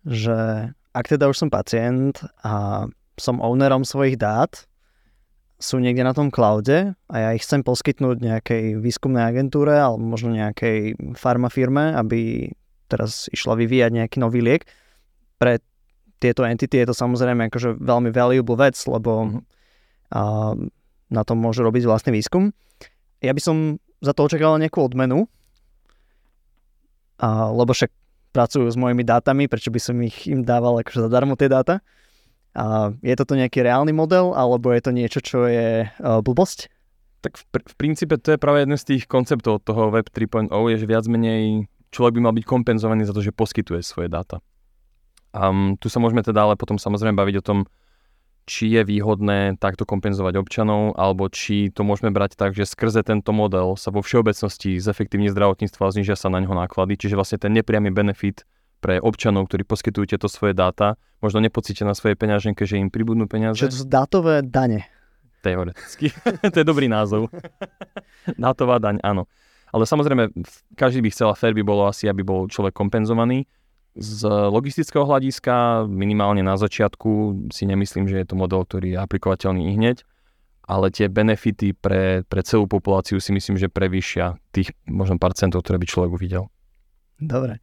že 0.07 0.71
ak 0.95 1.05
teda 1.11 1.27
už 1.27 1.37
som 1.37 1.51
pacient 1.51 2.23
a 2.47 2.87
som 3.17 3.41
ownerom 3.41 3.83
svojich 3.83 4.21
dát, 4.21 4.69
sú 5.57 5.81
niekde 5.81 6.05
na 6.05 6.13
tom 6.13 6.29
cloude 6.29 6.93
a 7.09 7.15
ja 7.17 7.33
ich 7.33 7.41
chcem 7.41 7.65
poskytnúť 7.65 8.21
nejakej 8.21 8.77
výskumnej 8.77 9.25
agentúre 9.25 9.73
alebo 9.73 10.05
možno 10.05 10.37
nejakej 10.37 11.01
farmafirme, 11.17 11.97
aby 11.97 12.53
teraz 12.93 13.33
išla 13.33 13.57
vyvíjať 13.57 13.91
nejaký 13.97 14.17
nový 14.21 14.45
liek. 14.45 14.69
Pre 15.41 15.57
tieto 16.21 16.45
entity 16.45 16.85
je 16.85 16.93
to 16.93 16.95
samozrejme 16.97 17.49
akože 17.49 17.81
veľmi 17.81 18.13
valuable 18.13 18.57
vec, 18.57 18.77
lebo 18.85 19.11
mm-hmm. 19.25 19.43
a, 20.13 20.53
na 21.09 21.23
tom 21.25 21.41
môžu 21.41 21.65
robiť 21.65 21.89
vlastný 21.89 22.13
výskum. 22.13 22.53
Ja 23.25 23.33
by 23.33 23.41
som 23.41 23.57
za 24.05 24.13
to 24.13 24.29
očakával 24.29 24.61
nejakú 24.61 24.85
odmenu, 24.85 25.25
a, 27.17 27.49
lebo 27.49 27.73
však 27.73 27.89
pracujú 28.37 28.69
s 28.69 28.77
mojimi 28.77 29.09
dátami, 29.09 29.49
prečo 29.49 29.73
by 29.73 29.81
som 29.81 29.97
ich 30.05 30.29
im 30.29 30.45
dával 30.45 30.85
akože 30.85 31.09
zadarmo 31.09 31.33
tie 31.41 31.49
dáta. 31.49 31.81
Je 33.05 33.15
toto 33.21 33.37
nejaký 33.37 33.61
reálny 33.61 33.93
model, 33.93 34.33
alebo 34.33 34.73
je 34.73 34.81
to 34.81 34.93
niečo, 34.97 35.21
čo 35.21 35.45
je 35.45 35.93
uh, 35.93 36.25
blbosť? 36.25 36.73
Tak 37.21 37.37
v, 37.37 37.45
pr- 37.53 37.69
v 37.69 37.75
princípe 37.77 38.17
to 38.17 38.33
je 38.33 38.41
práve 38.41 38.65
jeden 38.65 38.81
z 38.81 38.97
tých 38.97 39.03
konceptov 39.05 39.61
toho 39.69 39.93
Web 39.93 40.09
3.0, 40.09 40.49
je, 40.49 40.77
že 40.81 40.87
viac 40.89 41.05
menej 41.05 41.69
človek 41.93 42.17
by 42.17 42.21
mal 42.25 42.35
byť 42.37 42.45
kompenzovaný 42.49 43.05
za 43.05 43.13
to, 43.13 43.21
že 43.21 43.37
poskytuje 43.37 43.85
svoje 43.85 44.09
dáta. 44.09 44.41
Um, 45.37 45.77
tu 45.77 45.93
sa 45.93 46.01
môžeme 46.01 46.25
teda 46.25 46.49
ale 46.49 46.57
potom 46.57 46.81
samozrejme 46.81 47.13
baviť 47.13 47.37
o 47.41 47.45
tom, 47.45 47.59
či 48.47 48.71
je 48.73 48.87
výhodné 48.87 49.59
takto 49.59 49.83
kompenzovať 49.83 50.39
občanov, 50.39 50.95
alebo 50.95 51.27
či 51.27 51.69
to 51.75 51.83
môžeme 51.83 52.15
brať 52.15 52.39
tak, 52.39 52.55
že 52.55 52.63
skrze 52.63 53.03
tento 53.03 53.35
model 53.35 53.75
sa 53.75 53.91
vo 53.91 54.01
všeobecnosti 54.01 54.79
zefektívne 54.79 55.29
zdravotníctvo 55.35 55.83
a 55.83 55.93
znižia 55.93 56.17
sa 56.17 56.31
na 56.31 56.41
ňo 56.41 56.55
náklady, 56.55 56.95
čiže 56.95 57.19
vlastne 57.19 57.43
ten 57.43 57.53
nepriamy 57.53 57.91
benefit 57.91 58.47
pre 58.87 59.03
občanov, 59.03 59.51
ktorí 59.51 59.67
poskytujú 59.67 60.15
tieto 60.15 60.31
svoje 60.31 60.55
dáta, 60.55 60.95
možno 61.19 61.43
nepocíte 61.43 61.83
na 61.83 61.91
svojej 61.91 62.15
peňaženke, 62.15 62.63
že 62.63 62.79
im 62.79 62.87
pribudnú 62.87 63.27
peniaze. 63.27 63.59
Že 63.59 63.75
to 63.75 63.81
sú 63.83 63.87
dátové 63.91 64.47
dane. 64.47 64.87
Teoreticky. 65.43 66.15
to 66.55 66.57
je 66.63 66.63
dobrý 66.63 66.87
názov. 66.87 67.27
Dátová 68.39 68.79
daň, 68.79 69.03
áno. 69.03 69.27
Ale 69.75 69.91
samozrejme, 69.91 70.31
každý 70.79 71.03
by 71.03 71.11
chcel 71.11 71.35
a 71.35 71.35
fér 71.35 71.51
by 71.59 71.67
bolo 71.67 71.91
asi, 71.91 72.07
aby 72.07 72.23
bol 72.23 72.47
človek 72.47 72.71
kompenzovaný. 72.79 73.51
Z 73.99 74.23
logistického 74.55 75.03
hľadiska, 75.03 75.91
minimálne 75.91 76.47
na 76.47 76.55
začiatku, 76.55 77.51
si 77.51 77.67
nemyslím, 77.67 78.07
že 78.07 78.23
je 78.23 78.27
to 78.31 78.39
model, 78.39 78.63
ktorý 78.63 78.95
je 78.95 79.03
aplikovateľný 79.03 79.67
i 79.67 79.83
hneď, 79.83 80.07
ale 80.71 80.95
tie 80.95 81.11
benefity 81.11 81.75
pre, 81.75 82.23
pre 82.23 82.41
celú 82.47 82.71
populáciu 82.71 83.19
si 83.19 83.35
myslím, 83.35 83.59
že 83.59 83.67
prevýšia 83.67 84.39
tých 84.55 84.71
možno 84.87 85.19
pár 85.19 85.35
centov, 85.35 85.67
ktoré 85.67 85.83
by 85.83 85.91
človek 85.91 86.11
uvidel. 86.15 86.47
Dobre. 87.19 87.59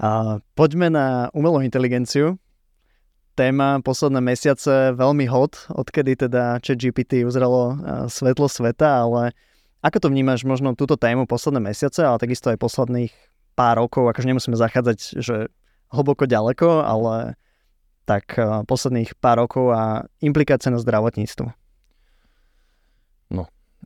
A 0.00 0.40
poďme 0.56 0.88
na 0.88 1.06
umelú 1.36 1.60
inteligenciu. 1.60 2.40
Téma 3.32 3.80
posledné 3.80 4.20
mesiace 4.20 4.92
veľmi 4.92 5.24
hot, 5.24 5.72
odkedy 5.72 6.20
teda 6.28 6.60
ChatGPT 6.60 7.24
uzrelo 7.24 7.80
svetlo 8.12 8.44
sveta, 8.44 9.08
ale 9.08 9.32
ako 9.80 10.04
to 10.04 10.08
vnímaš 10.12 10.44
možno 10.44 10.76
túto 10.76 11.00
tému 11.00 11.24
posledné 11.24 11.72
mesiace, 11.72 12.04
ale 12.04 12.20
takisto 12.20 12.52
aj 12.52 12.60
posledných 12.60 13.12
pár 13.56 13.80
rokov, 13.80 14.12
akože 14.12 14.28
nemusíme 14.28 14.56
zachádzať, 14.56 14.98
že 15.16 15.48
hlboko 15.88 16.28
ďaleko, 16.28 16.84
ale 16.84 17.40
tak 18.04 18.36
posledných 18.68 19.16
pár 19.16 19.48
rokov 19.48 19.72
a 19.72 20.04
implikácie 20.20 20.68
na 20.68 20.76
zdravotníctvo. 20.76 21.61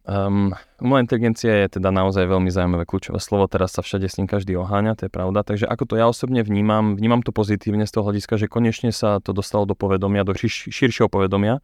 Um, 0.05 0.53
umelá 0.79 1.01
inteligencia 1.01 1.67
je 1.67 1.81
teda 1.81 1.89
naozaj 1.89 2.29
veľmi 2.29 2.53
zaujímavé 2.53 2.85
kľúčové 2.85 3.19
slovo, 3.19 3.49
teraz 3.49 3.75
sa 3.75 3.83
všade 3.83 4.07
s 4.07 4.21
ním 4.21 4.29
každý 4.29 4.55
oháňa, 4.55 4.95
to 4.95 5.09
je 5.09 5.13
pravda, 5.13 5.43
takže 5.43 5.67
ako 5.67 5.85
to 5.89 5.95
ja 5.99 6.07
osobne 6.07 6.45
vnímam, 6.45 6.95
vnímam 6.95 7.25
to 7.25 7.35
pozitívne 7.35 7.89
z 7.89 7.93
toho 7.97 8.13
hľadiska, 8.13 8.39
že 8.39 8.47
konečne 8.47 8.95
sa 8.95 9.19
to 9.19 9.35
dostalo 9.35 9.67
do 9.67 9.75
povedomia, 9.75 10.23
do 10.23 10.37
šir- 10.37 10.71
širšieho 10.71 11.11
povedomia 11.11 11.59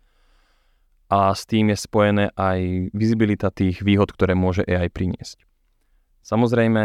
a 1.13 1.37
s 1.37 1.45
tým 1.45 1.71
je 1.71 1.77
spojené 1.77 2.25
aj 2.33 2.89
vizibilita 2.97 3.53
tých 3.53 3.85
výhod, 3.85 4.09
ktoré 4.11 4.33
môže 4.33 4.65
AI 4.65 4.89
priniesť. 4.89 5.45
Samozrejme, 6.25 6.83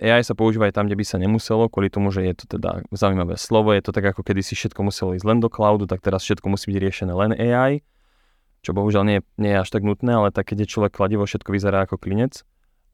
AI 0.00 0.22
sa 0.24 0.32
používa 0.32 0.70
aj 0.70 0.80
tam, 0.80 0.88
kde 0.88 0.96
by 0.96 1.04
sa 1.04 1.20
nemuselo, 1.20 1.68
kvôli 1.68 1.92
tomu, 1.92 2.08
že 2.08 2.24
je 2.24 2.34
to 2.34 2.58
teda 2.58 2.88
zaujímavé 2.94 3.36
slovo, 3.36 3.76
je 3.76 3.82
to 3.84 3.92
tak 3.92 4.16
ako 4.16 4.24
kedy 4.24 4.40
si 4.40 4.56
všetko 4.56 4.80
muselo 4.80 5.12
ísť 5.12 5.26
len 5.28 5.38
do 5.44 5.52
cloudu, 5.52 5.84
tak 5.84 6.00
teraz 6.00 6.24
všetko 6.24 6.46
musí 6.48 6.72
byť 6.72 6.78
riešené 6.80 7.12
len 7.12 7.30
AI, 7.36 7.84
čo 8.62 8.74
bohužiaľ 8.74 9.04
nie, 9.06 9.18
nie 9.38 9.54
je 9.54 9.62
až 9.62 9.70
tak 9.70 9.86
nutné, 9.86 10.14
ale 10.14 10.34
tak 10.34 10.50
keď 10.50 10.66
je 10.66 10.72
človek 10.72 10.92
kladivo, 10.94 11.24
všetko 11.24 11.50
vyzerá 11.54 11.86
ako 11.86 12.00
klinec. 12.00 12.42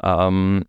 Um, 0.03 0.67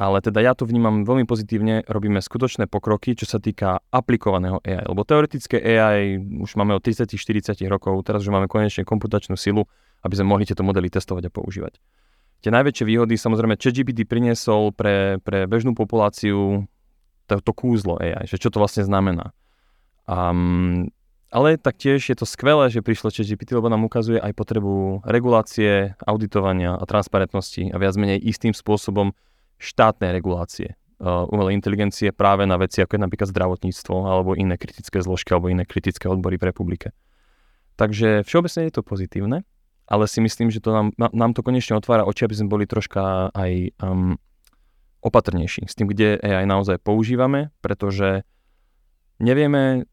ale 0.00 0.24
teda 0.24 0.40
ja 0.40 0.56
to 0.56 0.64
vnímam 0.64 1.04
veľmi 1.04 1.28
pozitívne, 1.28 1.84
robíme 1.84 2.24
skutočné 2.24 2.64
pokroky, 2.72 3.12
čo 3.12 3.28
sa 3.28 3.36
týka 3.36 3.84
aplikovaného 3.92 4.64
AI, 4.64 4.88
lebo 4.88 5.04
teoretické 5.04 5.60
AI 5.60 6.16
už 6.16 6.56
máme 6.56 6.72
od 6.72 6.80
30-40 6.80 7.60
rokov, 7.68 8.00
teraz 8.08 8.24
už 8.24 8.32
máme 8.32 8.48
konečne 8.48 8.88
komputačnú 8.88 9.36
silu, 9.36 9.68
aby 10.00 10.16
sme 10.16 10.32
mohli 10.32 10.48
tieto 10.48 10.64
modely 10.64 10.88
testovať 10.88 11.28
a 11.28 11.34
používať. 11.34 11.76
Tie 12.40 12.48
najväčšie 12.48 12.88
výhody 12.88 13.20
samozrejme 13.20 13.60
ChatGPT 13.60 14.08
priniesol 14.08 14.72
pre, 14.72 15.20
pre 15.20 15.44
bežnú 15.44 15.76
populáciu 15.76 16.64
to, 17.28 17.36
to 17.44 17.52
kúzlo 17.52 18.00
AI, 18.00 18.24
že 18.24 18.40
čo 18.40 18.48
to 18.48 18.56
vlastne 18.56 18.88
znamená. 18.88 19.36
Um, 20.08 20.88
ale 21.30 21.56
taktiež 21.56 22.02
je 22.10 22.16
to 22.18 22.26
skvelé, 22.26 22.66
že 22.68 22.82
prišlo 22.82 23.14
ChatGPT, 23.14 23.54
lebo 23.54 23.70
nám 23.70 23.86
ukazuje 23.86 24.18
aj 24.18 24.34
potrebu 24.34 25.06
regulácie, 25.06 25.94
auditovania 26.02 26.74
a 26.74 26.84
transparentnosti 26.84 27.70
a 27.70 27.76
viac 27.78 27.94
menej 27.94 28.18
istým 28.18 28.50
spôsobom 28.50 29.14
štátnej 29.62 30.10
regulácie 30.10 30.74
uh, 30.98 31.28
umelej 31.30 31.54
inteligencie 31.54 32.10
práve 32.10 32.48
na 32.48 32.56
veci 32.56 32.80
ako 32.80 32.96
je 32.96 33.04
napríklad 33.04 33.28
zdravotníctvo 33.28 33.94
alebo 34.08 34.34
iné 34.34 34.56
kritické 34.56 34.98
zložky 35.04 35.36
alebo 35.36 35.52
iné 35.52 35.62
kritické 35.68 36.08
odbory 36.10 36.40
v 36.40 36.50
republike. 36.50 36.96
Takže 37.78 38.26
všeobecne 38.26 38.68
je 38.68 38.74
to 38.74 38.82
pozitívne 38.84 39.44
ale 39.90 40.06
si 40.06 40.22
myslím, 40.22 40.54
že 40.54 40.62
to 40.62 40.70
nám, 40.70 40.88
nám 40.94 41.34
to 41.34 41.42
konečne 41.42 41.74
otvára 41.74 42.06
oči, 42.06 42.22
aby 42.24 42.38
sme 42.38 42.48
boli 42.48 42.64
troška 42.64 43.34
aj 43.34 43.74
um, 43.82 44.14
opatrnejší 45.02 45.66
s 45.66 45.74
tým, 45.74 45.90
kde 45.90 46.22
AI 46.22 46.46
naozaj 46.46 46.78
používame, 46.78 47.50
pretože 47.58 48.22
nevieme, 49.20 49.84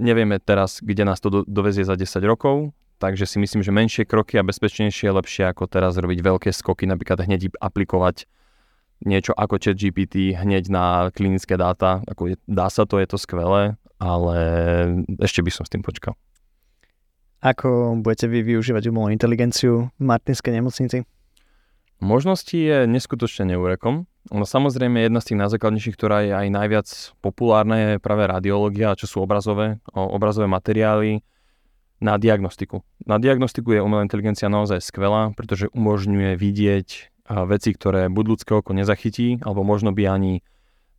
nevieme 0.00 0.40
teraz, 0.40 0.80
kde 0.80 1.04
nás 1.04 1.20
to 1.20 1.28
do, 1.30 1.40
dovezie 1.46 1.84
za 1.84 1.94
10 1.94 2.24
rokov, 2.24 2.72
takže 2.98 3.28
si 3.28 3.36
myslím, 3.38 3.62
že 3.62 3.70
menšie 3.70 4.04
kroky 4.08 4.40
a 4.40 4.44
bezpečnejšie 4.44 5.12
je 5.12 5.16
lepšie 5.16 5.44
ako 5.52 5.68
teraz 5.68 6.00
robiť 6.00 6.18
veľké 6.24 6.50
skoky, 6.50 6.88
napríklad 6.88 7.24
hneď 7.24 7.52
aplikovať 7.60 8.26
niečo 9.04 9.32
ako 9.32 9.56
chat 9.56 9.80
GPT 9.80 10.36
hneď 10.36 10.68
na 10.68 11.08
klinické 11.08 11.56
dáta. 11.56 12.04
Ako 12.04 12.32
je, 12.32 12.36
dá 12.44 12.68
sa 12.68 12.84
to, 12.84 13.00
je 13.00 13.08
to 13.08 13.16
skvelé, 13.16 13.80
ale 13.96 14.36
ešte 15.20 15.40
by 15.40 15.50
som 15.52 15.64
s 15.64 15.72
tým 15.72 15.80
počkal. 15.80 16.16
Ako 17.40 17.96
budete 18.04 18.28
vy 18.28 18.44
využívať 18.44 18.92
umelú 18.92 19.08
inteligenciu 19.08 19.88
v 19.96 20.02
Martinskej 20.04 20.60
nemocnici? 20.60 21.08
Možností 22.00 22.68
je 22.68 22.84
neskutočne 22.84 23.48
neúrekom. 23.48 24.04
No 24.28 24.44
samozrejme 24.44 25.00
jedna 25.00 25.24
z 25.24 25.32
tých 25.32 25.40
najzákladnejších, 25.40 25.96
ktorá 25.96 26.28
je 26.28 26.32
aj 26.36 26.46
najviac 26.52 26.88
populárna, 27.24 27.96
je 27.96 28.04
práve 28.04 28.28
radiológia, 28.28 28.92
čo 28.92 29.08
sú 29.08 29.16
obrazové, 29.24 29.80
obrazové 29.96 30.44
materiály 30.44 31.24
na 32.04 32.20
diagnostiku. 32.20 32.84
Na 33.08 33.16
diagnostiku 33.16 33.72
je 33.72 33.80
umelá 33.80 34.04
inteligencia 34.04 34.52
naozaj 34.52 34.84
skvelá, 34.84 35.32
pretože 35.32 35.72
umožňuje 35.72 36.36
vidieť 36.36 36.88
veci, 37.48 37.70
ktoré 37.72 38.12
buď 38.12 38.24
ľudské 38.28 38.52
oko 38.52 38.76
nezachytí, 38.76 39.40
alebo 39.40 39.64
možno 39.64 39.96
by 39.96 40.04
ani 40.04 40.44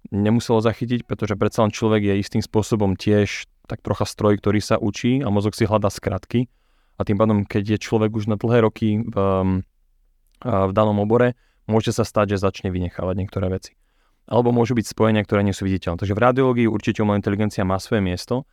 nemuselo 0.09 0.57
zachytiť, 0.65 1.05
pretože 1.05 1.37
predsa 1.37 1.61
len 1.61 1.71
človek 1.71 2.01
je 2.01 2.21
istým 2.25 2.41
spôsobom 2.41 2.97
tiež 2.97 3.45
tak 3.69 3.85
trocha 3.85 4.09
stroj, 4.09 4.41
ktorý 4.41 4.59
sa 4.59 4.81
učí 4.81 5.21
a 5.21 5.29
mozog 5.29 5.53
si 5.53 5.69
hľadá 5.69 5.93
skratky 5.93 6.49
a 6.97 7.05
tým 7.05 7.21
pádom, 7.21 7.45
keď 7.45 7.77
je 7.77 7.83
človek 7.85 8.13
už 8.13 8.29
na 8.29 8.35
dlhé 8.35 8.65
roky 8.65 9.01
v, 9.01 9.15
v 10.41 10.71
danom 10.73 10.97
obore, 11.01 11.37
môže 11.71 11.95
sa 11.95 12.03
stať, 12.03 12.35
že 12.35 12.43
začne 12.43 12.67
vynechávať 12.75 13.15
niektoré 13.15 13.47
veci. 13.47 13.79
Alebo 14.27 14.51
môžu 14.51 14.75
byť 14.75 14.91
spojenia, 14.91 15.23
ktoré 15.23 15.47
nie 15.47 15.55
sú 15.55 15.63
viditeľné. 15.63 16.03
Takže 16.03 16.15
v 16.15 16.23
radiológii 16.23 16.67
určite 16.67 16.99
umelá 16.99 17.17
inteligencia 17.17 17.63
má 17.63 17.79
svoje 17.79 18.03
miesto, 18.03 18.43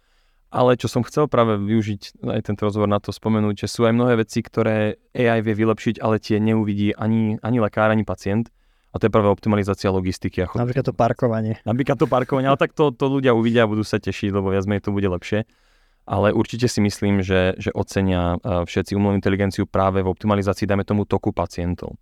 ale 0.49 0.81
čo 0.81 0.89
som 0.89 1.05
chcel 1.05 1.29
práve 1.29 1.61
využiť 1.61 2.25
aj 2.25 2.41
tento 2.49 2.65
rozhovor 2.65 2.89
na 2.89 3.03
to 3.03 3.13
spomenúť, 3.13 3.67
že 3.67 3.69
sú 3.69 3.85
aj 3.85 3.93
mnohé 3.93 4.15
veci, 4.23 4.41
ktoré 4.41 4.97
AI 5.13 5.45
vie 5.45 5.53
vylepšiť, 5.53 6.01
ale 6.01 6.23
tie 6.23 6.41
neuvidí 6.41 6.97
ani, 6.97 7.37
ani 7.45 7.59
lekár, 7.61 7.93
ani 7.93 8.07
pacient 8.07 8.49
a 8.89 8.97
to 8.97 9.07
je 9.07 9.13
práve 9.13 9.29
optimalizácia 9.29 9.93
logistiky. 9.93 10.43
A 10.43 10.47
chod... 10.49 10.65
Napríklad 10.65 10.89
to 10.89 10.97
parkovanie. 10.97 11.61
Napríklad 11.69 12.01
to 12.01 12.09
parkovanie, 12.09 12.49
ale 12.49 12.57
tak 12.57 12.73
to, 12.73 12.89
to 12.89 13.05
ľudia 13.05 13.37
uvidia 13.37 13.69
a 13.69 13.71
budú 13.71 13.85
sa 13.85 14.01
tešiť, 14.01 14.33
lebo 14.33 14.49
viac 14.49 14.65
menej 14.65 14.89
to 14.89 14.97
bude 14.97 15.05
lepšie. 15.05 15.45
Ale 16.09 16.33
určite 16.33 16.73
si 16.73 16.81
myslím, 16.81 17.21
že, 17.21 17.61
že 17.61 17.69
ocenia 17.77 18.41
všetci 18.41 18.97
umelú 18.97 19.21
inteligenciu 19.21 19.69
práve 19.69 20.01
v 20.01 20.09
optimalizácii, 20.09 20.65
dajme 20.65 20.89
tomu, 20.89 21.05
toku 21.05 21.37
pacientov. 21.37 22.01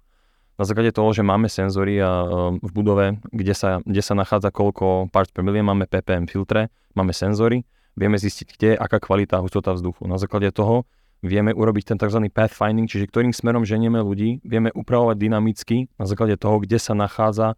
Na 0.56 0.64
základe 0.64 0.88
toho, 0.92 1.12
že 1.12 1.20
máme 1.20 1.52
senzory 1.52 2.00
a, 2.00 2.24
v 2.56 2.70
budove, 2.72 3.20
kde 3.28 3.52
sa, 3.52 3.84
kde 3.84 4.00
sa 4.00 4.16
nachádza 4.16 4.48
koľko 4.48 5.12
parts 5.12 5.28
per 5.28 5.44
million, 5.44 5.68
máme 5.68 5.84
ppm 5.84 6.24
filtre, 6.24 6.72
máme 6.96 7.12
senzory, 7.12 7.68
vieme 7.92 8.16
zistiť, 8.16 8.46
kde 8.56 8.68
je 8.72 8.76
aká 8.76 8.96
kvalita 9.00 9.40
hustota 9.44 9.76
vzduchu. 9.76 10.08
Na 10.08 10.16
základe 10.16 10.48
toho 10.56 10.88
vieme 11.20 11.52
urobiť 11.52 11.92
ten 11.92 11.98
tzv. 12.00 12.28
pathfinding, 12.32 12.88
čiže 12.88 13.08
ktorým 13.08 13.32
smerom 13.36 13.68
ženieme 13.68 14.00
ľudí, 14.00 14.40
vieme 14.44 14.72
upravovať 14.72 15.16
dynamicky 15.16 15.76
na 15.96 16.04
základe 16.08 16.36
toho, 16.40 16.60
kde 16.60 16.80
sa 16.80 16.96
nachádza 16.96 17.56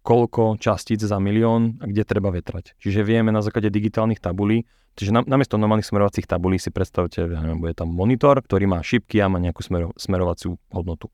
koľko 0.00 0.56
častíc 0.56 1.04
za 1.04 1.20
milión 1.20 1.76
a 1.78 1.84
kde 1.84 2.08
treba 2.08 2.32
vetrať. 2.32 2.74
Čiže 2.80 3.04
vieme 3.04 3.30
na 3.30 3.44
základe 3.44 3.68
digitálnych 3.68 4.18
tabulí, 4.18 4.64
čiže 4.96 5.12
na, 5.12 5.20
namiesto 5.22 5.60
normálnych 5.60 5.86
smerovacích 5.86 6.24
tabulí 6.24 6.56
si 6.56 6.72
predstavte, 6.72 7.28
ja 7.28 7.40
neviem, 7.44 7.60
bude 7.60 7.76
tam 7.76 7.92
monitor, 7.92 8.40
ktorý 8.40 8.64
má 8.64 8.80
šipky 8.80 9.20
a 9.20 9.28
má 9.28 9.36
nejakú 9.36 9.60
smero, 9.60 9.92
smerovaciu 10.00 10.56
hodnotu. 10.72 11.12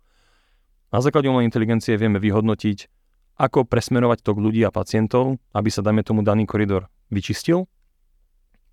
Na 0.95 1.03
základe 1.03 1.27
umelej 1.27 1.51
inteligencie 1.51 1.99
vieme 1.99 2.23
vyhodnotiť, 2.23 2.87
ako 3.37 3.69
presmerovať 3.69 4.23
tok 4.23 4.39
ľudí 4.39 4.63
a 4.65 4.73
pacientov, 4.73 5.37
aby 5.53 5.69
sa, 5.69 5.85
dajme 5.85 6.01
tomu, 6.07 6.23
daný 6.23 6.49
koridor 6.49 6.89
vyčistil 7.13 7.69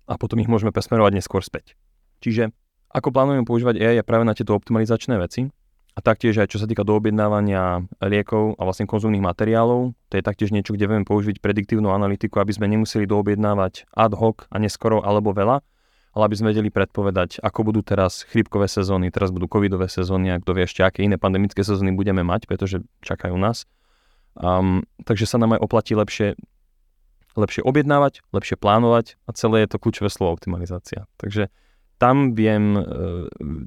a 0.08 0.16
potom 0.16 0.40
ich 0.40 0.48
môžeme 0.48 0.72
presmerovať 0.72 1.20
neskôr 1.20 1.42
späť. 1.44 1.76
Čiže 2.24 2.54
ako 2.94 3.10
plánujeme 3.10 3.44
používať 3.44 3.76
AI 3.82 4.00
práve 4.06 4.24
na 4.24 4.32
tieto 4.32 4.54
optimalizačné 4.54 5.18
veci 5.18 5.50
a 5.94 5.98
taktiež 5.98 6.38
aj 6.38 6.54
čo 6.54 6.62
sa 6.62 6.70
týka 6.70 6.86
doobjednávania 6.86 7.84
liekov 7.98 8.54
a 8.56 8.62
vlastne 8.62 8.86
konzumných 8.86 9.22
materiálov, 9.22 9.92
to 10.08 10.14
je 10.14 10.22
taktiež 10.22 10.54
niečo, 10.54 10.72
kde 10.72 10.86
vieme 10.86 11.04
použiť 11.06 11.42
prediktívnu 11.42 11.90
analytiku, 11.90 12.38
aby 12.38 12.54
sme 12.54 12.70
nemuseli 12.70 13.10
doobjednávať 13.10 13.90
ad 13.90 14.14
hoc 14.14 14.46
a 14.48 14.56
neskoro 14.62 15.02
alebo 15.02 15.34
veľa, 15.34 15.66
ale 16.14 16.30
aby 16.30 16.36
sme 16.38 16.54
vedeli 16.54 16.70
predpovedať, 16.70 17.42
ako 17.42 17.60
budú 17.74 17.82
teraz 17.82 18.22
chrípkové 18.30 18.70
sezóny, 18.70 19.10
teraz 19.10 19.34
budú 19.34 19.50
covidové 19.50 19.90
sezóny 19.90 20.30
a 20.30 20.38
kto 20.38 20.54
vie 20.54 20.64
ešte, 20.64 20.86
aké 20.86 21.02
iné 21.02 21.18
pandemické 21.18 21.66
sezóny 21.66 21.90
budeme 21.90 22.22
mať, 22.22 22.46
pretože 22.46 22.86
čakajú 23.02 23.34
nás. 23.34 23.66
Um, 24.38 24.86
takže 25.02 25.26
sa 25.26 25.42
nám 25.42 25.58
aj 25.58 25.60
oplatí 25.62 25.98
lepšie, 25.98 26.38
lepšie 27.34 27.66
objednávať, 27.66 28.22
lepšie 28.30 28.54
plánovať 28.54 29.18
a 29.26 29.30
celé 29.34 29.66
je 29.66 29.74
to 29.74 29.82
kľúčové 29.82 30.10
slovo 30.10 30.38
optimalizácia. 30.38 31.10
Takže 31.18 31.50
tam 31.98 32.34
viem, 32.34 32.74
e, 32.74 32.82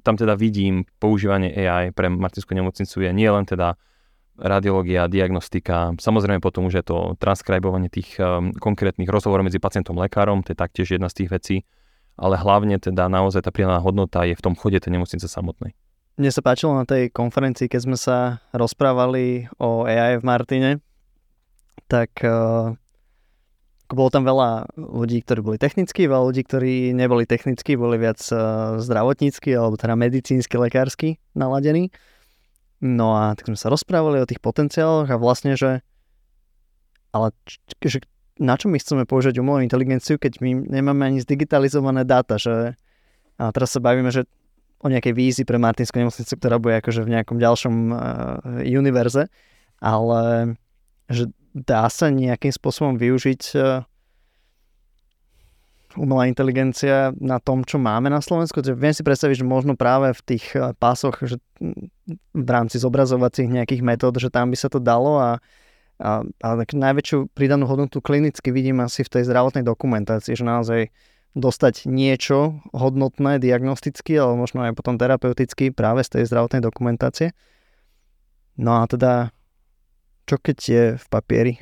tam 0.03 0.19
teda 0.19 0.35
vidím 0.35 0.83
používanie 0.99 1.51
AI 1.51 1.95
pre 1.95 2.11
Martinskú 2.11 2.51
nemocnicu 2.55 2.99
je 2.99 3.11
nie 3.15 3.27
len 3.27 3.47
teda 3.47 3.79
radiológia, 4.37 5.09
diagnostika, 5.09 5.97
samozrejme 5.97 6.37
potom 6.37 6.69
už 6.69 6.79
je 6.79 6.85
to 6.85 6.97
transkribovanie 7.17 7.89
tých 7.89 8.21
um, 8.21 8.53
konkrétnych 8.53 9.09
rozhovorov 9.09 9.49
medzi 9.49 9.57
pacientom 9.57 9.97
a 9.97 10.05
lekárom, 10.05 10.45
to 10.45 10.53
je 10.53 10.61
taktiež 10.61 10.93
jedna 10.93 11.09
z 11.09 11.25
tých 11.25 11.29
vecí, 11.33 11.55
ale 12.17 12.35
hlavne 12.35 12.81
teda 12.81 13.05
naozaj 13.07 13.45
tá 13.45 13.53
pridaná 13.53 13.77
hodnota 13.77 14.25
je 14.25 14.33
v 14.33 14.43
tom 14.43 14.57
chode 14.57 14.81
tej 14.81 14.97
nemocnice 14.97 15.29
samotnej. 15.29 15.77
Mne 16.17 16.33
sa 16.33 16.41
páčilo 16.41 16.73
na 16.73 16.81
tej 16.81 17.13
konferencii, 17.13 17.69
keď 17.69 17.81
sme 17.85 17.97
sa 17.97 18.41
rozprávali 18.49 19.53
o 19.61 19.85
AI 19.85 20.17
v 20.17 20.25
Martine, 20.25 20.71
tak 21.85 22.09
uh, 22.25 22.73
bolo 23.93 24.09
tam 24.09 24.25
veľa 24.25 24.65
ľudí, 24.75 25.21
ktorí 25.21 25.45
boli 25.45 25.57
technickí, 25.61 26.09
veľa 26.09 26.33
ľudí, 26.33 26.41
ktorí 26.41 26.73
neboli 26.97 27.29
technickí, 27.29 27.77
boli 27.77 28.01
viac 28.01 28.17
uh, 28.33 28.81
zdravotnícky 28.81 29.53
alebo 29.53 29.77
teda 29.77 29.93
medicínsky, 29.93 30.57
lekársky 30.57 31.21
naladení. 31.37 31.93
No 32.81 33.13
a 33.13 33.37
tak 33.37 33.53
sme 33.53 33.57
sa 33.57 33.69
rozprávali 33.69 34.17
o 34.17 34.29
tých 34.29 34.41
potenciáloch 34.41 35.13
a 35.13 35.21
vlastne, 35.21 35.53
že 35.53 35.85
ale 37.13 37.31
že 37.81 38.01
na 38.37 38.55
čo 38.55 38.69
my 38.69 38.77
chceme 38.77 39.03
použiť 39.03 39.37
umelú 39.41 39.61
inteligenciu, 39.61 40.21
keď 40.21 40.41
my 40.41 40.69
nemáme 40.69 41.03
ani 41.09 41.19
zdigitalizované 41.21 42.05
dáta, 42.05 42.37
že 42.37 42.77
a 43.37 43.53
teraz 43.53 43.77
sa 43.77 43.79
bavíme, 43.81 44.09
že 44.09 44.25
o 44.81 44.89
nejakej 44.89 45.13
vízi 45.13 45.43
pre 45.45 45.61
Martinskú 45.61 46.01
nemocnicu, 46.01 46.33
ktorá 46.37 46.57
bude 46.57 46.81
akože 46.81 47.05
v 47.05 47.13
nejakom 47.17 47.37
ďalšom 47.37 47.75
uh, 47.89 47.97
univerze, 48.65 49.29
ale 49.77 50.53
že 51.09 51.29
dá 51.53 51.89
sa 51.89 52.13
nejakým 52.13 52.53
spôsobom 52.53 52.99
využiť 53.01 53.41
eh, 53.57 53.81
umelá 55.97 56.29
inteligencia 56.29 57.09
na 57.17 57.41
tom, 57.41 57.65
čo 57.65 57.81
máme 57.81 58.13
na 58.13 58.21
Slovensku. 58.21 58.61
Že 58.61 58.77
viem 58.77 58.93
si 58.93 59.01
predstaviť, 59.01 59.41
že 59.41 59.45
možno 59.47 59.73
práve 59.73 60.13
v 60.13 60.21
tých 60.21 60.45
eh, 60.53 60.75
pásoch, 60.77 61.17
že 61.25 61.41
v 62.35 62.49
rámci 62.49 62.77
zobrazovacích 62.77 63.49
nejakých 63.49 63.81
metód, 63.81 64.21
že 64.21 64.29
tam 64.29 64.53
by 64.53 64.57
sa 64.59 64.69
to 64.69 64.77
dalo 64.77 65.17
a, 65.17 65.41
a, 65.97 66.21
a 66.23 66.47
najväčšiu 66.61 67.33
pridanú 67.33 67.65
hodnotu 67.65 68.01
klinicky 68.01 68.53
vidím 68.53 68.81
asi 68.85 69.01
v 69.01 69.17
tej 69.17 69.23
zdravotnej 69.25 69.65
dokumentácii, 69.65 70.37
že 70.37 70.45
naozaj 70.45 70.81
dostať 71.37 71.85
niečo 71.85 72.61
hodnotné 72.73 73.37
diagnosticky, 73.37 74.17
ale 74.17 74.33
možno 74.37 74.65
aj 74.65 74.73
potom 74.73 74.97
terapeuticky 74.97 75.69
práve 75.69 76.01
z 76.01 76.17
tej 76.17 76.23
zdravotnej 76.29 76.65
dokumentácie. 76.65 77.33
No 78.57 78.81
a 78.81 78.89
teda 78.89 79.29
čo 80.25 80.35
keď 80.41 80.57
je 80.59 80.83
v 80.97 81.05
papieri? 81.07 81.53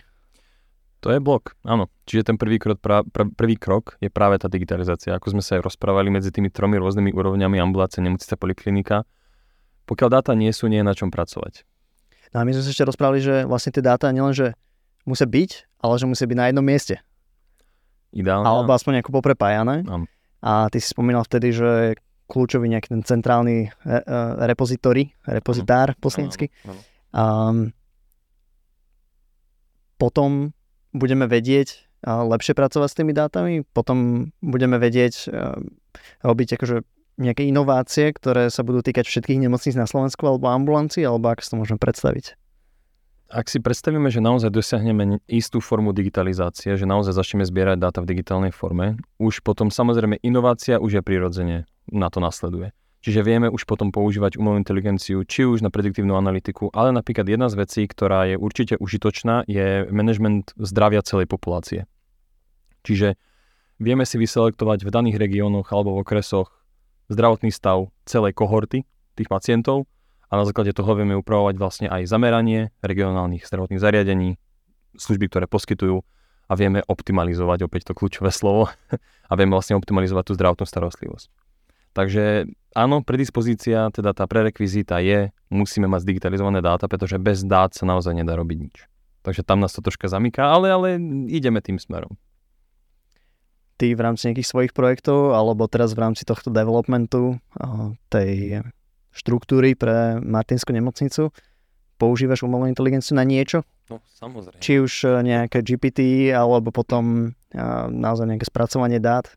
To 1.03 1.13
je 1.13 1.21
blok, 1.21 1.53
áno. 1.61 1.85
Čiže 2.09 2.33
ten 2.33 2.37
prvý 2.41 2.57
krok, 2.57 2.81
pra, 2.81 3.05
pr- 3.05 3.29
prvý 3.29 3.61
krok 3.61 3.93
je 4.01 4.09
práve 4.09 4.41
tá 4.41 4.49
digitalizácia. 4.49 5.13
Ako 5.13 5.37
sme 5.37 5.43
sa 5.45 5.59
aj 5.59 5.69
rozprávali 5.69 6.09
medzi 6.09 6.33
tými 6.33 6.49
tromi 6.49 6.81
rôznymi 6.81 7.13
úrovňami 7.13 7.61
ambulácie, 7.61 8.01
nemocnice, 8.01 8.33
poliklinika. 8.33 9.05
Pokiaľ 9.85 10.09
dáta 10.09 10.33
nie 10.33 10.49
sú, 10.49 10.65
nie 10.65 10.81
je 10.81 10.87
na 10.89 10.97
čom 10.97 11.13
pracovať. 11.13 11.61
No 12.35 12.43
a 12.43 12.43
my 12.43 12.51
sme 12.51 12.67
sa 12.67 12.71
ešte 12.75 12.83
rozprávali, 12.83 13.23
že 13.23 13.47
vlastne 13.47 13.71
tie 13.71 13.79
dáta 13.79 14.11
nielen, 14.11 14.35
že 14.35 14.59
musia 15.07 15.23
byť, 15.23 15.79
ale 15.79 15.93
že 15.95 16.03
musia 16.03 16.27
byť 16.27 16.35
na 16.35 16.45
jednom 16.51 16.65
mieste. 16.67 16.99
Ideálne. 18.11 18.43
Alebo 18.43 18.75
aspoň 18.75 18.99
nejako 18.99 19.15
poprepájané. 19.15 19.87
Áno. 19.87 20.03
A 20.43 20.67
ty 20.67 20.83
si 20.83 20.91
spomínal 20.91 21.23
vtedy, 21.23 21.55
že 21.55 21.95
kľúčový 22.27 22.67
nejaký 22.67 22.91
ten 22.91 23.07
centrálny 23.07 23.71
re, 23.87 23.99
uh, 24.03 24.43
repozitory, 24.43 25.15
repozitár 25.23 25.95
poslanecký. 25.95 26.51
Um, 27.15 27.71
potom 29.95 30.51
budeme 30.91 31.31
vedieť 31.31 31.87
lepšie 32.05 32.51
pracovať 32.53 32.89
s 32.91 32.97
tými 32.99 33.15
dátami, 33.15 33.65
potom 33.73 34.29
budeme 34.37 34.77
vedieť 34.77 35.31
robiť 36.21 36.59
akože 36.59 36.85
nejaké 37.15 37.47
inovácie, 37.47 38.11
ktoré 38.11 38.51
sa 38.51 38.61
budú 38.63 38.83
týkať 38.83 39.07
všetkých 39.07 39.39
nemocníc 39.47 39.75
na 39.79 39.87
Slovensku 39.87 40.27
alebo 40.27 40.51
ambulancií, 40.51 41.07
alebo 41.07 41.31
ako 41.31 41.41
si 41.41 41.49
to 41.51 41.59
môžeme 41.59 41.79
predstaviť? 41.79 42.35
Ak 43.25 43.49
si 43.49 43.57
predstavíme, 43.57 44.05
že 44.13 44.21
naozaj 44.21 44.53
dosiahneme 44.53 45.17
istú 45.25 45.57
formu 45.57 45.97
digitalizácie, 45.97 46.77
že 46.77 46.85
naozaj 46.85 47.17
začneme 47.17 47.41
zbierať 47.41 47.81
dáta 47.81 47.99
v 48.05 48.13
digitálnej 48.13 48.53
forme, 48.53 49.01
už 49.17 49.41
potom 49.41 49.73
samozrejme 49.73 50.21
inovácia 50.21 50.77
už 50.77 51.01
je 51.01 51.01
prirodzene 51.01 51.57
na 51.89 52.07
to 52.13 52.21
nasleduje. 52.21 52.69
Čiže 53.01 53.21
vieme 53.21 53.53
už 53.53 53.69
potom 53.69 53.93
používať 53.93 54.37
umelú 54.41 54.57
inteligenciu, 54.57 55.21
či 55.29 55.45
už 55.45 55.61
na 55.61 55.69
prediktívnu 55.69 56.17
analytiku, 56.17 56.73
ale 56.73 56.89
napríklad 56.89 57.29
jedna 57.29 57.53
z 57.53 57.61
vecí, 57.61 57.85
ktorá 57.85 58.25
je 58.25 58.33
určite 58.33 58.81
užitočná, 58.81 59.45
je 59.45 59.85
management 59.93 60.57
zdravia 60.57 61.05
celej 61.05 61.29
populácie. 61.29 61.85
Čiže 62.81 63.13
vieme 63.77 64.09
si 64.09 64.17
vyselektovať 64.17 64.85
v 64.85 64.89
daných 64.89 65.21
regiónoch 65.21 65.69
alebo 65.69 65.97
v 65.97 66.01
okresoch 66.01 66.64
zdravotný 67.11 67.53
stav 67.53 67.89
celej 68.05 68.33
kohorty 68.33 68.83
tých 69.15 69.29
pacientov 69.29 69.85
a 70.29 70.37
na 70.37 70.43
základe 70.43 70.73
toho 70.73 70.91
vieme 70.97 71.15
upravovať 71.15 71.55
vlastne 71.55 71.87
aj 71.87 72.09
zameranie 72.09 72.73
regionálnych 72.81 73.45
zdravotných 73.45 73.81
zariadení, 73.81 74.41
služby, 74.97 75.29
ktoré 75.29 75.45
poskytujú 75.45 76.01
a 76.45 76.53
vieme 76.53 76.85
optimalizovať, 76.85 77.65
opäť 77.65 77.91
to 77.91 77.97
kľúčové 77.97 78.29
slovo, 78.29 78.69
a 79.31 79.33
vieme 79.33 79.53
vlastne 79.53 79.77
optimalizovať 79.77 80.23
tú 80.29 80.33
zdravotnú 80.37 80.65
starostlivosť. 80.65 81.27
Takže 81.95 82.51
áno, 82.75 82.99
predispozícia, 83.07 83.87
teda 83.95 84.11
tá 84.11 84.27
prerekvizita 84.27 84.99
je, 84.99 85.31
musíme 85.47 85.87
mať 85.87 86.03
digitalizované 86.03 86.59
dáta, 86.59 86.91
pretože 86.91 87.15
bez 87.15 87.47
dát 87.47 87.71
sa 87.71 87.87
naozaj 87.87 88.11
nedá 88.11 88.35
robiť 88.35 88.57
nič. 88.59 88.77
Takže 89.23 89.47
tam 89.47 89.63
nás 89.63 89.71
to 89.71 89.81
troška 89.81 90.11
zamyká, 90.11 90.43
ale, 90.43 90.67
ale 90.69 90.87
ideme 91.31 91.63
tým 91.63 91.79
smerom. 91.79 92.19
Ty 93.75 93.91
v 93.91 94.03
rámci 94.03 94.31
nejakých 94.31 94.47
svojich 94.47 94.71
projektov, 94.71 95.35
alebo 95.35 95.67
teraz 95.67 95.91
v 95.91 96.07
rámci 96.07 96.23
tohto 96.23 96.47
developmentu 96.47 97.43
tej 98.07 98.63
štruktúry 99.11 99.75
pre 99.75 100.19
Martinskú 100.23 100.71
nemocnicu, 100.71 101.31
používaš 101.99 102.43
umelú 102.43 102.67
inteligenciu 102.67 103.15
na 103.15 103.23
niečo? 103.27 103.63
No, 103.91 103.99
samozrejme. 104.17 104.59
Či 104.59 104.81
už 104.81 104.93
e, 105.05 105.07
nejaké 105.23 105.61
GPT, 105.61 106.31
alebo 106.33 106.73
potom 106.73 107.31
naozaj 107.91 108.27
nejaké 108.27 108.45
spracovanie 108.47 108.99
dát? 108.99 109.31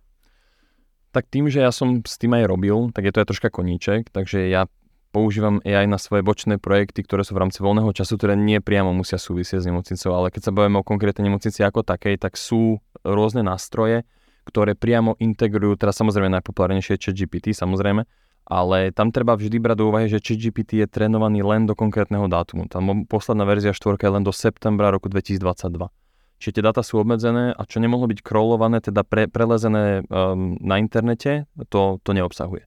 Tak 1.14 1.30
tým, 1.30 1.48
že 1.48 1.62
ja 1.64 1.72
som 1.72 2.02
s 2.02 2.18
tým 2.20 2.34
aj 2.36 2.44
robil, 2.50 2.90
tak 2.92 3.08
je 3.08 3.12
to 3.14 3.20
aj 3.22 3.28
troška 3.32 3.48
koníček, 3.48 4.10
takže 4.12 4.50
ja 4.50 4.66
používam 5.08 5.64
AI 5.64 5.88
na 5.88 5.96
svoje 5.96 6.20
bočné 6.20 6.60
projekty, 6.60 7.00
ktoré 7.00 7.24
sú 7.24 7.32
v 7.32 7.48
rámci 7.48 7.64
voľného 7.64 7.90
času, 7.96 8.20
ktoré 8.20 8.36
nie 8.36 8.60
priamo 8.60 8.92
musia 8.92 9.16
súvisieť 9.16 9.64
s 9.64 9.68
nemocnicou, 9.68 10.12
ale 10.12 10.28
keď 10.28 10.50
sa 10.50 10.54
bavíme 10.54 10.84
o 10.84 10.84
konkrétnej 10.84 11.32
nemocnici 11.32 11.64
ako 11.64 11.80
takej, 11.80 12.20
tak 12.20 12.36
sú 12.36 12.84
rôzne 13.06 13.40
nástroje, 13.40 14.04
ktoré 14.48 14.72
priamo 14.72 15.14
integrujú, 15.20 15.76
teraz 15.76 16.00
samozrejme 16.00 16.32
najpopulárnejšie 16.40 16.96
je 16.96 17.02
ChatGPT, 17.04 17.52
samozrejme, 17.52 18.08
ale 18.48 18.96
tam 18.96 19.12
treba 19.12 19.36
vždy 19.36 19.60
brať 19.60 19.76
do 19.76 19.84
úvahy, 19.92 20.08
že 20.08 20.24
ChatGPT 20.24 20.80
je 20.80 20.86
trénovaný 20.88 21.44
len 21.44 21.68
do 21.68 21.76
konkrétneho 21.76 22.24
dátumu. 22.32 22.64
Tam 22.64 23.04
posledná 23.04 23.44
verzia 23.44 23.76
4 23.76 24.00
je 24.00 24.08
len 24.08 24.24
do 24.24 24.32
septembra 24.32 24.88
roku 24.88 25.12
2022. 25.12 25.92
Čiže 26.38 26.54
tie 26.56 26.64
dáta 26.64 26.80
sú 26.80 27.02
obmedzené 27.02 27.52
a 27.52 27.62
čo 27.68 27.82
nemohlo 27.82 28.08
byť 28.08 28.24
crawlované, 28.24 28.80
teda 28.80 29.02
pre, 29.02 29.26
prelezené 29.28 30.06
um, 30.06 30.54
na 30.62 30.78
internete, 30.80 31.50
to, 31.68 31.98
to 32.00 32.10
neobsahuje. 32.14 32.64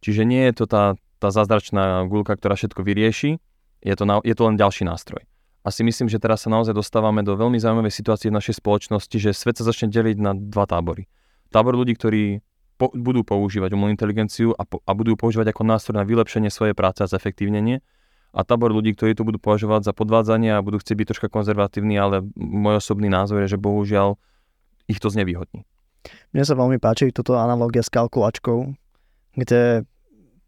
Čiže 0.00 0.22
nie 0.24 0.48
je 0.48 0.54
to 0.56 0.64
tá, 0.70 0.96
tá 1.20 1.28
zázračná 1.28 2.06
gulka, 2.08 2.38
ktorá 2.38 2.56
všetko 2.56 2.80
vyrieši, 2.80 3.36
je 3.82 3.94
to, 3.98 4.04
na, 4.06 4.22
je 4.24 4.32
to 4.32 4.46
len 4.46 4.56
ďalší 4.56 4.86
nástroj. 4.86 5.26
A 5.60 5.68
si 5.68 5.84
myslím, 5.84 6.08
že 6.08 6.16
teraz 6.16 6.44
sa 6.44 6.48
naozaj 6.48 6.72
dostávame 6.72 7.20
do 7.20 7.36
veľmi 7.36 7.60
zaujímavej 7.60 7.92
situácie 7.92 8.32
v 8.32 8.38
našej 8.40 8.64
spoločnosti, 8.64 9.16
že 9.20 9.36
svet 9.36 9.60
sa 9.60 9.64
začne 9.68 9.92
deliť 9.92 10.16
na 10.16 10.32
dva 10.32 10.64
tábory. 10.64 11.04
Tábor 11.52 11.76
ľudí, 11.76 11.92
ktorí 12.00 12.40
po, 12.80 12.88
budú 12.96 13.20
používať 13.20 13.76
umelú 13.76 13.92
inteligenciu 13.92 14.56
a, 14.56 14.64
po, 14.64 14.80
a 14.80 14.96
budú 14.96 15.20
používať 15.20 15.52
ako 15.52 15.62
nástroj 15.68 16.00
na 16.00 16.08
vylepšenie 16.08 16.48
svojej 16.48 16.72
práce 16.72 17.04
a 17.04 17.10
zefektívnenie 17.12 17.84
a 18.32 18.40
tábor 18.40 18.72
ľudí, 18.72 18.96
ktorí 18.96 19.12
to 19.12 19.26
budú 19.26 19.36
považovať 19.42 19.90
za 19.90 19.92
podvádzanie 19.92 20.54
a 20.54 20.64
budú 20.64 20.80
chcieť 20.80 20.96
byť 20.96 21.06
troška 21.12 21.28
konzervatívni, 21.28 21.98
ale 22.00 22.24
môj 22.38 22.80
osobný 22.80 23.12
názor 23.12 23.44
je, 23.44 23.52
že 23.52 23.58
bohužiaľ 23.60 24.16
ich 24.88 24.96
to 24.96 25.12
znevýhodní. 25.12 25.66
Mne 26.32 26.44
sa 26.46 26.56
veľmi 26.56 26.80
páči 26.80 27.12
toto 27.12 27.36
analogia 27.36 27.84
s 27.84 27.92
kalkulačkou, 27.92 28.72
kde 29.36 29.84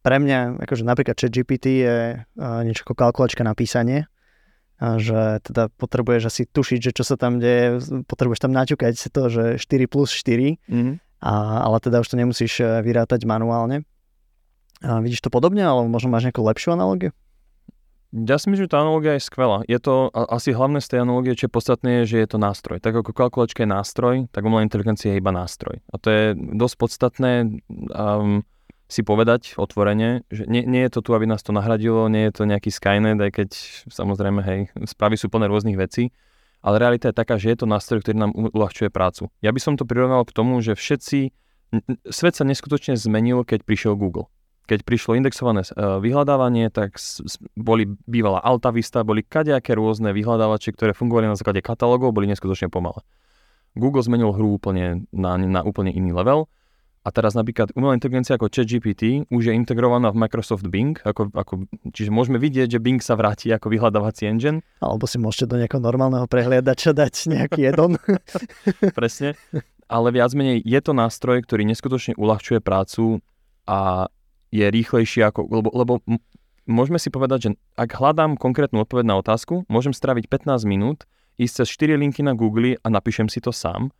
pre 0.00 0.16
mňa, 0.16 0.62
akože 0.64 0.88
napríklad 0.88 1.20
ChatGPT 1.20 1.84
je 1.84 1.96
niečo 2.38 2.82
ako 2.88 2.94
kalkulačka 2.96 3.44
na 3.44 3.52
písanie, 3.52 4.08
že 4.82 5.38
teda 5.46 5.70
potrebuješ 5.78 6.22
asi 6.26 6.42
tušiť, 6.48 6.90
že 6.90 6.92
čo 6.96 7.04
sa 7.06 7.14
tam 7.14 7.38
deje, 7.38 7.78
potrebuješ 8.10 8.40
tam 8.42 8.52
naťukať 8.52 8.98
to, 8.98 9.22
že 9.30 9.44
4 9.62 9.86
plus 9.86 10.10
4, 10.10 10.58
mm-hmm. 10.58 10.94
a, 11.22 11.32
ale 11.70 11.76
teda 11.78 12.02
už 12.02 12.10
to 12.10 12.18
nemusíš 12.18 12.58
e, 12.58 12.82
vyrátať 12.82 13.22
manuálne. 13.22 13.86
A 14.82 14.98
vidíš 14.98 15.22
to 15.22 15.30
podobne, 15.30 15.62
alebo 15.62 15.86
možno 15.86 16.10
máš 16.10 16.26
nejakú 16.26 16.42
lepšiu 16.42 16.74
analogiu? 16.74 17.14
Ja 18.12 18.36
si 18.36 18.52
myslím, 18.52 18.68
že 18.68 18.74
tá 18.76 18.84
analogia 18.84 19.16
je 19.16 19.24
skvelá. 19.24 19.64
Je 19.64 19.80
to 19.80 20.12
asi 20.12 20.52
hlavné 20.52 20.84
z 20.84 20.88
tej 20.92 20.98
analogie, 21.00 21.32
čo 21.32 21.48
je 21.48 21.56
podstatné, 21.56 21.90
je, 22.04 22.12
že 22.12 22.16
je 22.20 22.28
to 22.28 22.36
nástroj. 22.36 22.76
Tak 22.76 22.92
ako 22.92 23.16
kalkulačka 23.16 23.64
je 23.64 23.72
nástroj, 23.72 24.14
tak 24.28 24.44
umelá 24.44 24.60
inteligencia 24.60 25.16
je 25.16 25.20
iba 25.22 25.32
nástroj. 25.32 25.80
A 25.88 25.96
to 25.96 26.12
je 26.12 26.24
dosť 26.36 26.76
podstatné 26.76 27.32
um, 27.72 28.44
si 28.92 29.00
povedať 29.00 29.56
otvorene, 29.56 30.28
že 30.28 30.44
nie, 30.44 30.68
nie 30.68 30.84
je 30.84 30.92
to 30.92 31.00
tu, 31.00 31.16
aby 31.16 31.24
nás 31.24 31.40
to 31.40 31.56
nahradilo, 31.56 32.12
nie 32.12 32.28
je 32.28 32.32
to 32.36 32.42
nejaký 32.44 32.68
Skynet, 32.68 33.16
aj 33.16 33.32
keď 33.32 33.48
samozrejme, 33.88 34.40
hej, 34.44 34.60
správy 34.84 35.16
sú 35.16 35.32
plné 35.32 35.48
rôznych 35.48 35.80
vecí, 35.80 36.12
ale 36.60 36.76
realita 36.76 37.08
je 37.08 37.16
taká, 37.16 37.40
že 37.40 37.56
je 37.56 37.64
to 37.64 37.66
nástroj, 37.66 38.04
ktorý 38.04 38.20
nám 38.20 38.36
uľahčuje 38.36 38.92
prácu. 38.92 39.32
Ja 39.40 39.50
by 39.50 39.60
som 39.64 39.74
to 39.80 39.88
prirovnal 39.88 40.28
k 40.28 40.36
tomu, 40.36 40.60
že 40.60 40.76
všetci 40.76 41.32
svet 42.12 42.36
sa 42.36 42.44
neskutočne 42.44 43.00
zmenil, 43.00 43.48
keď 43.48 43.64
prišiel 43.64 43.96
Google. 43.96 44.28
Keď 44.68 44.86
prišlo 44.86 45.18
indexované 45.18 45.66
uh, 45.66 45.98
vyhľadávanie, 45.98 46.70
tak 46.70 47.00
boli 47.58 47.88
bývala 48.06 48.38
Altavista, 48.44 49.02
boli 49.02 49.26
kadejaké 49.26 49.74
rôzne 49.74 50.14
vyhľadávače, 50.14 50.70
ktoré 50.76 50.92
fungovali 50.94 51.26
na 51.26 51.34
základe 51.34 51.64
katalógov, 51.64 52.14
boli 52.14 52.30
neskutočne 52.30 52.70
pomalé. 52.70 53.02
Google 53.74 54.04
zmenil 54.04 54.36
hru 54.36 54.60
úplne 54.60 55.08
na, 55.10 55.40
na 55.40 55.64
úplne 55.64 55.90
iný 55.90 56.12
level 56.12 56.46
a 57.02 57.08
teraz 57.10 57.34
napríklad 57.34 57.74
umelá 57.74 57.98
inteligencia 57.98 58.38
ako 58.38 58.46
ChatGPT 58.46 59.26
už 59.26 59.50
je 59.50 59.52
integrovaná 59.58 60.14
v 60.14 60.22
Microsoft 60.22 60.70
Bing, 60.70 60.94
ako, 61.02 61.34
ako, 61.34 61.66
čiže 61.90 62.14
môžeme 62.14 62.38
vidieť, 62.38 62.78
že 62.78 62.82
Bing 62.82 63.02
sa 63.02 63.18
vráti 63.18 63.50
ako 63.50 63.74
vyhľadávací 63.74 64.30
engine. 64.30 64.62
Alebo 64.78 65.10
si 65.10 65.18
môžete 65.18 65.50
do 65.50 65.58
nejakého 65.58 65.82
normálneho 65.82 66.30
prehliadača 66.30 66.94
dať 66.94 67.14
nejaký 67.26 67.60
jedon. 67.74 67.98
Presne. 68.98 69.34
Ale 69.90 70.14
viac 70.14 70.30
menej 70.38 70.62
je 70.62 70.78
to 70.78 70.94
nástroj, 70.94 71.42
ktorý 71.42 71.66
neskutočne 71.66 72.14
uľahčuje 72.14 72.62
prácu 72.62 73.18
a 73.66 74.06
je 74.54 74.62
rýchlejší 74.62 75.26
ako, 75.26 75.50
lebo, 75.50 75.68
lebo 75.74 75.92
môžeme 76.70 77.02
si 77.02 77.10
povedať, 77.10 77.38
že 77.42 77.50
ak 77.74 77.98
hľadám 77.98 78.38
konkrétnu 78.38 78.78
odpoveď 78.86 79.10
na 79.10 79.18
otázku, 79.18 79.66
môžem 79.66 79.90
straviť 79.90 80.30
15 80.30 80.70
minút, 80.70 81.10
ísť 81.34 81.66
cez 81.66 81.68
4 81.82 81.98
linky 81.98 82.22
na 82.22 82.38
Google 82.38 82.78
a 82.78 82.86
napíšem 82.86 83.26
si 83.26 83.42
to 83.42 83.50
sám 83.50 83.90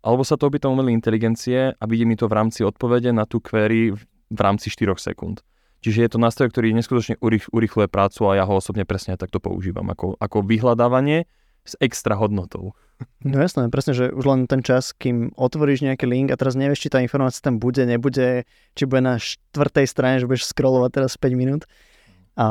alebo 0.00 0.24
sa 0.24 0.40
to 0.40 0.48
opýtam 0.48 0.72
umelej 0.72 0.96
inteligencie 0.96 1.76
a 1.76 1.84
vidí 1.84 2.08
mi 2.08 2.16
to 2.16 2.28
v 2.28 2.36
rámci 2.36 2.64
odpovede 2.64 3.12
na 3.12 3.28
tú 3.28 3.40
query 3.40 3.92
v 4.30 4.40
rámci 4.40 4.72
4 4.72 4.96
sekúnd. 4.96 5.44
Čiže 5.80 6.04
je 6.04 6.10
to 6.12 6.18
nástroj, 6.20 6.52
ktorý 6.52 6.76
neskutočne 6.76 7.16
urychluje 7.24 7.88
prácu 7.88 8.28
a 8.28 8.36
ja 8.36 8.44
ho 8.44 8.52
osobne 8.60 8.84
presne 8.84 9.16
takto 9.16 9.40
používam, 9.40 9.88
ako, 9.88 10.20
ako 10.20 10.44
vyhľadávanie 10.44 11.24
s 11.64 11.72
extra 11.80 12.20
hodnotou. 12.20 12.76
No 13.24 13.40
jasné, 13.40 13.64
presne, 13.72 13.96
že 13.96 14.12
už 14.12 14.24
len 14.28 14.40
ten 14.44 14.60
čas, 14.60 14.92
kým 14.92 15.32
otvoríš 15.32 15.80
nejaký 15.80 16.04
link 16.04 16.28
a 16.28 16.36
teraz 16.36 16.52
nevieš, 16.52 16.84
či 16.84 16.92
tá 16.92 17.00
informácia 17.00 17.40
tam 17.40 17.56
bude, 17.56 17.80
nebude, 17.88 18.44
či 18.76 18.82
bude 18.84 19.00
na 19.00 19.16
štvrtej 19.16 19.86
strane, 19.88 20.20
že 20.20 20.28
budeš 20.28 20.52
scrollovať 20.52 20.90
teraz 21.00 21.16
5 21.16 21.32
minút. 21.32 21.64
A 22.36 22.44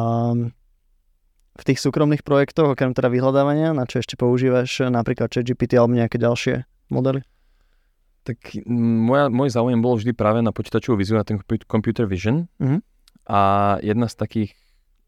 v 1.54 1.64
tých 1.66 1.82
súkromných 1.86 2.26
projektoch, 2.26 2.74
okrem 2.74 2.98
teda 2.98 3.14
vyhľadávania, 3.14 3.78
na 3.78 3.86
čo 3.86 4.02
ešte 4.02 4.18
používaš 4.18 4.90
napríklad 4.90 5.30
ChatGPT 5.30 5.78
alebo 5.78 5.94
nejaké 5.94 6.18
ďalšie 6.18 6.66
modely? 6.90 7.22
Tak 8.30 8.62
moja, 8.70 9.34
môj 9.34 9.50
záujem 9.50 9.82
bol 9.82 9.98
vždy 9.98 10.14
práve 10.14 10.46
na 10.46 10.54
počítačovú 10.54 11.02
viziu, 11.02 11.18
na 11.18 11.26
ten 11.26 11.42
computer 11.66 12.06
vision. 12.06 12.46
Mm-hmm. 12.62 12.80
A 13.26 13.40
jedna 13.82 14.06
z 14.06 14.16
takých 14.22 14.50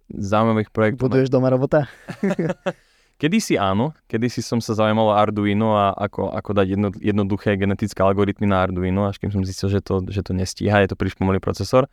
zaujímavých 0.09 0.73
projektov... 0.73 1.05
Buduješ 1.05 1.29
doma 1.29 1.53
robota? 1.53 1.85
kedysi 3.21 3.61
áno, 3.61 3.93
kedysi 4.09 4.41
som 4.41 4.57
sa 4.57 4.73
zaujímal 4.73 5.13
o 5.13 5.17
Arduino 5.17 5.77
a 5.77 5.93
ako, 5.93 6.33
ako 6.33 6.51
dať 6.57 6.67
jedno, 6.73 6.89
jednoduché 6.97 7.53
genetické 7.53 8.01
algoritmy 8.01 8.49
na 8.49 8.65
Arduino, 8.65 9.05
až 9.05 9.21
kým 9.21 9.29
som 9.29 9.45
zistil, 9.45 9.69
že 9.69 9.85
to, 9.85 10.01
že 10.09 10.25
to 10.25 10.33
nestíha, 10.33 10.81
je 10.81 10.89
to 10.89 10.97
príliš 10.97 11.13
pomalý 11.21 11.37
procesor. 11.37 11.85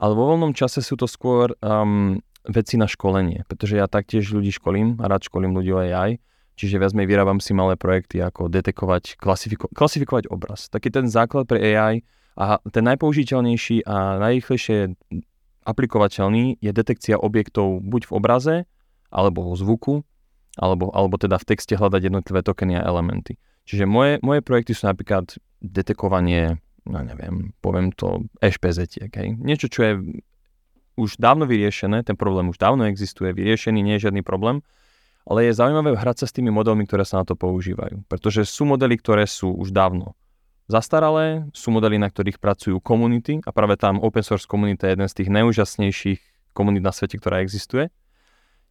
Ale 0.00 0.16
vo 0.16 0.24
voľnom 0.24 0.56
čase 0.56 0.80
sú 0.80 0.96
to 0.96 1.04
skôr 1.04 1.52
um, 1.60 2.16
veci 2.48 2.80
na 2.80 2.88
školenie, 2.88 3.44
pretože 3.44 3.76
ja 3.76 3.84
taktiež 3.84 4.32
ľudí 4.32 4.48
školím 4.48 4.96
a 5.04 5.12
rád 5.12 5.28
školím 5.28 5.52
ľudí 5.52 5.76
o 5.76 5.84
AI 5.84 6.16
Čiže 6.62 6.78
viac 6.78 6.94
menej 6.94 7.10
vyrábam 7.10 7.42
si 7.42 7.50
malé 7.58 7.74
projekty, 7.74 8.22
ako 8.22 8.46
detekovať, 8.46 9.18
klasifiko- 9.18 9.66
klasifikovať 9.74 10.30
obraz. 10.30 10.70
Taký 10.70 10.94
ten 10.94 11.10
základ 11.10 11.50
pre 11.50 11.58
AI 11.58 12.06
a 12.38 12.62
ten 12.70 12.86
najpoužiteľnejší 12.86 13.82
a 13.82 14.22
najrýchlejšie 14.22 14.94
aplikovateľný 15.66 16.62
je 16.62 16.70
detekcia 16.70 17.18
objektov 17.18 17.82
buď 17.82 18.06
v 18.06 18.12
obraze, 18.14 18.56
alebo 19.10 19.42
vo 19.42 19.58
zvuku, 19.58 20.06
alebo, 20.54 20.94
alebo 20.94 21.18
teda 21.18 21.34
v 21.42 21.50
texte 21.50 21.74
hľadať 21.74 22.06
jednotlivé 22.06 22.46
tokeny 22.46 22.78
a 22.78 22.86
elementy. 22.86 23.42
Čiže 23.66 23.82
moje, 23.82 24.22
moje 24.22 24.46
projekty 24.46 24.78
sú 24.78 24.86
napríklad 24.86 25.34
detekovanie, 25.58 26.62
no 26.86 27.02
neviem, 27.02 27.50
poviem 27.58 27.90
to, 27.90 28.22
HPZ, 28.38 29.02
okay? 29.10 29.34
Niečo, 29.34 29.66
čo 29.66 29.80
je 29.82 29.92
už 30.94 31.18
dávno 31.18 31.42
vyriešené, 31.50 32.06
ten 32.06 32.14
problém 32.14 32.54
už 32.54 32.62
dávno 32.62 32.86
existuje, 32.86 33.34
vyriešený, 33.34 33.82
nie 33.82 33.98
je 33.98 34.06
žiadny 34.06 34.22
problém, 34.22 34.62
ale 35.26 35.46
je 35.48 35.58
zaujímavé 35.58 35.94
hrať 35.94 36.24
sa 36.24 36.26
s 36.26 36.34
tými 36.34 36.50
modelmi, 36.50 36.86
ktoré 36.86 37.06
sa 37.06 37.22
na 37.22 37.24
to 37.26 37.38
používajú. 37.38 38.02
Pretože 38.10 38.42
sú 38.46 38.66
modely, 38.66 38.98
ktoré 38.98 39.24
sú 39.26 39.54
už 39.54 39.70
dávno 39.70 40.18
zastaralé, 40.70 41.46
sú 41.52 41.74
modely, 41.74 41.98
na 41.98 42.08
ktorých 42.08 42.38
pracujú 42.38 42.78
komunity 42.80 43.42
a 43.44 43.50
práve 43.50 43.76
tam 43.76 44.00
open 44.00 44.24
source 44.24 44.48
komunita 44.48 44.88
je 44.88 44.94
jeden 44.98 45.08
z 45.10 45.16
tých 45.22 45.28
najúžasnejších 45.30 46.20
komunít 46.56 46.84
na 46.84 46.94
svete, 46.94 47.18
ktorá 47.18 47.42
existuje. 47.44 47.92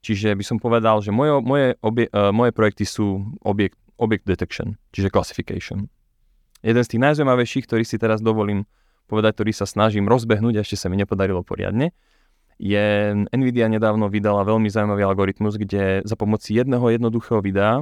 Čiže 0.01 0.33
by 0.33 0.43
som 0.43 0.57
povedal, 0.57 0.97
že 1.05 1.13
moje, 1.13 1.37
moje, 1.45 1.67
obie, 1.85 2.09
uh, 2.09 2.33
moje 2.33 2.51
projekty 2.57 2.89
sú 2.89 3.21
object, 3.45 3.77
object 4.01 4.25
detection, 4.25 4.81
čiže 4.89 5.13
classification. 5.13 5.93
Jeden 6.65 6.81
z 6.81 6.89
tých 6.89 7.01
najzaujímavejších, 7.05 7.65
ktorý 7.69 7.83
si 7.85 8.01
teraz 8.01 8.17
dovolím 8.21 8.65
povedať, 9.05 9.37
ktorý 9.37 9.51
sa 9.53 9.69
snažím 9.69 10.09
rozbehnúť, 10.09 10.57
a 10.57 10.63
ešte 10.65 10.77
sa 10.77 10.89
mi 10.89 10.97
nepodarilo 10.97 11.45
poriadne, 11.45 11.93
je 12.61 13.17
Nvidia 13.33 13.65
nedávno 13.65 14.05
vydala 14.05 14.45
veľmi 14.45 14.69
zaujímavý 14.69 15.01
algoritmus, 15.01 15.57
kde 15.57 16.05
za 16.05 16.13
pomoci 16.13 16.61
jedného 16.61 16.85
jednoduchého 16.93 17.41
videa 17.41 17.81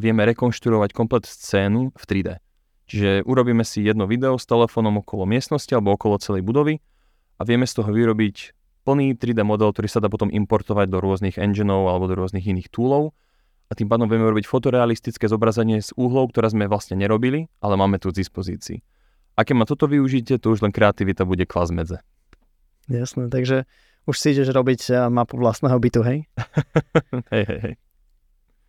vieme 0.00 0.24
rekonštruovať 0.32 0.96
komplet 0.96 1.28
scénu 1.28 1.92
v 1.92 2.04
3D. 2.08 2.40
Čiže 2.88 3.28
urobíme 3.28 3.68
si 3.68 3.84
jedno 3.84 4.08
video 4.08 4.40
s 4.40 4.48
telefónom 4.48 5.04
okolo 5.04 5.28
miestnosti 5.28 5.68
alebo 5.76 5.92
okolo 5.92 6.16
celej 6.16 6.40
budovy 6.40 6.80
a 7.36 7.44
vieme 7.44 7.68
z 7.68 7.76
toho 7.76 7.92
vyrobiť 7.92 8.56
plný 8.88 9.18
3D 9.18 9.44
model, 9.44 9.74
ktorý 9.74 9.92
sa 9.92 10.00
dá 10.00 10.08
potom 10.08 10.32
importovať 10.32 10.86
do 10.88 11.02
rôznych 11.02 11.36
engineov 11.36 11.90
alebo 11.90 12.08
do 12.08 12.16
rôznych 12.16 12.46
iných 12.48 12.72
toolov 12.72 13.12
a 13.66 13.74
tým 13.74 13.90
pádom 13.90 14.06
vieme 14.06 14.30
robiť 14.30 14.46
fotorealistické 14.46 15.26
zobrazenie 15.26 15.82
z 15.82 15.90
úhlov, 15.98 16.30
ktoré 16.30 16.48
sme 16.48 16.70
vlastne 16.70 16.94
nerobili, 16.96 17.50
ale 17.58 17.74
máme 17.74 17.98
tu 17.98 18.14
k 18.14 18.22
dispozícii. 18.22 18.80
A 19.36 19.42
keď 19.42 19.54
ma 19.58 19.64
toto 19.66 19.90
využijete, 19.90 20.38
to 20.38 20.54
už 20.54 20.62
len 20.62 20.72
kreativita 20.72 21.26
bude 21.26 21.44
klas 21.44 21.74
medze. 21.74 22.00
Jasné, 22.86 23.26
takže 23.28 23.66
už 24.06 24.14
si 24.14 24.32
ideš 24.32 24.54
robiť 24.54 24.80
eh, 24.90 24.96
mapu 25.10 25.34
vlastného 25.36 25.76
bytu, 25.76 26.00
hej? 26.06 26.18
hej, 27.34 27.44
hej, 27.44 27.60
hej. 27.62 27.74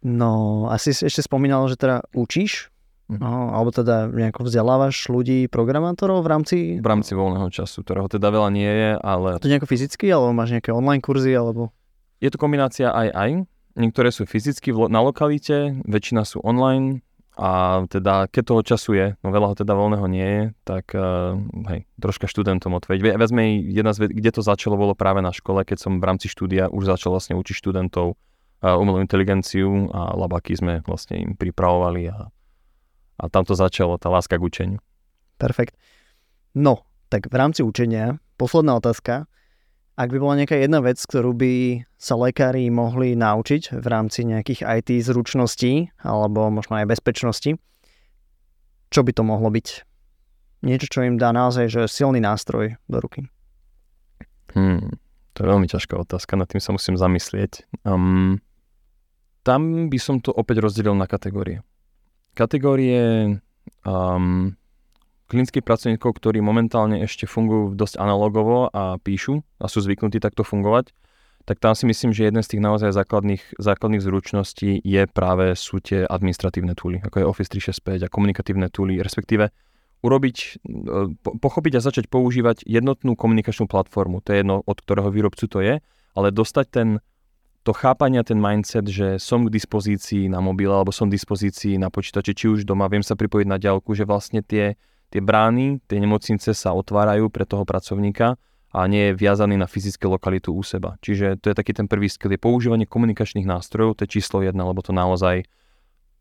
No, 0.05 0.65
asi 0.69 0.93
si 0.93 1.09
ešte 1.09 1.25
spomínal, 1.25 1.65
že 1.69 1.77
teda 1.77 2.05
učíš, 2.13 2.69
mm. 3.09 3.17
no, 3.17 3.53
alebo 3.53 3.73
teda 3.73 4.09
nejako 4.09 4.45
vzdelávaš 4.45 5.09
ľudí, 5.09 5.49
programátorov 5.49 6.21
v 6.21 6.29
rámci... 6.29 6.57
V 6.77 6.87
rámci 6.87 7.17
voľného 7.17 7.49
času, 7.49 7.81
ktorého 7.81 8.05
teda 8.05 8.29
veľa 8.29 8.49
nie 8.53 8.69
je, 8.69 8.91
ale... 9.01 9.41
To 9.41 9.49
nejako 9.49 9.69
fyzicky, 9.69 10.05
alebo 10.13 10.33
máš 10.37 10.53
nejaké 10.53 10.69
online 10.69 11.01
kurzy, 11.01 11.33
alebo... 11.33 11.73
Je 12.21 12.29
to 12.29 12.41
kombinácia 12.41 12.89
aj 12.89 13.09
aj. 13.13 13.31
Niektoré 13.77 14.09
sú 14.09 14.25
fyzicky 14.25 14.73
na 14.89 15.05
lokalite, 15.05 15.77
väčšina 15.85 16.25
sú 16.25 16.41
online, 16.41 17.05
a 17.37 17.85
teda, 17.85 18.25
keď 18.33 18.43
toho 18.49 18.61
času 18.65 18.89
je, 18.97 19.07
no 19.21 19.29
veľa 19.29 19.53
ho 19.53 19.55
teda 19.55 19.77
voľného 19.77 20.07
nie 20.09 20.25
je, 20.25 20.43
tak 20.65 20.89
uh, 20.97 21.37
hej, 21.69 21.85
troška 22.01 22.25
študentom 22.25 22.73
otvoriť. 22.73 23.13
Vezme 23.13 23.61
jedna 23.61 23.93
z, 23.93 24.09
kde 24.09 24.33
to 24.33 24.41
začalo, 24.41 24.73
bolo 24.73 24.97
práve 24.97 25.21
na 25.21 25.29
škole, 25.29 25.61
keď 25.61 25.77
som 25.77 26.01
v 26.01 26.07
rámci 26.09 26.33
štúdia 26.33 26.65
už 26.73 26.89
začal 26.89 27.13
vlastne 27.13 27.37
učiť 27.37 27.53
študentov 27.53 28.17
uh, 28.17 28.81
umelú 28.81 28.97
inteligenciu 29.05 29.85
a 29.93 30.17
labaky 30.17 30.57
sme 30.57 30.73
vlastne 30.89 31.21
im 31.21 31.31
pripravovali 31.37 32.09
a, 32.09 32.25
a 33.21 33.23
tam 33.29 33.45
to 33.45 33.53
začalo, 33.53 34.01
tá 34.01 34.09
láska 34.09 34.41
k 34.41 34.41
učeniu. 34.41 34.79
Perfekt. 35.37 35.77
No, 36.57 36.89
tak 37.13 37.29
v 37.29 37.35
rámci 37.37 37.61
učenia, 37.61 38.17
posledná 38.41 38.81
otázka. 38.81 39.29
Ak 39.97 40.13
by 40.13 40.21
bola 40.21 40.37
nejaká 40.37 40.53
jedna 40.61 40.77
vec, 40.85 41.01
ktorú 41.01 41.33
by 41.33 41.81
sa 41.97 42.13
lekári 42.13 42.69
mohli 42.69 43.17
naučiť 43.17 43.81
v 43.81 43.85
rámci 43.89 44.29
nejakých 44.29 44.61
IT 44.61 45.01
zručností 45.01 45.89
alebo 46.05 46.53
možno 46.53 46.77
aj 46.77 46.85
bezpečnosti, 46.85 47.57
čo 48.93 49.01
by 49.01 49.11
to 49.11 49.25
mohlo 49.25 49.49
byť? 49.49 49.67
Niečo, 50.69 50.85
čo 50.85 51.01
im 51.01 51.17
dá 51.17 51.33
naozaj 51.33 51.65
že 51.65 51.81
silný 51.89 52.21
nástroj 52.21 52.77
do 52.85 52.97
ruky. 53.01 53.25
Hmm, 54.53 55.01
to 55.33 55.37
je 55.41 55.49
veľmi 55.49 55.65
ťažká 55.65 55.97
otázka, 55.97 56.37
nad 56.37 56.45
tým 56.45 56.61
sa 56.61 56.77
musím 56.77 56.93
zamyslieť. 56.93 57.65
Um, 57.81 58.37
tam 59.41 59.89
by 59.89 59.97
som 59.97 60.21
to 60.21 60.29
opäť 60.29 60.61
rozdelil 60.61 60.93
na 60.93 61.09
kategórie. 61.09 61.65
Kategórie 62.37 63.37
um, 63.81 64.53
klinických 65.27 65.63
pracovníkov, 65.63 66.15
ktorí 66.17 66.39
momentálne 66.39 67.03
ešte 67.03 67.27
fungujú 67.27 67.75
dosť 67.75 67.99
analogovo 67.99 68.71
a 68.71 68.95
píšu 68.97 69.43
a 69.59 69.67
sú 69.67 69.83
zvyknutí 69.83 70.23
takto 70.23 70.47
fungovať, 70.47 70.95
tak 71.47 71.63
tam 71.63 71.71
si 71.75 71.87
myslím, 71.87 72.11
že 72.11 72.27
jeden 72.27 72.43
z 72.43 72.55
tých 72.55 72.63
naozaj 72.63 72.91
základných, 72.91 73.55
základných 73.55 74.03
zručností 74.03 74.83
je 74.83 75.03
práve 75.07 75.55
sú 75.55 75.79
tie 75.79 76.03
administratívne 76.03 76.75
túly, 76.75 76.99
ako 76.99 77.23
je 77.23 77.25
Office 77.27 77.51
365 77.55 78.03
a 78.03 78.11
komunikatívne 78.11 78.67
túly, 78.67 78.99
respektíve 78.99 79.47
urobiť, 80.03 80.37
e, 80.43 80.47
pochopiť 81.39 81.73
a 81.79 81.85
začať 81.87 82.05
používať 82.11 82.67
jednotnú 82.67 83.15
komunikačnú 83.15 83.71
platformu. 83.71 84.19
To 84.27 84.35
je 84.35 84.43
jedno, 84.43 84.59
od 84.67 84.77
ktorého 84.83 85.07
výrobcu 85.07 85.47
to 85.47 85.63
je, 85.63 85.79
ale 86.19 86.27
dostať 86.35 86.65
ten, 86.67 86.89
to 87.63 87.71
chápanie, 87.71 88.19
ten 88.27 88.37
mindset, 88.37 88.83
že 88.83 89.15
som 89.15 89.47
k 89.47 89.53
dispozícii 89.55 90.27
na 90.27 90.43
mobile 90.43 90.75
alebo 90.75 90.91
som 90.91 91.07
k 91.07 91.15
dispozícii 91.15 91.79
na 91.79 91.87
počítači, 91.87 92.35
či 92.35 92.45
už 92.51 92.67
doma, 92.67 92.91
viem 92.91 93.07
sa 93.07 93.15
pripojiť 93.15 93.47
na 93.47 93.55
diálku, 93.55 93.95
že 93.95 94.03
vlastne 94.03 94.43
tie 94.43 94.75
tie 95.09 95.21
brány, 95.23 95.79
tie 95.87 95.97
nemocnice 96.01 96.51
sa 96.51 96.75
otvárajú 96.75 97.31
pre 97.31 97.47
toho 97.47 97.63
pracovníka 97.63 98.35
a 98.75 98.79
nie 98.85 99.11
je 99.11 99.17
viazaný 99.17 99.55
na 99.55 99.65
fyzickú 99.65 100.11
lokalitu 100.11 100.51
u 100.51 100.61
seba. 100.61 100.99
Čiže 100.99 101.39
to 101.39 101.49
je 101.51 101.55
taký 101.55 101.71
ten 101.71 101.87
prvý 101.87 102.11
skill, 102.11 102.35
je 102.35 102.41
používanie 102.41 102.83
komunikačných 102.83 103.47
nástrojov, 103.47 103.97
to 103.97 104.03
je 104.03 104.19
číslo 104.19 104.43
jedna, 104.43 104.67
lebo 104.67 104.83
to 104.83 104.91
naozaj 104.91 105.47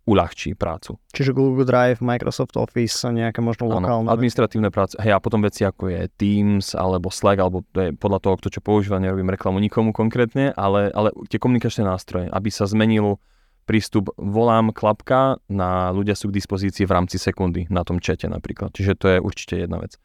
uľahčí 0.06 0.54
prácu. 0.54 1.02
Čiže 1.10 1.34
Google 1.34 1.66
Drive, 1.66 1.98
Microsoft 1.98 2.54
Office, 2.54 2.94
nejaké 3.10 3.42
možno 3.42 3.66
lokálne... 3.66 4.06
Áno, 4.06 4.14
administratívne 4.14 4.70
práce, 4.70 4.94
hej, 5.02 5.10
a 5.10 5.18
potom 5.18 5.42
veci 5.42 5.66
ako 5.66 5.90
je 5.90 6.06
Teams, 6.14 6.78
alebo 6.78 7.10
Slack, 7.10 7.42
alebo 7.42 7.66
to 7.74 7.78
je 7.82 7.90
podľa 7.90 8.22
toho, 8.22 8.34
kto 8.38 8.48
čo 8.54 8.60
používa, 8.62 9.02
nerobím 9.02 9.34
reklamu 9.34 9.58
nikomu 9.58 9.90
konkrétne, 9.90 10.54
ale, 10.54 10.94
ale 10.94 11.10
tie 11.26 11.42
komunikačné 11.42 11.82
nástroje, 11.82 12.30
aby 12.30 12.48
sa 12.54 12.70
zmenil 12.70 13.18
prístup 13.66 14.14
volám 14.14 14.70
klapka 14.70 15.42
na 15.50 15.90
ľudia 15.90 16.14
sú 16.14 16.30
k 16.30 16.38
dispozícii 16.38 16.86
v 16.86 16.94
rámci 16.94 17.18
sekundy 17.18 17.66
na 17.66 17.82
tom 17.82 17.98
čete 17.98 18.30
napríklad. 18.30 18.70
Čiže 18.70 18.92
to 18.94 19.06
je 19.10 19.18
určite 19.18 19.66
jedna 19.66 19.82
vec. 19.82 19.98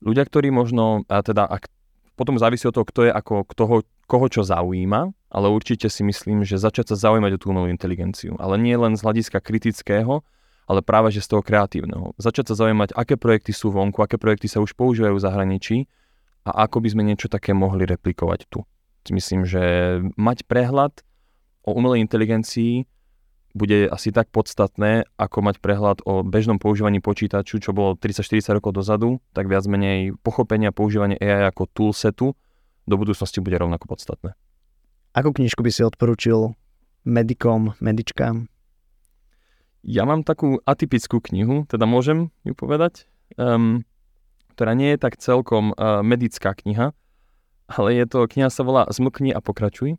Ľudia, 0.00 0.22
ktorí 0.22 0.54
možno, 0.54 1.02
a 1.10 1.20
teda 1.20 1.44
ak, 1.44 1.66
potom 2.14 2.38
závisí 2.38 2.70
od 2.70 2.74
toho, 2.78 2.86
kto 2.86 3.00
je 3.10 3.12
ako, 3.12 3.44
toho, 3.52 3.82
koho 4.06 4.26
čo 4.30 4.46
zaujíma, 4.46 5.10
ale 5.34 5.46
určite 5.50 5.90
si 5.90 6.06
myslím, 6.06 6.46
že 6.46 6.62
začať 6.62 6.94
sa 6.94 7.10
zaujímať 7.10 7.34
o 7.34 7.38
tú 7.42 7.50
umelú 7.50 7.66
inteligenciu. 7.66 8.38
Ale 8.38 8.54
nie 8.54 8.78
len 8.78 8.94
z 8.94 9.02
hľadiska 9.02 9.42
kritického, 9.42 10.22
ale 10.70 10.80
práve 10.80 11.10
že 11.10 11.24
z 11.24 11.34
toho 11.34 11.42
kreatívneho. 11.42 12.14
Začať 12.16 12.54
sa 12.54 12.64
zaujímať, 12.64 12.94
aké 12.94 13.18
projekty 13.18 13.50
sú 13.50 13.74
vonku, 13.74 14.00
aké 14.00 14.16
projekty 14.16 14.46
sa 14.46 14.62
už 14.62 14.72
používajú 14.78 15.18
v 15.18 15.24
zahraničí 15.24 15.76
a 16.46 16.68
ako 16.68 16.84
by 16.84 16.88
sme 16.94 17.02
niečo 17.02 17.26
také 17.26 17.52
mohli 17.56 17.84
replikovať 17.84 18.48
tu. 18.48 18.62
Myslím, 19.12 19.44
že 19.44 19.60
mať 20.16 20.48
prehľad 20.48 21.04
o 21.64 21.72
umelej 21.72 22.04
inteligencii 22.04 22.84
bude 23.54 23.86
asi 23.86 24.10
tak 24.10 24.34
podstatné, 24.34 25.06
ako 25.14 25.38
mať 25.46 25.62
prehľad 25.62 26.02
o 26.04 26.26
bežnom 26.26 26.58
používaní 26.58 26.98
počítaču, 26.98 27.62
čo 27.62 27.70
bolo 27.70 27.94
30-40 27.94 28.58
rokov 28.58 28.74
dozadu, 28.74 29.22
tak 29.30 29.46
viac 29.46 29.62
menej 29.70 30.18
pochopenia 30.26 30.74
používania 30.74 31.14
AI 31.22 31.48
ako 31.54 31.70
toolsetu 31.70 32.34
do 32.84 32.94
budúcnosti 32.98 33.38
bude 33.38 33.54
rovnako 33.54 33.86
podstatné. 33.86 34.34
Akú 35.14 35.30
knižku 35.30 35.62
by 35.62 35.70
si 35.70 35.86
odporučil 35.86 36.58
medikom, 37.06 37.78
medičkám? 37.78 38.50
Ja 39.86 40.02
mám 40.02 40.26
takú 40.26 40.58
atypickú 40.66 41.22
knihu, 41.30 41.70
teda 41.70 41.86
môžem 41.86 42.34
ju 42.42 42.58
povedať, 42.58 43.06
um, 43.38 43.86
ktorá 44.58 44.74
nie 44.74 44.96
je 44.96 44.98
tak 44.98 45.20
celkom 45.22 45.76
uh, 45.76 46.02
medická 46.02 46.58
kniha, 46.58 46.90
ale 47.70 47.88
je 47.94 48.04
to, 48.10 48.26
kniha 48.26 48.50
sa 48.50 48.66
volá 48.66 48.88
Zmlkni 48.90 49.30
a 49.30 49.38
pokračuj. 49.38 49.94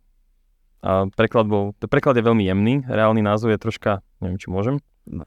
A 0.82 1.09
preklad 1.13 1.47
bol, 1.49 1.71
preklad 1.78 2.17
je 2.17 2.23
veľmi 2.26 2.43
jemný, 2.45 2.73
reálny 2.86 3.21
názov 3.23 3.53
je 3.53 3.59
troška, 3.59 3.91
neviem, 4.21 4.38
či 4.38 4.47
môžem. 4.51 4.76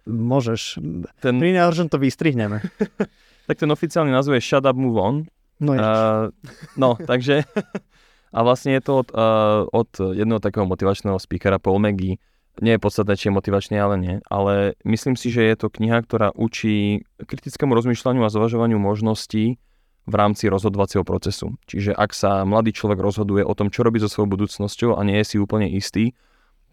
Môžeš. 0.06 0.82
Ten... 1.22 1.38
Pri 1.38 1.54
to 1.86 1.98
vystrihneme. 1.98 2.62
tak 3.48 3.56
ten 3.56 3.70
oficiálny 3.70 4.10
názov 4.10 4.36
je 4.36 4.42
Shut 4.42 4.66
Up 4.66 4.74
Move 4.74 4.98
On. 4.98 5.16
No, 5.58 5.72
uh, 5.74 6.30
no 6.82 6.94
takže 6.98 7.42
a 8.36 8.38
vlastne 8.46 8.78
je 8.78 8.82
to 8.82 9.02
od, 9.02 9.08
uh, 9.14 9.66
od 9.70 9.90
jedného 10.14 10.38
takého 10.38 10.66
motivačného 10.66 11.18
speakera 11.18 11.58
Paul 11.58 11.82
McGee. 11.82 12.18
Nie 12.58 12.74
je 12.74 12.82
podstatné, 12.82 13.14
či 13.14 13.30
je 13.30 13.38
motivačný, 13.38 13.78
ale 13.78 13.94
nie. 14.02 14.14
Ale 14.26 14.74
myslím 14.82 15.14
si, 15.14 15.30
že 15.30 15.46
je 15.46 15.54
to 15.54 15.70
kniha, 15.70 16.02
ktorá 16.02 16.34
učí 16.34 17.06
kritickému 17.22 17.70
rozmýšľaniu 17.70 18.26
a 18.26 18.34
zvažovaniu 18.34 18.82
možností 18.82 19.62
v 20.08 20.14
rámci 20.16 20.48
rozhodovacieho 20.48 21.04
procesu. 21.04 21.60
Čiže 21.68 21.92
ak 21.92 22.16
sa 22.16 22.48
mladý 22.48 22.72
človek 22.72 22.96
rozhoduje 22.96 23.44
o 23.44 23.52
tom, 23.52 23.68
čo 23.68 23.84
robí 23.84 24.00
so 24.00 24.08
svojou 24.08 24.32
budúcnosťou 24.32 24.96
a 24.96 25.04
nie 25.04 25.20
je 25.20 25.26
si 25.28 25.36
úplne 25.36 25.68
istý, 25.68 26.16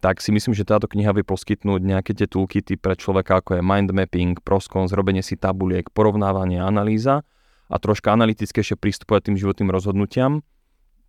tak 0.00 0.24
si 0.24 0.32
myslím, 0.32 0.56
že 0.56 0.64
táto 0.64 0.88
kniha 0.88 1.12
vie 1.12 1.24
poskytnúť 1.24 1.80
nejaké 1.84 2.12
tie 2.16 2.24
toolkity 2.24 2.80
pre 2.80 2.96
človeka, 2.96 3.44
ako 3.44 3.60
je 3.60 3.62
mind 3.64 3.92
mapping, 3.92 4.40
proskon, 4.40 4.88
zrobenie 4.88 5.20
si 5.20 5.36
tabuliek, 5.36 5.88
porovnávanie, 5.92 6.60
analýza 6.60 7.24
a 7.68 7.76
troška 7.76 8.12
analytickejšie 8.16 8.80
prístupovať 8.80 9.32
tým 9.32 9.36
životným 9.36 9.72
rozhodnutiam 9.72 10.44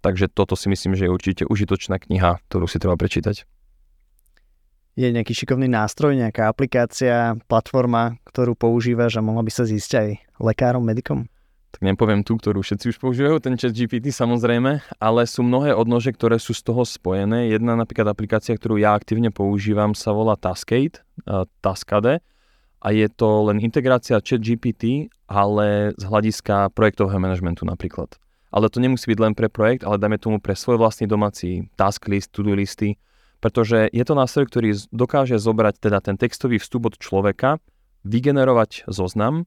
Takže 0.01 0.29
toto 0.29 0.53
si 0.53 0.69
myslím, 0.69 0.93
že 0.93 1.09
je 1.09 1.13
určite 1.13 1.43
užitočná 1.43 1.97
kniha, 1.97 2.39
ktorú 2.49 2.69
si 2.69 2.77
treba 2.77 2.95
prečítať. 2.95 3.43
Je 4.97 5.07
nejaký 5.13 5.35
šikovný 5.35 5.69
nástroj, 5.69 6.17
nejaká 6.17 6.49
aplikácia, 6.49 7.37
platforma, 7.45 8.17
ktorú 8.25 8.57
používaš 8.57 9.21
a 9.21 9.25
mohla 9.25 9.45
by 9.45 9.51
sa 9.53 9.67
zísť 9.67 9.91
aj 9.93 10.07
lekárom, 10.41 10.81
medikom? 10.81 11.29
Tak 11.77 11.85
nepoviem 11.85 12.25
tú, 12.25 12.41
ktorú 12.41 12.65
všetci 12.65 12.89
už 12.89 12.97
používajú, 12.97 13.37
ten 13.37 13.53
chat 13.53 13.69
GPT 13.69 14.09
samozrejme, 14.09 14.81
ale 14.97 15.21
sú 15.29 15.45
mnohé 15.45 15.77
odnože, 15.77 16.09
ktoré 16.09 16.41
sú 16.41 16.57
z 16.57 16.65
toho 16.65 16.81
spojené. 16.81 17.53
Jedna 17.53 17.77
napríklad 17.77 18.09
aplikácia, 18.09 18.57
ktorú 18.57 18.81
ja 18.81 18.97
aktívne 18.97 19.29
používam, 19.29 19.93
sa 19.93 20.09
volá 20.09 20.33
Taskade, 20.33 21.05
uh, 21.29 21.45
Taskade 21.61 22.25
a 22.81 22.87
je 22.89 23.05
to 23.13 23.53
len 23.53 23.61
integrácia 23.61 24.17
chat 24.17 24.41
GPT, 24.41 25.13
ale 25.29 25.93
z 25.93 26.03
hľadiska 26.09 26.73
projektového 26.73 27.21
manažmentu 27.21 27.61
napríklad 27.61 28.17
ale 28.47 28.71
to 28.71 28.79
nemusí 28.79 29.05
byť 29.11 29.19
len 29.19 29.33
pre 29.35 29.51
projekt, 29.51 29.83
ale 29.83 29.99
dajme 29.99 30.17
tomu 30.17 30.37
pre 30.39 30.55
svoj 30.55 30.79
vlastný 30.79 31.05
domáci 31.05 31.67
task 31.75 32.07
list, 32.07 32.31
to-do 32.31 32.55
listy, 32.55 32.95
pretože 33.43 33.91
je 33.91 34.03
to 34.07 34.17
nástroj, 34.17 34.47
ktorý 34.49 34.73
dokáže 34.89 35.37
zobrať 35.37 35.77
teda 35.77 35.99
ten 36.01 36.15
textový 36.17 36.57
vstup 36.57 36.89
od 36.89 36.95
človeka, 36.97 37.61
vygenerovať 38.07 38.87
zoznam, 38.87 39.45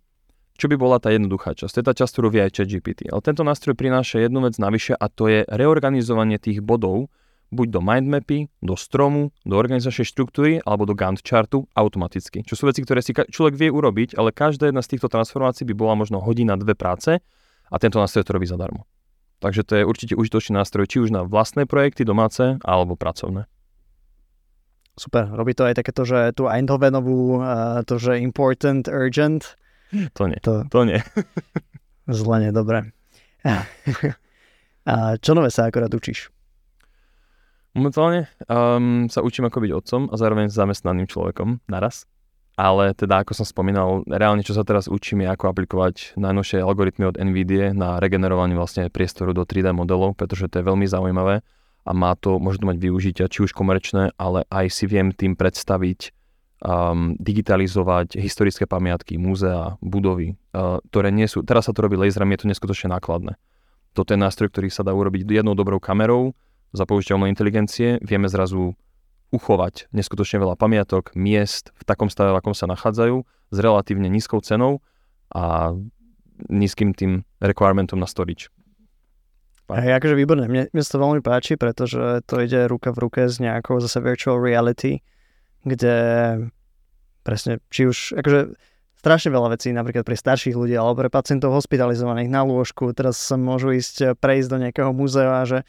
čo 0.57 0.67
by 0.71 0.77
bola 0.81 0.97
tá 0.99 1.13
jednoduchá 1.13 1.55
časť. 1.55 1.73
To 1.75 1.81
je 1.83 1.87
tá 1.87 1.95
časť, 1.95 2.13
ktorú 2.17 2.29
vie 2.33 2.43
aj 2.47 2.57
ChatGPT. 2.57 3.09
Ale 3.11 3.21
tento 3.21 3.45
nástroj 3.45 3.75
prináša 3.77 4.23
jednu 4.23 4.43
vec 4.45 4.57
navyše 4.57 4.97
a 4.97 5.07
to 5.07 5.29
je 5.31 5.45
reorganizovanie 5.49 6.41
tých 6.41 6.65
bodov, 6.65 7.13
buď 7.51 7.67
do 7.75 7.81
mindmapy, 7.83 8.47
do 8.63 8.79
stromu, 8.79 9.35
do 9.43 9.59
organizačnej 9.59 10.07
štruktúry 10.07 10.63
alebo 10.63 10.87
do 10.87 10.95
Gantt 10.95 11.27
chartu 11.27 11.67
automaticky. 11.75 12.47
Čo 12.47 12.55
sú 12.55 12.65
veci, 12.71 12.87
ktoré 12.87 13.03
si 13.03 13.11
človek 13.11 13.59
vie 13.59 13.71
urobiť, 13.75 14.15
ale 14.15 14.31
každá 14.31 14.71
jedna 14.71 14.87
z 14.87 14.95
týchto 14.95 15.11
transformácií 15.11 15.67
by 15.67 15.75
bola 15.75 15.99
možno 15.99 16.23
hodina, 16.23 16.55
dve 16.55 16.79
práce 16.79 17.19
a 17.67 17.77
tento 17.83 17.99
nástroj 17.99 18.23
to 18.23 18.35
robí 18.39 18.47
zadarmo. 18.47 18.87
Takže 19.43 19.67
to 19.67 19.73
je 19.81 19.89
určite 19.89 20.15
užitočný 20.15 20.63
nástroj, 20.63 20.87
či 20.87 21.03
už 21.03 21.11
na 21.11 21.27
vlastné 21.27 21.67
projekty 21.67 22.07
domáce 22.07 22.61
alebo 22.63 22.95
pracovné. 22.95 23.51
Super, 25.01 25.33
robí 25.33 25.57
to 25.57 25.65
aj 25.65 25.81
takéto, 25.81 26.05
že 26.05 26.37
tu 26.37 26.45
Eindhovenovú, 26.45 27.41
to, 27.89 27.97
že 27.97 28.21
important, 28.21 28.85
urgent. 28.85 29.57
To 30.17 30.31
nie, 30.31 30.39
to, 30.39 30.65
to 30.71 30.81
nie. 30.87 31.03
Zle 32.07 32.37
nie, 32.47 32.51
dobre. 32.55 32.95
A 34.87 34.95
čo 35.19 35.35
nové 35.35 35.51
sa 35.51 35.67
akorát 35.67 35.91
učíš? 35.91 36.31
Momentálne 37.75 38.27
um, 38.51 39.07
sa 39.07 39.23
učím 39.23 39.47
ako 39.47 39.59
byť 39.63 39.71
otcom 39.71 40.03
a 40.11 40.15
zároveň 40.19 40.51
zamestnaným 40.51 41.07
človekom 41.07 41.63
naraz 41.71 42.07
ale 42.61 42.93
teda 42.93 43.25
ako 43.25 43.33
som 43.33 43.49
spomínal, 43.49 44.05
reálne 44.05 44.45
čo 44.45 44.53
sa 44.53 44.69
teraz 44.69 44.85
učím 44.85 45.25
je 45.25 45.33
ako 45.33 45.49
aplikovať 45.49 46.13
najnovšie 46.21 46.61
algoritmy 46.61 47.09
od 47.09 47.17
NVIDIA 47.17 47.73
na 47.73 47.97
regenerovanie 47.97 48.53
vlastne 48.53 48.93
priestoru 48.93 49.33
do 49.33 49.49
3D 49.49 49.73
modelov, 49.73 50.13
pretože 50.13 50.53
to 50.53 50.61
je 50.61 50.69
veľmi 50.69 50.85
zaujímavé 50.85 51.41
a 51.89 51.91
má 51.97 52.13
to, 52.21 52.37
môže 52.37 52.61
to 52.61 52.69
mať 52.69 52.77
využitia 52.77 53.33
či 53.33 53.49
už 53.49 53.57
komerčné, 53.57 54.13
ale 54.21 54.45
aj 54.53 54.69
si 54.69 54.85
viem 54.85 55.09
tým 55.17 55.41
predstaviť 55.41 56.13
um, 56.61 57.17
digitalizovať 57.17 58.17
historické 58.21 58.65
pamiatky, 58.69 59.17
múzea, 59.17 59.81
budovy, 59.81 60.37
uh, 60.53 60.79
ktoré 60.93 61.11
nie 61.13 61.27
sú, 61.27 61.45
teraz 61.45 61.69
sa 61.69 61.73
to 61.73 61.85
robí 61.85 61.97
laserami, 61.97 62.37
je 62.37 62.47
to 62.47 62.51
neskutočne 62.53 62.93
nákladné. 62.93 63.37
Toto 63.97 64.15
je 64.15 64.19
nástroj, 64.23 64.55
ktorý 64.55 64.71
sa 64.71 64.87
dá 64.87 64.95
urobiť 64.95 65.27
jednou 65.27 65.59
dobrou 65.59 65.83
kamerou, 65.83 66.37
za 66.71 66.87
použitia 66.87 67.19
inteligencie, 67.27 67.99
vieme 67.99 68.31
zrazu 68.31 68.79
uchovať 69.31 69.91
neskutočne 69.91 70.43
veľa 70.43 70.55
pamiatok, 70.55 71.15
miest 71.19 71.75
v 71.79 71.83
takom 71.87 72.11
stave, 72.11 72.35
v 72.35 72.39
akom 72.39 72.55
sa 72.55 72.71
nachádzajú, 72.71 73.27
s 73.27 73.57
relatívne 73.59 74.07
nízkou 74.07 74.39
cenou 74.43 74.83
a 75.35 75.75
nízkym 76.47 76.95
tým 76.95 77.27
requirementom 77.43 77.99
na 77.99 78.07
storage. 78.07 78.51
Hej, 79.71 80.03
akože 80.03 80.19
výborné. 80.19 80.51
Mne, 80.51 80.67
mne 80.75 80.83
sa 80.83 80.99
to 80.99 81.03
veľmi 81.03 81.23
páči, 81.23 81.55
pretože 81.55 82.27
to 82.27 82.43
ide 82.43 82.67
ruka 82.67 82.91
v 82.91 83.07
ruke 83.07 83.23
s 83.31 83.39
nejakou 83.39 83.79
zase 83.79 84.03
virtual 84.03 84.43
reality, 84.43 84.99
kde 85.65 85.95
presne, 87.23 87.61
či 87.69 87.87
už, 87.87 88.17
akože 88.17 88.57
strašne 89.01 89.33
veľa 89.33 89.57
vecí, 89.57 89.73
napríklad 89.73 90.05
pre 90.05 90.13
starších 90.13 90.53
ľudí 90.53 90.77
alebo 90.77 91.01
pre 91.01 91.09
pacientov 91.09 91.57
hospitalizovaných 91.57 92.29
na 92.29 92.45
lôžku. 92.45 92.93
Teraz 92.93 93.17
sa 93.17 93.41
môžu 93.41 93.73
ísť 93.73 93.97
eh, 94.05 94.09
prejsť 94.13 94.49
do 94.53 94.59
nejakého 94.61 94.93
múzea, 94.93 95.49
že 95.49 95.65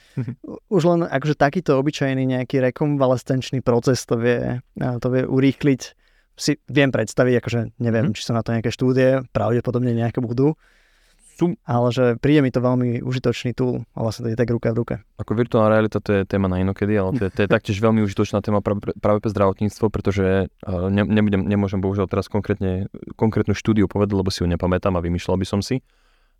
už 0.75 0.83
len 0.83 0.99
akože 1.07 1.39
takýto 1.39 1.79
obyčajný 1.79 2.27
nejaký 2.27 2.59
rekonvalescenčný 2.71 3.63
proces 3.63 4.03
to 4.03 4.19
vie, 4.19 4.59
eh, 4.59 4.95
to 4.99 5.07
vie 5.07 5.23
urýchliť. 5.23 5.81
Si 6.35 6.57
viem 6.67 6.89
predstaviť, 6.89 7.33
akože 7.37 7.59
neviem, 7.79 8.11
mm. 8.11 8.13
či 8.17 8.21
sú 8.25 8.31
na 8.33 8.41
to 8.41 8.55
nejaké 8.55 8.71
štúdie, 8.73 9.21
pravdepodobne 9.29 9.93
nejaké 9.93 10.23
budú, 10.23 10.57
sú... 11.41 11.57
Ale 11.65 11.89
že 11.89 12.21
príde 12.21 12.45
mi 12.45 12.53
to 12.53 12.61
veľmi 12.61 13.01
užitočný 13.01 13.57
tool 13.57 13.81
a 13.97 14.05
vlastne 14.05 14.29
to 14.29 14.29
je 14.29 14.37
tak 14.37 14.53
ruka 14.53 14.69
v 14.69 14.77
ruke. 14.77 14.95
Ako 15.17 15.33
virtuálna 15.33 15.73
realita 15.73 15.97
to 15.97 16.21
je 16.21 16.29
téma 16.29 16.45
na 16.45 16.61
inokedy, 16.61 16.93
ale 16.93 17.17
to 17.17 17.25
je, 17.25 17.31
to 17.33 17.41
je 17.41 17.49
taktiež 17.49 17.81
veľmi 17.81 18.05
užitočná 18.05 18.45
téma 18.45 18.61
práve, 18.61 18.93
pre 19.01 19.29
zdravotníctvo, 19.33 19.89
pretože 19.89 20.53
ne, 20.69 21.03
nebudem, 21.09 21.41
nemôžem 21.41 21.81
bohužiaľ 21.81 22.05
teraz 22.05 22.29
konkrétne, 22.29 22.85
konkrétnu 23.17 23.57
štúdiu 23.57 23.89
povedať, 23.89 24.13
lebo 24.13 24.29
si 24.29 24.45
ju 24.45 24.47
nepamätám 24.47 24.93
a 24.93 25.01
vymýšľal 25.01 25.41
by 25.41 25.47
som 25.49 25.65
si. 25.65 25.81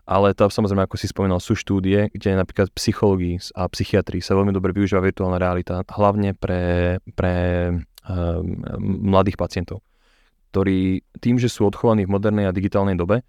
Ale 0.06 0.34
to 0.34 0.50
samozrejme, 0.50 0.90
ako 0.90 0.98
si 0.98 1.08
spomínal, 1.08 1.38
sú 1.38 1.54
štúdie, 1.54 2.10
kde 2.10 2.34
napríklad 2.34 2.74
psychológii 2.74 3.38
a 3.54 3.70
psychiatrii 3.70 4.20
sa 4.20 4.34
veľmi 4.34 4.50
dobre 4.50 4.74
využíva 4.74 5.02
virtuálna 5.02 5.38
realita, 5.38 5.86
hlavne 5.86 6.34
pre, 6.34 6.98
pre 7.14 7.34
um, 8.10 8.66
mladých 8.82 9.38
pacientov, 9.38 9.86
ktorí 10.50 11.06
tým, 11.22 11.38
že 11.38 11.54
sú 11.54 11.70
odchovaní 11.70 12.10
v 12.10 12.14
modernej 12.18 12.50
a 12.50 12.56
digitálnej 12.56 12.98
dobe, 12.98 13.22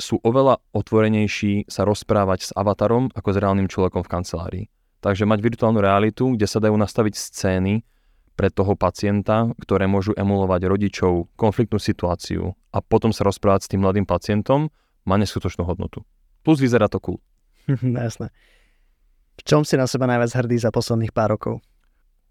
sú 0.00 0.18
oveľa 0.24 0.58
otvorenejší 0.72 1.68
sa 1.68 1.84
rozprávať 1.84 2.50
s 2.50 2.54
avatarom 2.56 3.12
ako 3.12 3.28
s 3.32 3.36
reálnym 3.40 3.68
človekom 3.68 4.02
v 4.02 4.12
kancelárii. 4.12 4.64
Takže 5.04 5.28
mať 5.28 5.38
virtuálnu 5.44 5.78
realitu, 5.78 6.34
kde 6.34 6.48
sa 6.48 6.58
dajú 6.58 6.74
nastaviť 6.74 7.14
scény 7.14 7.84
pre 8.36 8.52
toho 8.52 8.76
pacienta, 8.76 9.48
ktoré 9.60 9.88
môžu 9.88 10.12
emulovať 10.12 10.68
rodičov, 10.68 11.32
konfliktnú 11.40 11.80
situáciu 11.80 12.52
a 12.72 12.84
potom 12.84 13.12
sa 13.12 13.24
rozprávať 13.24 13.68
s 13.68 13.70
tým 13.72 13.80
mladým 13.84 14.04
pacientom, 14.04 14.68
má 15.08 15.16
neskutočnú 15.16 15.64
hodnotu. 15.64 16.04
Plus 16.44 16.60
vyzerá 16.60 16.90
to 16.90 17.00
cool. 17.00 17.18
Jasné. 17.80 18.28
V 19.36 19.42
čom 19.44 19.64
si 19.64 19.76
na 19.76 19.88
seba 19.88 20.08
najviac 20.08 20.32
hrdý 20.32 20.56
za 20.60 20.72
posledných 20.72 21.12
pár 21.12 21.36
rokov? 21.36 21.64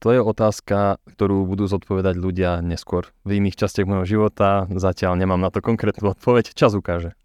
To 0.04 0.12
je 0.12 0.20
otázka, 0.22 1.00
ktorú 1.08 1.48
budú 1.48 1.66
zodpovedať 1.66 2.20
ľudia 2.20 2.60
neskôr. 2.60 3.10
V 3.24 3.40
iných 3.40 3.56
častiach 3.56 3.88
môjho 3.88 4.06
života 4.06 4.68
zatiaľ 4.70 5.16
nemám 5.16 5.40
na 5.40 5.50
to 5.50 5.64
konkrétnu 5.64 6.12
odpoveď. 6.12 6.52
Čas 6.52 6.76
ukáže. 6.76 7.16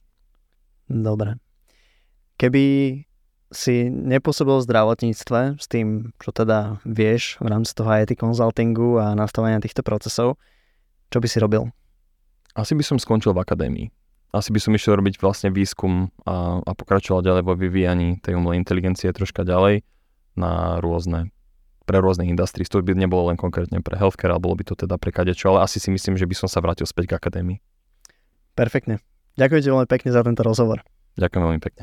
Dobre. 0.90 1.38
Keby 2.34 2.64
si 3.50 3.90
nepôsobil 3.90 4.58
v 4.58 4.66
zdravotníctve 4.66 5.58
s 5.58 5.66
tým, 5.70 6.10
čo 6.18 6.34
teda 6.34 6.82
vieš 6.82 7.38
v 7.38 7.46
rámci 7.46 7.74
toho 7.74 7.90
IT 7.94 8.18
konzultingu 8.18 8.98
a 8.98 9.14
nastavenia 9.14 9.62
týchto 9.62 9.86
procesov, 9.86 10.34
čo 11.10 11.18
by 11.22 11.26
si 11.30 11.38
robil? 11.38 11.70
Asi 12.58 12.74
by 12.74 12.82
som 12.82 12.98
skončil 12.98 13.30
v 13.30 13.42
akadémii. 13.42 13.86
Asi 14.30 14.54
by 14.54 14.62
som 14.62 14.74
išiel 14.74 14.98
robiť 14.98 15.18
vlastne 15.18 15.50
výskum 15.50 16.10
a, 16.22 16.62
a 16.62 16.70
pokračoval 16.74 17.26
ďalej 17.26 17.42
vo 17.42 17.54
vyvíjaní 17.58 18.22
tej 18.22 18.38
umelej 18.38 18.62
inteligencie 18.62 19.10
troška 19.10 19.42
ďalej 19.42 19.82
na 20.38 20.78
rôzne 20.78 21.34
pre 21.82 21.98
rôzne 21.98 22.30
industrie. 22.30 22.62
To 22.70 22.78
by 22.78 22.94
nebolo 22.94 23.34
len 23.34 23.38
konkrétne 23.38 23.82
pre 23.82 23.98
healthcare, 23.98 24.30
ale 24.30 24.38
bolo 24.38 24.54
by 24.54 24.62
to 24.62 24.78
teda 24.78 24.94
pre 25.02 25.10
kadečo, 25.10 25.50
ale 25.50 25.66
asi 25.66 25.82
si 25.82 25.90
myslím, 25.90 26.14
že 26.14 26.30
by 26.30 26.34
som 26.38 26.46
sa 26.46 26.62
vrátil 26.62 26.86
späť 26.86 27.10
k 27.10 27.18
akadémii. 27.18 27.58
Perfektne. 28.54 29.02
Ďakujem 29.38 29.60
ti 29.62 29.68
veľmi 29.70 29.88
pekne 29.88 30.10
za 30.10 30.22
tento 30.24 30.42
rozhovor. 30.42 30.82
Ďakujem 31.18 31.42
veľmi 31.42 31.60
pekne. 31.60 31.82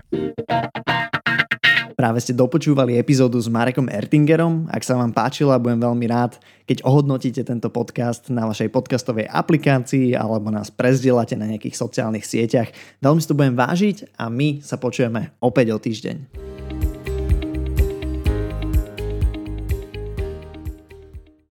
Práve 1.97 2.21
ste 2.21 2.37
dopočúvali 2.37 2.93
epizódu 2.93 3.41
s 3.41 3.49
Marekom 3.49 3.89
Ertingerom. 3.89 4.69
Ak 4.69 4.85
sa 4.85 4.93
vám 5.01 5.17
páčila, 5.17 5.57
budem 5.57 5.81
veľmi 5.81 6.05
rád, 6.05 6.37
keď 6.69 6.85
ohodnotíte 6.85 7.41
tento 7.41 7.73
podcast 7.73 8.29
na 8.29 8.45
vašej 8.45 8.69
podcastovej 8.69 9.25
aplikácii 9.25 10.13
alebo 10.13 10.53
nás 10.53 10.69
prezdielate 10.69 11.33
na 11.33 11.49
nejakých 11.49 11.73
sociálnych 11.73 12.21
sieťach. 12.21 12.69
Veľmi 13.01 13.17
si 13.17 13.25
to 13.25 13.33
budem 13.33 13.57
vážiť 13.57 14.13
a 14.13 14.29
my 14.29 14.61
sa 14.61 14.77
počujeme 14.77 15.33
opäť 15.41 15.73
o 15.73 15.81
týždeň. 15.81 16.96